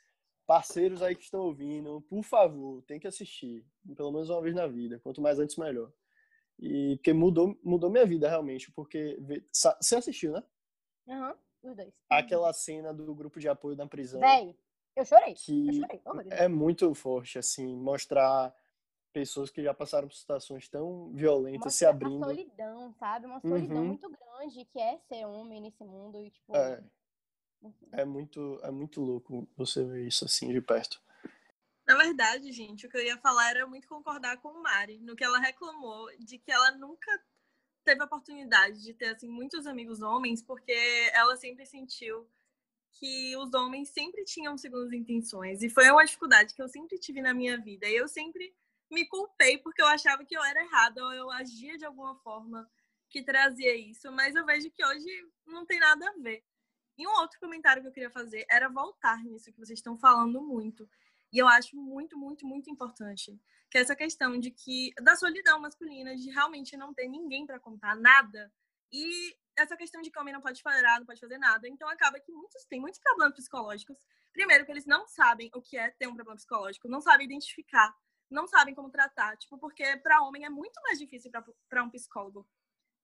parceiros 0.46 1.02
aí 1.02 1.14
que 1.14 1.22
estão 1.22 1.42
ouvindo, 1.42 2.00
por 2.02 2.24
favor, 2.24 2.82
tem 2.82 2.98
que 2.98 3.06
assistir, 3.06 3.64
pelo 3.96 4.10
menos 4.10 4.28
uma 4.28 4.42
vez 4.42 4.54
na 4.54 4.66
vida. 4.66 4.98
Quanto 4.98 5.20
mais 5.20 5.38
antes, 5.38 5.56
melhor. 5.56 5.92
E 6.58 6.96
porque 6.96 7.12
mudou, 7.12 7.58
mudou 7.62 7.88
minha 7.88 8.04
vida 8.04 8.28
realmente, 8.28 8.70
porque 8.72 9.16
você 9.80 9.96
assistiu, 9.96 10.32
né? 10.32 10.42
Aham. 11.08 11.30
Uhum. 11.30 11.49
Os 11.62 11.76
dois. 11.76 11.92
Aquela 12.08 12.52
cena 12.52 12.92
do 12.92 13.14
grupo 13.14 13.38
de 13.38 13.48
apoio 13.48 13.76
na 13.76 13.86
prisão. 13.86 14.20
Véi, 14.20 14.56
eu 14.96 15.04
chorei. 15.04 15.34
Que 15.34 15.68
eu 15.68 15.74
chorei. 15.74 16.00
Oh, 16.04 16.20
é 16.30 16.48
muito 16.48 16.94
forte, 16.94 17.38
assim, 17.38 17.76
mostrar 17.76 18.54
pessoas 19.12 19.50
que 19.50 19.62
já 19.62 19.74
passaram 19.74 20.08
por 20.08 20.14
situações 20.14 20.68
tão 20.68 21.12
violentas 21.12 21.64
Mostra 21.64 21.70
se 21.70 21.86
abrindo. 21.86 22.16
Uma 22.16 22.26
solidão, 22.26 22.94
sabe? 22.94 23.26
Uma 23.26 23.40
solidão 23.40 23.76
uhum. 23.78 23.86
muito 23.86 24.08
grande 24.08 24.64
que 24.66 24.78
é 24.78 24.98
ser 25.08 25.26
homem 25.26 25.60
nesse 25.60 25.84
mundo 25.84 26.24
e, 26.24 26.30
tipo... 26.30 26.56
É. 26.56 26.82
É 27.92 28.06
muito, 28.06 28.58
é 28.62 28.70
muito 28.70 29.02
louco 29.02 29.46
você 29.54 29.84
ver 29.84 30.06
isso 30.06 30.24
assim 30.24 30.50
de 30.50 30.62
perto. 30.62 30.98
Na 31.86 31.94
verdade, 31.96 32.50
gente, 32.52 32.86
o 32.86 32.88
que 32.88 32.96
eu 32.96 33.04
ia 33.04 33.18
falar 33.18 33.50
era 33.50 33.66
muito 33.66 33.86
concordar 33.86 34.38
com 34.38 34.48
o 34.48 34.62
Mari, 34.62 34.98
no 35.00 35.14
que 35.14 35.24
ela 35.24 35.38
reclamou 35.38 36.08
de 36.18 36.38
que 36.38 36.50
ela 36.50 36.70
nunca 36.72 37.22
teve 37.84 38.02
a 38.02 38.04
oportunidade 38.04 38.82
de 38.82 38.94
ter 38.94 39.06
assim 39.06 39.28
muitos 39.28 39.66
amigos 39.66 40.00
homens, 40.00 40.42
porque 40.42 40.72
ela 41.12 41.36
sempre 41.36 41.66
sentiu 41.66 42.28
que 42.92 43.36
os 43.36 43.54
homens 43.54 43.88
sempre 43.90 44.24
tinham 44.24 44.56
segundas 44.58 44.92
intenções 44.92 45.62
e 45.62 45.70
foi 45.70 45.90
uma 45.90 46.04
dificuldade 46.04 46.54
que 46.54 46.62
eu 46.62 46.68
sempre 46.68 46.98
tive 46.98 47.22
na 47.22 47.32
minha 47.32 47.58
vida. 47.58 47.86
E 47.86 47.96
eu 47.96 48.08
sempre 48.08 48.54
me 48.90 49.06
culpei 49.06 49.58
porque 49.58 49.80
eu 49.80 49.86
achava 49.86 50.24
que 50.24 50.36
eu 50.36 50.44
era 50.44 50.62
errada 50.62 51.04
ou 51.04 51.12
eu 51.12 51.30
agia 51.30 51.78
de 51.78 51.84
alguma 51.84 52.16
forma 52.16 52.68
que 53.08 53.22
trazia 53.22 53.74
isso, 53.74 54.10
mas 54.12 54.34
eu 54.34 54.44
vejo 54.44 54.70
que 54.70 54.84
hoje 54.84 55.08
não 55.46 55.64
tem 55.66 55.78
nada 55.78 56.08
a 56.08 56.22
ver. 56.22 56.44
E 56.96 57.06
um 57.06 57.12
outro 57.12 57.40
comentário 57.40 57.82
que 57.82 57.88
eu 57.88 57.92
queria 57.92 58.10
fazer 58.10 58.44
era 58.48 58.68
voltar 58.68 59.22
nisso 59.24 59.52
que 59.52 59.58
vocês 59.58 59.78
estão 59.78 59.96
falando 59.96 60.40
muito. 60.42 60.88
E 61.32 61.38
eu 61.38 61.48
acho 61.48 61.76
muito, 61.76 62.18
muito, 62.18 62.46
muito 62.46 62.70
importante 62.70 63.38
que 63.70 63.78
essa 63.78 63.94
questão 63.94 64.38
de 64.38 64.50
que 64.50 64.92
da 65.00 65.14
solidão 65.14 65.60
masculina, 65.60 66.16
de 66.16 66.28
realmente 66.30 66.76
não 66.76 66.92
ter 66.92 67.08
ninguém 67.08 67.46
para 67.46 67.60
contar 67.60 67.94
nada. 67.94 68.52
E 68.92 69.36
essa 69.56 69.76
questão 69.76 70.02
de 70.02 70.10
que 70.10 70.18
o 70.18 70.20
homem 70.20 70.34
não 70.34 70.40
pode 70.40 70.60
nada, 70.64 70.98
não 70.98 71.06
pode 71.06 71.20
fazer 71.20 71.38
nada. 71.38 71.68
Então 71.68 71.88
acaba 71.88 72.18
que 72.18 72.32
muitos 72.32 72.64
têm 72.64 72.80
muitos 72.80 73.00
problemas 73.00 73.36
psicológicos. 73.36 73.96
Primeiro, 74.32 74.64
que 74.64 74.72
eles 74.72 74.86
não 74.86 75.06
sabem 75.06 75.50
o 75.54 75.62
que 75.62 75.76
é 75.76 75.90
ter 75.90 76.08
um 76.08 76.14
problema 76.14 76.36
psicológico, 76.36 76.88
não 76.88 77.00
sabem 77.00 77.26
identificar, 77.26 77.94
não 78.28 78.46
sabem 78.46 78.74
como 78.74 78.90
tratar. 78.90 79.36
Tipo, 79.36 79.58
porque 79.58 79.96
para 79.98 80.22
homem 80.22 80.44
é 80.44 80.50
muito 80.50 80.80
mais 80.82 80.98
difícil 80.98 81.30
para 81.68 81.84
um 81.84 81.90
psicólogo 81.90 82.48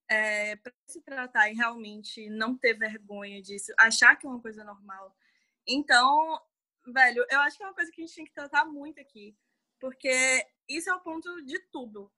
é, 0.09 0.57
para 0.57 0.73
se 0.87 1.01
tratar 1.03 1.51
e 1.51 1.55
realmente 1.55 2.29
não 2.31 2.57
ter 2.57 2.75
vergonha 2.75 3.43
disso, 3.43 3.73
achar 3.79 4.17
que 4.17 4.27
é 4.27 4.31
uma 4.31 4.41
coisa 4.41 4.65
normal. 4.65 5.15
Então, 5.67 6.41
velho, 6.93 7.25
eu 7.31 7.41
acho 7.41 7.57
que 7.57 7.63
é 7.63 7.67
uma 7.67 7.75
coisa 7.75 7.91
que 7.91 8.03
a 8.03 8.07
gente 8.07 8.17
tem 8.17 8.25
que 8.25 8.33
tratar 8.33 8.65
muito 8.65 9.01
aqui, 9.01 9.37
porque 9.81 10.47
isso 10.69 10.91
é 10.91 10.95
o 10.95 11.01
ponto 11.01 11.45
de 11.45 11.59
tudo. 11.71 12.11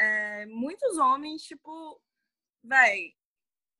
É, 0.00 0.46
muitos 0.46 0.98
homens, 0.98 1.42
tipo, 1.42 2.00
véi. 2.62 3.14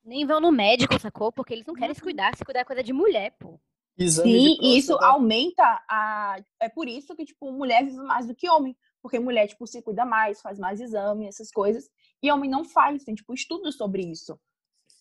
Nem 0.04 0.26
vão 0.26 0.40
no 0.40 0.52
médico, 0.52 0.98
sacou? 0.98 1.32
Porque 1.32 1.52
eles 1.52 1.66
não 1.66 1.74
querem 1.74 1.94
se 1.94 2.00
uhum. 2.00 2.06
cuidar, 2.06 2.36
se 2.36 2.44
cuidar 2.44 2.60
é 2.60 2.64
coisa 2.64 2.82
de 2.82 2.92
mulher, 2.92 3.36
pô. 3.38 3.60
Exame 3.96 4.32
Sim, 4.32 4.58
e 4.60 4.78
isso 4.78 4.94
aumenta 4.96 5.62
a. 5.88 6.36
É 6.60 6.68
por 6.68 6.88
isso 6.88 7.14
que, 7.14 7.24
tipo, 7.24 7.52
mulher 7.52 7.84
vive 7.84 7.98
mais 7.98 8.26
do 8.26 8.34
que 8.34 8.48
homem. 8.48 8.76
Porque 9.02 9.18
mulher, 9.18 9.48
tipo, 9.48 9.66
se 9.66 9.82
cuida 9.82 10.04
mais, 10.04 10.40
faz 10.40 10.58
mais 10.58 10.80
exame, 10.80 11.26
essas 11.26 11.50
coisas. 11.50 11.90
E 12.22 12.30
homem 12.30 12.48
não 12.48 12.64
faz, 12.64 13.04
tem, 13.04 13.14
tipo, 13.14 13.34
estudos 13.34 13.76
sobre 13.76 14.02
isso. 14.02 14.38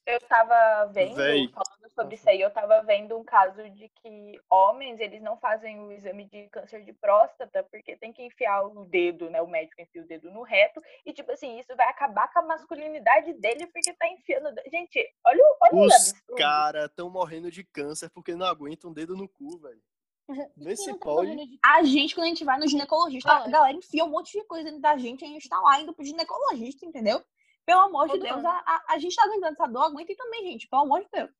Eu 0.06 0.20
tava 0.22 0.92
vendo, 0.92 1.16
Véi. 1.16 1.48
falando 1.50 1.90
sobre 1.94 2.16
isso 2.16 2.28
aí, 2.30 2.42
eu 2.42 2.50
tava 2.50 2.82
vendo 2.82 3.18
um 3.18 3.24
caso 3.24 3.70
de 3.70 3.88
que 3.90 4.42
homens, 4.50 5.00
eles 5.00 5.22
não 5.22 5.38
fazem 5.38 5.80
o 5.80 5.92
exame 5.92 6.26
de 6.26 6.50
câncer 6.50 6.84
de 6.84 6.92
próstata 6.92 7.64
porque 7.72 7.96
tem 7.98 8.12
que 8.12 8.24
enfiar 8.24 8.64
o 8.64 8.86
dedo, 8.86 9.30
né? 9.30 9.42
O 9.42 9.48
médico 9.48 9.80
enfia 9.80 10.02
o 10.02 10.08
dedo 10.08 10.32
no 10.32 10.42
reto 10.42 10.82
e, 11.06 11.14
tipo 11.14 11.32
assim, 11.32 11.60
isso 11.60 11.76
vai 11.76 11.88
acabar 11.88 12.32
com 12.34 12.40
a 12.40 12.44
masculinidade 12.44 13.34
dele 13.34 13.68
porque 13.68 13.94
tá 13.94 14.08
enfiando... 14.08 14.50
Gente, 14.72 15.08
olha, 15.26 15.44
olha 15.62 15.86
Os 15.86 16.14
caras 16.36 16.90
tão 16.96 17.10
morrendo 17.10 17.52
de 17.52 17.64
câncer 17.64 18.10
porque 18.10 18.34
não 18.34 18.48
aguentam 18.48 18.90
um 18.90 18.94
dedo 18.94 19.16
no 19.16 19.30
cu, 19.30 19.60
velho. 19.60 19.82
Vê 20.58 20.76
se 20.76 20.92
tá 20.94 20.98
pode. 21.00 21.60
A 21.64 21.84
gente, 21.84 22.16
quando 22.16 22.26
a 22.26 22.30
gente 22.30 22.44
vai 22.44 22.58
no 22.60 22.68
ginecologista, 22.68 23.32
a 23.32 23.48
galera 23.48 23.78
enfia 23.78 24.04
um 24.04 24.10
monte 24.10 24.32
de 24.32 24.44
coisa 24.46 24.66
dentro 24.66 24.82
da 24.82 24.98
gente 24.98 25.22
e 25.22 25.26
a 25.26 25.30
gente 25.30 25.48
tá 25.48 25.60
lá 25.60 25.80
indo 25.80 25.94
pro 25.94 26.06
ginecologista, 26.06 26.86
entendeu? 26.86 27.24
Pelo 27.72 27.84
amor 27.84 28.10
de 28.10 28.20
Deus, 28.20 28.44
a, 28.44 28.52
a, 28.52 28.84
a, 28.90 29.00
gente 29.00 29.16
tá 29.16 29.24
aguentando 29.24 29.54
essa 29.54 29.66
dor, 29.66 29.84
aguenta 29.84 30.14
também, 30.18 30.44
gente, 30.44 30.68
pelo 30.68 30.82
amor 30.82 31.02
de 31.06 31.10
Deus. 31.10 31.32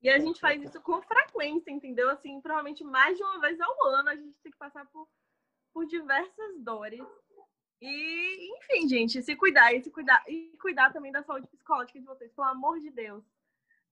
E 0.00 0.08
a 0.08 0.18
gente 0.18 0.40
faz 0.40 0.62
isso 0.62 0.80
com 0.80 1.02
frequência, 1.02 1.70
entendeu? 1.70 2.08
Assim, 2.08 2.40
provavelmente 2.40 2.82
mais 2.82 3.18
de 3.18 3.22
uma 3.22 3.38
vez 3.40 3.60
ao 3.60 3.84
ano 3.88 4.08
a 4.08 4.16
gente 4.16 4.40
tem 4.40 4.50
que 4.50 4.56
passar 4.56 4.86
por, 4.86 5.06
por 5.70 5.84
diversas 5.84 6.58
dores. 6.60 7.06
E, 7.78 8.56
enfim, 8.56 8.88
gente, 8.88 9.22
se 9.22 9.36
cuidar 9.36 9.74
e 9.74 9.82
se 9.82 9.90
cuidar 9.90 10.24
e 10.26 10.56
cuidar 10.62 10.94
também 10.94 11.12
da 11.12 11.22
saúde 11.22 11.46
psicológica 11.48 12.00
de 12.00 12.06
vocês, 12.06 12.32
pelo 12.32 12.48
amor 12.48 12.80
de 12.80 12.88
Deus. 12.90 13.22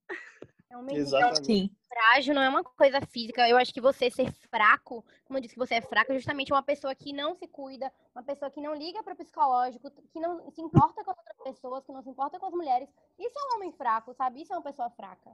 É 0.71 0.77
uma 0.77 0.93
Exatamente. 0.93 1.73
Frágil 1.89 2.35
não 2.35 2.43
é 2.43 2.49
uma 2.49 2.63
coisa 2.63 3.01
física. 3.01 3.49
Eu 3.49 3.57
acho 3.57 3.73
que 3.73 3.81
você 3.81 4.11
ser 4.11 4.31
fraco, 4.51 5.05
como 5.25 5.39
eu 5.39 5.43
disse 5.43 5.55
que 5.55 5.59
você 5.59 5.77
é 5.77 5.81
fraco, 5.81 6.13
é 6.13 6.15
justamente 6.15 6.53
uma 6.53 6.63
pessoa 6.63 6.95
que 6.95 7.13
não 7.13 7.35
se 7.35 7.49
cuida, 7.49 7.91
uma 8.15 8.23
pessoa 8.23 8.51
que 8.51 8.61
não 8.61 8.75
liga 8.75 9.03
para 9.03 9.15
o 9.15 9.17
psicológico, 9.17 9.91
que 9.91 10.21
não 10.21 10.51
se 10.51 10.61
importa 10.61 11.03
com 11.03 11.11
as 11.11 11.17
outras 11.17 11.37
pessoas, 11.43 11.85
que 11.85 11.93
não 11.93 12.03
se 12.03 12.11
importa 12.11 12.39
com 12.39 12.47
as 12.47 12.53
mulheres. 12.53 12.89
Isso 13.19 13.35
é 13.39 13.43
um 13.43 13.57
homem 13.57 13.73
fraco, 13.73 14.13
sabe? 14.15 14.43
Isso 14.43 14.53
é 14.53 14.57
uma 14.57 14.63
pessoa 14.63 14.91
fraca. 14.91 15.31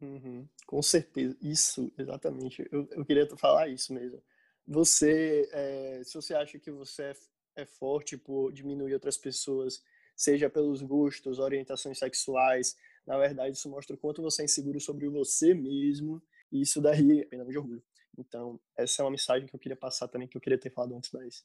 Uhum. 0.00 0.46
Com 0.66 0.82
certeza. 0.82 1.36
Isso, 1.40 1.90
exatamente. 1.98 2.68
Eu, 2.70 2.86
eu 2.90 3.04
queria 3.04 3.26
falar 3.36 3.68
isso 3.68 3.92
mesmo. 3.92 4.22
Você, 4.66 5.48
é, 5.52 6.02
se 6.04 6.14
você 6.14 6.34
acha 6.34 6.58
que 6.58 6.70
você 6.70 7.04
é, 7.04 7.62
é 7.62 7.66
forte 7.66 8.16
por 8.16 8.52
diminuir 8.52 8.94
outras 8.94 9.16
pessoas, 9.16 9.82
seja 10.14 10.50
pelos 10.50 10.82
gostos, 10.82 11.38
orientações 11.38 11.98
sexuais, 11.98 12.76
na 13.06 13.18
verdade, 13.18 13.56
isso 13.56 13.68
mostra 13.68 13.94
o 13.94 13.98
quanto 13.98 14.22
você 14.22 14.42
é 14.42 14.44
inseguro 14.44 14.80
sobre 14.80 15.08
você 15.08 15.54
mesmo, 15.54 16.22
e 16.52 16.60
isso 16.62 16.80
daí 16.80 17.20
é 17.20 17.24
pena 17.24 17.44
de 17.44 17.58
orgulho. 17.58 17.82
Então, 18.18 18.60
essa 18.76 19.02
é 19.02 19.04
uma 19.04 19.10
mensagem 19.10 19.46
que 19.46 19.54
eu 19.54 19.60
queria 19.60 19.76
passar 19.76 20.08
também, 20.08 20.28
que 20.28 20.36
eu 20.36 20.40
queria 20.40 20.58
ter 20.58 20.70
falado 20.70 20.94
antes, 20.94 21.10
mas 21.12 21.44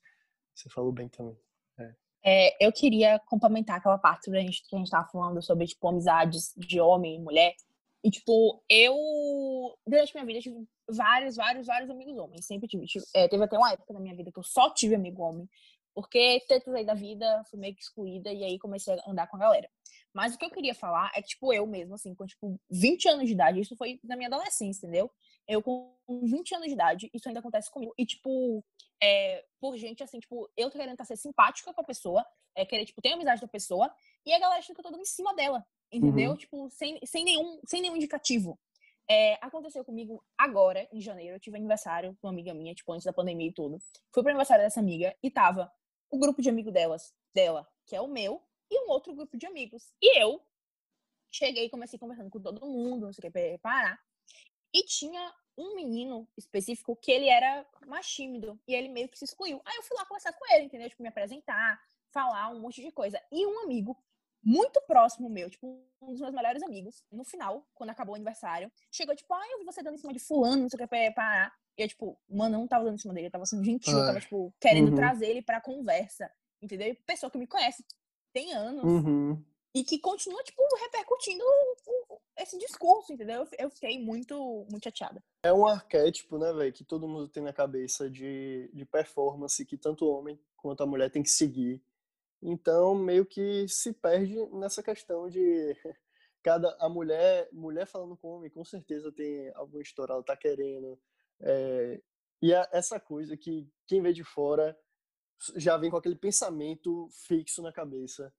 você 0.54 0.70
falou 0.70 0.92
bem 0.92 1.08
também. 1.08 1.38
É. 1.80 1.96
É, 2.28 2.66
eu 2.66 2.72
queria 2.72 3.20
complementar 3.20 3.78
aquela 3.78 4.00
parte 4.00 4.32
que 4.32 4.36
a 4.36 4.40
gente, 4.40 4.64
que 4.68 4.76
a 4.76 4.80
gente 4.80 4.90
tava 4.90 5.08
falando 5.08 5.42
sobre, 5.44 5.68
tipo, 5.68 5.88
amizades 5.88 6.54
de 6.58 6.80
homem 6.82 7.16
e 7.16 7.20
mulher. 7.20 7.56
E, 8.04 8.10
tipo, 8.10 8.64
eu, 8.70 8.96
durante 9.86 10.14
minha 10.14 10.26
vida, 10.26 10.40
tive 10.40 10.68
vários, 10.88 11.36
vários, 11.36 11.68
vários 11.68 11.90
amigos 11.90 12.18
homens. 12.18 12.46
Sempre 12.46 12.68
tive. 12.68 12.86
tive 12.86 13.06
é, 13.14 13.28
teve 13.28 13.44
até 13.44 13.58
uma 13.58 13.72
época 13.72 13.94
na 13.94 14.00
minha 14.00 14.16
vida 14.16 14.32
que 14.32 14.40
eu 14.40 14.44
só 14.44 14.72
tive 14.72 14.96
amigo 14.96 15.22
homem. 15.22 15.48
Porque 15.96 16.44
tetas 16.46 16.74
aí 16.76 16.86
da 16.86 16.94
vida, 16.94 17.42
fui 17.50 17.58
meio 17.58 17.74
que 17.74 17.82
excluída 17.82 18.32
e 18.32 18.44
aí 18.44 18.60
comecei 18.60 18.94
a 18.94 19.10
andar 19.10 19.28
com 19.28 19.38
a 19.38 19.40
galera. 19.40 19.70
Mas 20.14 20.36
o 20.36 20.38
que 20.38 20.46
eu 20.46 20.52
queria 20.52 20.76
falar 20.76 21.10
é 21.16 21.22
que, 21.22 21.30
tipo, 21.30 21.54
eu 21.54 21.66
mesmo, 21.66 21.96
assim, 21.96 22.14
com, 22.14 22.26
tipo, 22.26 22.60
20 22.70 23.08
anos 23.08 23.28
de 23.28 23.34
idade, 23.34 23.62
isso 23.62 23.76
foi 23.78 24.00
na 24.04 24.18
minha 24.18 24.28
adolescência, 24.28 24.86
entendeu? 24.86 25.10
Eu 25.48 25.62
com 25.62 25.94
20 26.08 26.56
anos 26.56 26.68
de 26.68 26.74
idade, 26.74 27.10
isso 27.14 27.28
ainda 27.30 27.40
acontece 27.40 27.72
comigo. 27.72 27.94
E, 27.98 28.06
tipo, 28.06 28.64
é, 29.02 29.46
por 29.60 29.78
gente, 29.78 30.04
assim, 30.04 30.20
tipo, 30.20 30.50
eu 30.58 30.70
tô 30.70 30.78
querendo 30.78 31.02
ser 31.06 31.16
simpática 31.16 31.74
com 31.74 31.82
a 31.82 31.84
pessoa, 31.84 32.26
é, 32.56 32.66
querer, 32.66 32.86
tipo, 32.86 33.02
ter 33.02 33.14
amizade 33.14 33.42
da 33.42 33.48
pessoa, 33.48 33.90
e 34.26 34.34
a 34.34 34.40
galera 34.40 34.62
fica 34.62 34.84
toda 34.84 34.98
em 34.98 35.06
cima 35.06 35.34
dela, 35.34 35.66
entendeu? 35.92 36.32
Uhum. 36.32 36.38
Tipo, 36.38 36.70
sem, 36.70 37.00
sem, 37.06 37.24
nenhum, 37.24 37.60
sem 37.66 37.82
nenhum 37.82 37.96
indicativo. 37.96 38.60
É, 39.10 39.38
aconteceu 39.42 39.86
comigo 39.86 40.24
agora, 40.38 40.88
em 40.92 41.00
janeiro, 41.00 41.36
eu 41.36 41.40
tive 41.40 41.58
aniversário 41.58 42.18
com 42.22 42.28
uma 42.28 42.34
amiga 42.34 42.54
minha, 42.54 42.74
tipo, 42.74 42.92
antes 42.92 43.06
da 43.06 43.14
pandemia 43.14 43.48
e 43.48 43.54
tudo. 43.54 43.80
Fui 44.14 44.24
pro 44.24 44.30
aniversário 44.30 44.64
dessa 44.64 44.80
amiga 44.80 45.16
e 45.22 45.30
tava 45.30 45.72
o 46.10 46.18
grupo 46.18 46.42
de 46.42 46.50
amigo 46.50 46.72
delas, 46.72 47.14
dela, 47.34 47.68
que 47.86 47.96
é 47.96 48.02
o 48.02 48.08
meu, 48.08 48.42
e 48.70 48.86
um 48.86 48.90
outro 48.90 49.14
grupo 49.14 49.38
de 49.38 49.46
amigos. 49.46 49.94
E 50.02 50.20
eu 50.20 50.42
cheguei 51.32 51.66
e 51.66 51.70
comecei 51.70 52.00
conversando 52.00 52.30
com 52.30 52.40
todo 52.40 52.66
mundo, 52.66 53.06
não 53.06 53.14
sei 53.14 53.20
o 53.20 53.24
que, 53.24 53.32
preparar. 53.32 54.00
E 54.74 54.84
tinha 54.84 55.34
um 55.58 55.76
menino 55.76 56.28
específico 56.38 56.96
que 56.96 57.12
ele 57.12 57.30
era 57.30 57.66
mais 57.88 58.08
tímido 58.08 58.60
e 58.68 58.76
ele 58.76 58.90
meio 58.90 59.08
que 59.08 59.18
se 59.18 59.26
excluiu. 59.26 59.62
Aí 59.66 59.76
eu 59.78 59.84
fui 59.84 59.96
lá 59.98 60.06
conversar 60.06 60.34
com 60.34 60.54
ele, 60.54 60.66
entendeu? 60.66 60.90
Tipo, 60.90 61.04
me 61.04 61.10
apresentar, 61.10 61.82
falar 62.12 62.50
um 62.50 62.60
monte 62.60 62.82
de 62.82 62.92
coisa. 62.92 63.22
E 63.32 63.46
um 63.46 63.60
amigo 63.60 63.98
muito 64.44 64.80
próximo 64.82 65.30
meu, 65.30 65.50
tipo, 65.50 65.82
um 66.02 66.12
dos 66.12 66.22
meus 66.22 66.34
melhores 66.34 66.62
amigos, 66.62 67.04
no 67.12 67.24
final, 67.24 67.66
quando 67.74 67.90
acabou 67.90 68.14
o 68.14 68.16
aniversário, 68.16 68.72
chegou, 68.92 69.16
tipo, 69.16 69.34
ah, 69.34 69.44
eu 69.52 69.60
vi 69.60 69.66
você 69.66 69.82
dando 69.82 69.96
em 69.96 69.98
cima 69.98 70.14
de 70.14 70.20
fulano, 70.20 70.64
não 70.64 70.70
sei 70.70 70.78
o 70.78 70.88
que, 70.88 71.12
parar. 71.12 71.52
E 71.78 71.82
eu, 71.82 71.88
tipo, 71.88 72.18
mano, 72.30 72.58
não 72.58 72.68
tava 72.68 72.86
dando 72.86 72.96
em 72.96 73.00
cima 73.00 73.14
dele, 73.14 73.28
eu 73.28 73.32
tava 73.32 73.46
sendo 73.46 73.64
gentil, 73.64 73.98
eu 73.98 74.06
tava, 74.06 74.20
tipo, 74.20 74.54
querendo 74.60 74.90
uhum. 74.90 74.96
trazer 74.96 75.28
ele 75.28 75.42
pra 75.42 75.62
conversa, 75.62 76.32
entendeu? 76.62 76.88
E 76.88 76.96
pessoa 76.96 77.30
que 77.30 77.38
me 77.38 77.48
conhece 77.48 77.84
tem 78.34 78.54
anos. 78.54 78.84
Uhum. 78.84 79.44
e 79.74 79.84
que 79.84 80.00
continua, 80.00 80.42
tipo, 80.44 80.62
repercutindo 80.80 81.44
esse 82.38 82.58
discurso, 82.58 83.14
entendeu? 83.14 83.48
Eu 83.58 83.70
fiquei 83.70 84.02
muito, 84.02 84.66
muito 84.70 84.84
chateada. 84.84 85.24
É 85.44 85.54
um 85.54 85.66
arquétipo, 85.66 86.38
né, 86.38 86.52
velho, 86.54 86.74
que 86.74 86.84
todo 86.84 87.08
mundo 87.08 87.28
tem 87.28 87.44
na 87.44 87.54
cabeça 87.54 88.10
de, 88.10 88.70
de 88.74 88.86
performance 88.86 89.66
que 89.66 89.78
tanto 89.78 90.06
o 90.06 90.18
homem 90.18 90.40
quanto 90.56 90.82
a 90.84 90.86
mulher 90.86 91.10
tem 91.10 91.24
que 91.24 91.30
seguir. 91.30 91.82
Então, 92.42 92.94
meio 92.96 93.26
que 93.26 93.68
se 93.68 93.94
perde 93.94 94.36
nessa 94.54 94.84
questão 94.84 95.30
de 95.30 95.76
cada 96.44 96.76
a 96.80 96.88
mulher 96.88 97.50
mulher 97.52 97.88
falando 97.88 98.16
com 98.18 98.28
o 98.28 98.38
homem, 98.38 98.50
com 98.50 98.64
certeza 98.64 99.12
tem 99.12 99.52
alguma 99.56 99.82
história, 99.82 100.14
ela 100.14 100.24
tá 100.24 100.36
querendo. 100.36 101.00
É, 101.42 102.02
e 102.42 102.54
é 102.54 102.70
essa 102.72 103.00
coisa 103.00 103.36
que 103.36 103.68
quem 103.88 104.02
vê 104.02 104.14
de 104.14 104.24
fora 104.24 104.78
já 105.56 105.78
vem 105.78 105.90
com 105.90 105.98
aquele 105.98 106.16
pensamento 106.16 107.10
fixo 107.28 107.62
na 107.62 107.72
cabeça 107.72 108.34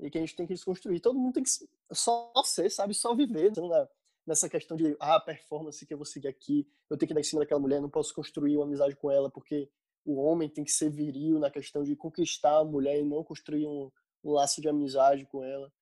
e 0.00 0.10
que 0.10 0.18
a 0.18 0.20
gente 0.20 0.36
tem 0.36 0.46
que 0.46 0.54
desconstruir. 0.54 1.00
Todo 1.00 1.18
mundo 1.18 1.34
tem 1.34 1.42
que 1.42 1.50
só 1.92 2.32
ser, 2.44 2.70
sabe? 2.70 2.94
Só 2.94 3.14
viver. 3.14 3.52
Né? 3.56 3.88
Nessa 4.26 4.48
questão 4.48 4.76
de, 4.76 4.96
ah, 5.00 5.20
performance 5.20 5.84
que 5.84 5.92
eu 5.92 5.98
vou 5.98 6.04
seguir 6.04 6.28
aqui, 6.28 6.68
eu 6.88 6.96
tenho 6.96 7.08
que 7.08 7.14
dar 7.14 7.20
em 7.20 7.24
cima 7.24 7.40
daquela 7.40 7.60
mulher, 7.60 7.80
não 7.80 7.90
posso 7.90 8.14
construir 8.14 8.56
uma 8.56 8.64
amizade 8.64 8.94
com 8.96 9.10
ela, 9.10 9.30
porque 9.30 9.70
o 10.04 10.16
homem 10.16 10.48
tem 10.48 10.64
que 10.64 10.70
ser 10.70 10.90
viril 10.90 11.38
na 11.38 11.50
questão 11.50 11.82
de 11.82 11.96
conquistar 11.96 12.58
a 12.58 12.64
mulher 12.64 13.00
e 13.00 13.04
não 13.04 13.24
construir 13.24 13.66
um, 13.66 13.90
um 14.22 14.32
laço 14.32 14.60
de 14.60 14.68
amizade 14.68 15.26
com 15.26 15.42
ela. 15.42 15.72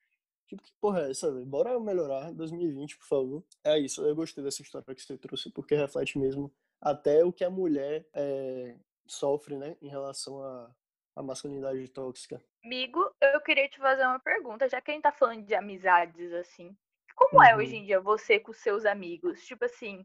Tipo, 0.47 0.63
que 0.63 0.73
porra 0.81 1.03
é 1.03 1.11
essa, 1.11 1.33
velho? 1.33 1.45
Bora 1.45 1.79
melhorar 1.81 2.33
2020, 2.33 2.99
por 2.99 3.07
favor. 3.07 3.45
É 3.65 3.79
isso, 3.79 4.05
eu 4.07 4.15
gostei 4.15 4.45
dessa 4.45 4.63
história 4.63 4.95
que 4.95 5.03
você 5.03 5.19
trouxe, 5.19 5.51
porque 5.51 5.75
reflete 5.75 6.19
mesmo 6.19 6.53
até 6.81 7.25
o 7.25 7.33
que 7.33 7.45
a 7.45 7.51
mulher 7.51 8.07
é, 8.15 8.77
sofre, 9.07 9.57
né, 9.57 9.77
em 9.83 9.89
relação 9.89 10.43
à, 10.43 10.71
à 11.17 11.23
masculinidade 11.23 11.89
tóxica. 11.89 12.43
Amigo, 12.65 13.01
eu 13.21 13.41
queria 13.41 13.69
te 13.69 13.79
fazer 13.79 14.05
uma 14.05 14.21
pergunta, 14.21 14.69
já 14.69 14.81
que 14.81 14.91
a 14.91 14.95
gente 14.95 15.03
tá 15.03 15.13
falando 15.13 15.45
de 15.45 15.55
amizades, 15.55 16.33
assim. 16.33 16.77
Como 17.15 17.39
uhum. 17.39 17.43
é 17.43 17.57
hoje 17.57 17.77
em 17.77 17.85
dia 17.85 18.01
você 18.01 18.39
com 18.39 18.53
seus 18.53 18.85
amigos? 18.85 19.45
Tipo 19.45 19.65
assim, 19.65 20.05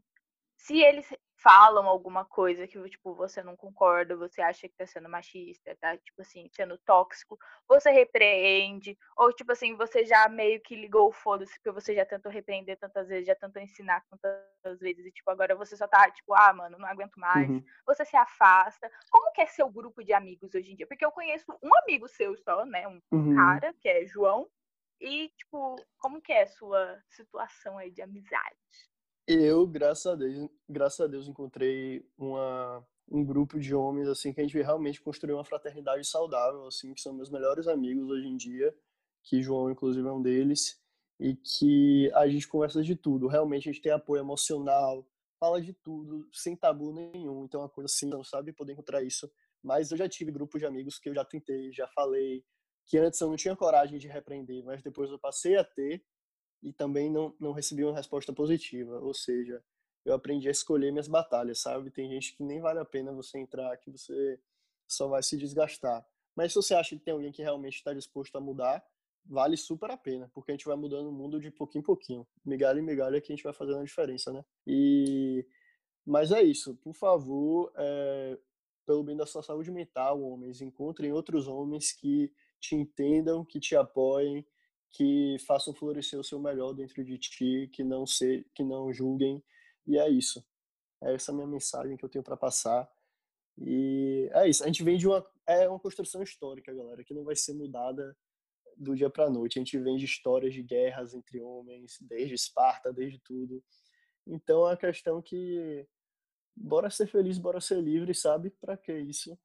se 0.56 0.80
eles 0.80 1.12
falam 1.42 1.86
alguma 1.86 2.24
coisa 2.24 2.66
que, 2.66 2.80
tipo, 2.88 3.14
você 3.14 3.42
não 3.42 3.56
concorda, 3.56 4.16
você 4.16 4.40
acha 4.40 4.68
que 4.68 4.76
tá 4.76 4.86
sendo 4.86 5.08
machista, 5.08 5.76
tá, 5.80 5.96
tipo 5.96 6.22
assim, 6.22 6.48
sendo 6.52 6.78
tóxico, 6.78 7.36
você 7.66 7.90
repreende, 7.90 8.96
ou, 9.16 9.32
tipo 9.32 9.50
assim, 9.50 9.74
você 9.76 10.04
já 10.04 10.28
meio 10.28 10.60
que 10.62 10.76
ligou 10.76 11.08
o 11.08 11.12
foda-se, 11.12 11.52
porque 11.54 11.72
você 11.72 11.94
já 11.94 12.06
tentou 12.06 12.30
repreender 12.30 12.78
tantas 12.78 13.08
vezes, 13.08 13.26
já 13.26 13.34
tentou 13.34 13.60
ensinar 13.60 14.04
tantas 14.08 14.78
vezes, 14.78 15.04
e, 15.04 15.10
tipo, 15.10 15.30
agora 15.30 15.56
você 15.56 15.76
só 15.76 15.88
tá, 15.88 16.10
tipo, 16.10 16.32
ah, 16.32 16.52
mano, 16.52 16.78
não 16.78 16.86
aguento 16.86 17.16
mais, 17.16 17.50
uhum. 17.50 17.62
você 17.84 18.04
se 18.04 18.16
afasta. 18.16 18.90
Como 19.10 19.32
que 19.32 19.40
é 19.40 19.46
seu 19.46 19.68
grupo 19.68 20.04
de 20.04 20.12
amigos 20.12 20.54
hoje 20.54 20.72
em 20.72 20.76
dia? 20.76 20.86
Porque 20.86 21.04
eu 21.04 21.10
conheço 21.10 21.44
um 21.62 21.70
amigo 21.82 22.06
seu 22.08 22.36
só, 22.36 22.64
né, 22.64 22.86
um 22.86 23.00
uhum. 23.10 23.34
cara, 23.34 23.74
que 23.80 23.88
é 23.88 24.06
João, 24.06 24.48
e, 25.00 25.28
tipo, 25.30 25.74
como 25.98 26.22
que 26.22 26.32
é 26.32 26.42
a 26.42 26.46
sua 26.46 27.02
situação 27.08 27.76
aí 27.78 27.90
de 27.90 28.00
amizade? 28.00 28.56
Eu, 29.26 29.66
graças 29.66 30.06
a 30.06 30.14
Deus, 30.16 30.50
graças 30.68 31.00
a 31.00 31.06
Deus 31.06 31.28
encontrei 31.28 32.04
uma, 32.18 32.84
um 33.08 33.24
grupo 33.24 33.58
de 33.60 33.74
homens 33.74 34.08
assim 34.08 34.32
que 34.32 34.40
a 34.40 34.44
gente 34.44 34.60
realmente 34.60 35.00
construiu 35.00 35.36
uma 35.36 35.44
fraternidade 35.44 36.04
saudável, 36.06 36.66
assim, 36.66 36.92
que 36.92 37.00
são 37.00 37.12
meus 37.12 37.30
melhores 37.30 37.68
amigos 37.68 38.10
hoje 38.10 38.26
em 38.26 38.36
dia, 38.36 38.74
que 39.22 39.40
João 39.40 39.70
inclusive 39.70 40.06
é 40.06 40.12
um 40.12 40.20
deles, 40.20 40.80
e 41.20 41.36
que 41.36 42.10
a 42.14 42.26
gente 42.26 42.48
conversa 42.48 42.82
de 42.82 42.96
tudo. 42.96 43.28
Realmente 43.28 43.68
a 43.68 43.72
gente 43.72 43.82
tem 43.82 43.92
apoio 43.92 44.20
emocional, 44.20 45.06
fala 45.38 45.62
de 45.62 45.72
tudo, 45.72 46.28
sem 46.32 46.56
tabu 46.56 46.92
nenhum. 46.92 47.44
Então 47.44 47.60
é 47.60 47.64
uma 47.64 47.70
coisa 47.70 47.86
assim, 47.86 48.06
não 48.06 48.24
sabe 48.24 48.52
poder 48.52 48.72
encontrar 48.72 49.04
isso. 49.04 49.30
Mas 49.62 49.92
eu 49.92 49.96
já 49.96 50.08
tive 50.08 50.32
grupos 50.32 50.60
de 50.60 50.66
amigos 50.66 50.98
que 50.98 51.08
eu 51.08 51.14
já 51.14 51.24
tentei, 51.24 51.72
já 51.72 51.86
falei, 51.88 52.44
que 52.86 52.98
antes 52.98 53.20
eu 53.20 53.28
não 53.28 53.36
tinha 53.36 53.54
coragem 53.54 53.98
de 54.00 54.08
repreender, 54.08 54.64
mas 54.64 54.82
depois 54.82 55.10
eu 55.10 55.18
passei 55.18 55.56
a 55.56 55.62
ter 55.62 56.04
e 56.62 56.72
também 56.72 57.10
não, 57.10 57.34
não 57.40 57.52
recebi 57.52 57.84
uma 57.84 57.96
resposta 57.96 58.32
positiva. 58.32 58.98
Ou 59.00 59.12
seja, 59.12 59.62
eu 60.04 60.14
aprendi 60.14 60.48
a 60.48 60.52
escolher 60.52 60.90
minhas 60.90 61.08
batalhas, 61.08 61.60
sabe? 61.60 61.90
Tem 61.90 62.08
gente 62.08 62.36
que 62.36 62.42
nem 62.42 62.60
vale 62.60 62.78
a 62.78 62.84
pena 62.84 63.12
você 63.12 63.38
entrar, 63.38 63.76
que 63.78 63.90
você 63.90 64.38
só 64.86 65.08
vai 65.08 65.22
se 65.22 65.36
desgastar. 65.36 66.06
Mas 66.34 66.52
se 66.52 66.56
você 66.56 66.74
acha 66.74 66.96
que 66.96 67.02
tem 67.02 67.12
alguém 67.12 67.32
que 67.32 67.42
realmente 67.42 67.76
está 67.76 67.92
disposto 67.92 68.36
a 68.36 68.40
mudar, 68.40 68.84
vale 69.24 69.56
super 69.56 69.90
a 69.90 69.96
pena, 69.96 70.30
porque 70.34 70.50
a 70.50 70.54
gente 70.54 70.66
vai 70.66 70.76
mudando 70.76 71.08
o 71.08 71.12
mundo 71.12 71.40
de 71.40 71.50
pouquinho 71.50 71.80
em 71.80 71.84
pouquinho. 71.84 72.26
Migalha 72.44 72.80
em 72.80 72.82
migalha 72.82 73.20
que 73.20 73.32
a 73.32 73.36
gente 73.36 73.44
vai 73.44 73.52
fazendo 73.52 73.78
a 73.78 73.84
diferença, 73.84 74.32
né? 74.32 74.44
E... 74.66 75.46
Mas 76.04 76.32
é 76.32 76.42
isso. 76.42 76.74
Por 76.76 76.94
favor, 76.94 77.72
é... 77.76 78.38
pelo 78.86 79.04
bem 79.04 79.16
da 79.16 79.26
sua 79.26 79.42
saúde 79.42 79.70
mental, 79.70 80.20
homens, 80.20 80.60
encontrem 80.60 81.12
outros 81.12 81.46
homens 81.46 81.92
que 81.92 82.32
te 82.60 82.74
entendam, 82.74 83.44
que 83.44 83.60
te 83.60 83.76
apoiem, 83.76 84.46
que 84.92 85.36
façam 85.46 85.74
florescer 85.74 86.18
o 86.18 86.24
seu 86.24 86.38
melhor 86.38 86.74
dentro 86.74 87.02
de 87.04 87.18
ti, 87.18 87.70
que 87.72 87.82
não 87.82 88.06
se, 88.06 88.46
que 88.54 88.62
não 88.62 88.92
julguem. 88.92 89.42
E 89.86 89.98
é 89.98 90.08
isso. 90.08 90.44
É 91.02 91.14
essa 91.14 91.32
minha 91.32 91.46
mensagem 91.46 91.96
que 91.96 92.04
eu 92.04 92.08
tenho 92.08 92.22
para 92.22 92.36
passar. 92.36 92.88
E 93.58 94.30
é 94.32 94.48
isso. 94.48 94.62
A 94.62 94.66
gente 94.66 94.82
vem 94.82 94.96
de 94.96 95.06
uma 95.06 95.26
é 95.46 95.68
uma 95.68 95.78
construção 95.78 96.22
histórica, 96.22 96.72
galera, 96.72 97.02
que 97.02 97.14
não 97.14 97.24
vai 97.24 97.34
ser 97.34 97.52
mudada 97.52 98.16
do 98.76 98.94
dia 98.94 99.10
para 99.10 99.30
noite. 99.30 99.58
A 99.58 99.60
gente 99.60 99.78
vem 99.78 99.96
de 99.96 100.04
histórias 100.04 100.54
de 100.54 100.62
guerras 100.62 101.14
entre 101.14 101.40
homens, 101.40 101.98
desde 102.00 102.34
Esparta, 102.34 102.92
desde 102.92 103.18
tudo. 103.20 103.62
Então 104.26 104.68
é 104.68 104.74
a 104.74 104.76
questão 104.76 105.20
que 105.20 105.86
bora 106.54 106.90
ser 106.90 107.06
feliz, 107.08 107.38
bora 107.38 107.60
ser 107.60 107.80
livre, 107.80 108.14
sabe? 108.14 108.50
Para 108.50 108.76
que 108.76 108.92
isso 108.92 109.36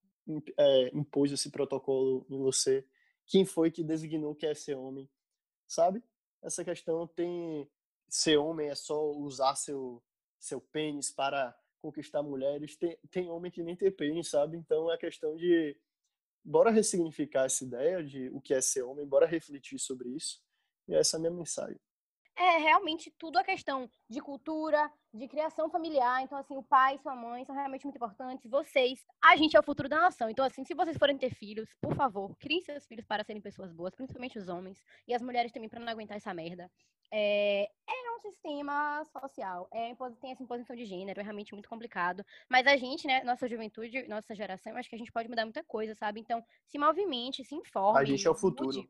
é, 0.58 0.96
impôs 0.96 1.32
esse 1.32 1.50
protocolo 1.50 2.26
em 2.30 2.38
você? 2.38 2.86
Quem 3.26 3.46
foi 3.46 3.72
que 3.72 3.84
designou 3.84 4.36
que 4.36 4.46
é 4.46 4.54
ser 4.54 4.76
homem? 4.76 5.10
Sabe? 5.68 6.04
Essa 6.42 6.64
questão 6.64 7.08
tem 7.08 7.70
ser 8.10 8.38
homem 8.38 8.70
é 8.70 8.76
só 8.76 9.12
usar 9.12 9.56
seu 9.56 10.02
seu 10.40 10.62
pênis 10.62 11.12
para 11.12 11.58
conquistar 11.82 12.22
mulheres. 12.22 12.76
Tem, 12.76 12.98
tem 13.10 13.30
homem 13.30 13.52
que 13.52 13.64
nem 13.64 13.76
tem 13.76 13.92
pênis, 13.92 14.30
sabe? 14.30 14.56
Então 14.56 14.92
é 14.92 14.98
questão 14.98 15.36
de 15.36 15.76
bora 16.44 16.72
ressignificar 16.72 17.46
essa 17.46 17.64
ideia 17.64 18.04
de 18.04 18.30
o 18.30 18.40
que 18.40 18.54
é 18.54 18.62
ser 18.62 18.84
homem, 18.84 19.06
bora 19.06 19.26
refletir 19.26 19.80
sobre 19.80 20.10
isso. 20.10 20.42
E 20.88 20.96
essa 20.96 21.18
é 21.18 21.18
a 21.18 21.22
minha 21.22 21.32
mensagem 21.32 21.80
é 22.38 22.58
realmente 22.58 23.12
tudo 23.18 23.38
a 23.38 23.44
questão 23.44 23.90
de 24.08 24.22
cultura, 24.22 24.92
de 25.14 25.28
criação 25.28 25.70
familiar. 25.70 26.22
Então, 26.22 26.38
assim, 26.38 26.56
o 26.56 26.64
pai 26.64 26.96
e 26.96 27.00
sua 27.00 27.16
mãe 27.16 27.44
são 27.44 27.56
realmente 27.56 27.84
muito 27.84 27.96
importantes. 27.96 28.50
Vocês, 28.50 29.04
a 29.24 29.36
gente 29.36 29.58
é 29.58 29.60
o 29.60 29.64
futuro 29.64 29.90
da 29.90 30.00
nação. 30.00 30.30
Então, 30.30 30.46
assim, 30.46 30.64
se 30.64 30.76
vocês 30.76 30.98
forem 30.98 31.18
ter 31.18 31.34
filhos, 31.34 31.68
por 31.82 31.96
favor, 31.96 32.36
criem 32.38 32.62
seus 32.62 32.86
filhos 32.86 33.06
para 33.06 33.24
serem 33.24 33.42
pessoas 33.42 33.74
boas, 33.74 33.96
principalmente 33.96 34.38
os 34.38 34.48
homens. 34.48 34.84
E 35.08 35.14
as 35.14 35.22
mulheres 35.22 35.52
também, 35.52 35.68
para 35.68 35.80
não 35.80 35.92
aguentar 35.92 36.18
essa 36.18 36.34
merda. 36.34 36.70
É, 37.12 37.64
é 37.64 38.12
um 38.16 38.20
sistema 38.20 39.06
social, 39.06 39.70
é, 39.72 39.96
tem 40.20 40.32
essa 40.32 40.44
imposição 40.44 40.76
de 40.76 40.84
gênero, 40.84 41.22
é 41.22 41.24
realmente 41.24 41.54
muito 41.54 41.70
complicado. 41.70 42.26
Mas 42.50 42.68
a 42.68 42.76
gente, 42.76 43.08
né, 43.08 43.24
nossa 43.24 43.48
juventude, 43.48 44.08
nossa 44.08 44.36
geração, 44.36 44.76
acho 44.76 44.90
que 44.90 44.96
a 44.96 45.00
gente 45.00 45.12
pode 45.12 45.30
mudar 45.30 45.46
muita 45.46 45.64
coisa, 45.64 45.96
sabe? 45.96 46.20
Então, 46.20 46.44
se 46.66 46.78
movimente, 46.78 47.46
se 47.46 47.56
informe. 47.56 48.00
A 48.00 48.04
gente 48.04 48.28
é 48.28 48.30
o 48.30 48.36
futuro. 48.36 48.78
Mude. 48.78 48.90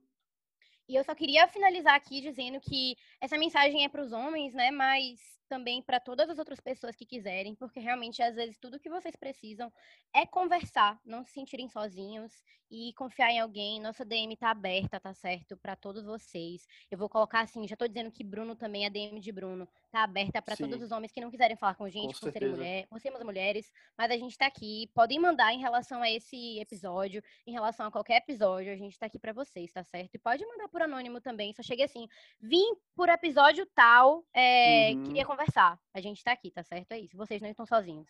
E 0.88 0.96
eu 0.96 1.04
só 1.04 1.14
queria 1.14 1.48
finalizar 1.48 1.96
aqui 1.96 2.22
dizendo 2.22 2.60
que 2.62 2.96
essa 3.20 3.38
mensagem 3.38 3.84
é 3.84 3.90
para 3.90 4.02
os 4.02 4.12
homens, 4.14 4.54
né? 4.54 4.72
Mas 4.72 5.20
também 5.48 5.82
para 5.82 6.00
todas 6.00 6.30
as 6.30 6.38
outras 6.38 6.60
pessoas 6.60 6.96
que 6.96 7.06
quiserem, 7.06 7.56
porque 7.56 7.80
realmente 7.80 8.22
às 8.22 8.36
vezes 8.36 8.58
tudo 8.60 8.80
que 8.80 8.90
vocês 8.90 9.16
precisam 9.16 9.72
é 10.14 10.26
conversar, 10.26 11.00
não 11.06 11.24
se 11.24 11.32
sentirem 11.32 11.68
sozinhos 11.68 12.32
e 12.70 12.94
confiar 12.94 13.32
em 13.32 13.40
alguém. 13.40 13.80
Nossa 13.80 14.04
DM 14.04 14.36
tá 14.36 14.52
aberta, 14.52 15.00
tá 15.00 15.14
certo, 15.14 15.58
para 15.58 15.76
todos 15.76 16.06
vocês. 16.06 16.68
Eu 16.92 16.98
vou 16.98 17.10
colocar 17.10 17.42
assim, 17.42 17.68
já 17.68 17.76
tô 17.76 17.88
dizendo 17.88 18.12
que 18.12 18.24
Bruno 18.24 18.56
também 18.56 18.86
a 18.86 18.90
DM 18.90 19.20
de 19.20 19.32
Bruno 19.32 19.68
tá 19.92 20.04
aberta 20.04 20.42
para 20.42 20.56
todos 20.56 20.82
os 20.82 20.92
homens 20.92 21.12
que 21.12 21.22
não 21.22 21.32
quiserem 21.32 21.56
falar 21.56 21.76
com 21.76 21.86
a 21.86 21.90
gente, 21.90 22.14
com 22.14 22.20
por 22.20 22.32
serem 22.32 22.50
mulher, 22.50 22.88
por 22.88 23.00
sermos 23.00 23.24
mulheres, 23.24 23.72
mas 23.98 24.12
a 24.12 24.18
gente 24.18 24.38
tá 24.38 24.46
aqui. 24.46 24.90
Podem 24.94 25.20
mandar 25.20 25.54
em 25.54 25.60
relação 25.60 26.02
a 26.02 26.10
esse 26.10 26.60
episódio, 26.60 27.24
em 27.46 27.52
relação 27.52 27.88
a 27.88 27.92
qualquer 27.92 28.18
episódio, 28.18 28.72
a 28.72 28.76
gente 28.76 28.98
tá 28.98 29.06
aqui 29.06 29.20
para 29.20 29.34
vocês, 29.34 29.72
tá 29.72 29.84
certo? 29.84 30.16
E 30.16 30.20
pode 30.20 30.46
mandar 30.46 30.68
por 30.68 30.82
anônimo 30.82 31.22
também, 31.22 31.54
só 31.54 31.64
chegue 31.64 31.84
assim, 31.84 32.08
vim 32.40 32.76
por 32.96 33.10
episódio 33.10 33.66
tal, 33.74 34.26
é, 34.34 34.92
uhum. 34.94 35.04
queria 35.04 35.26
conversar. 35.38 35.80
A 35.94 36.02
gente 36.02 36.24
tá 36.24 36.32
aqui, 36.32 36.50
tá 36.50 36.64
certo? 36.64 36.92
É 36.92 37.00
isso. 37.00 37.16
Vocês 37.16 37.40
não 37.42 37.50
estão 37.50 37.66
sozinhos. 37.66 38.08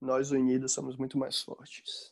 Nós 0.00 0.30
unidos 0.30 0.72
somos 0.72 0.96
muito 0.96 1.18
mais 1.18 1.42
fortes. 1.42 2.04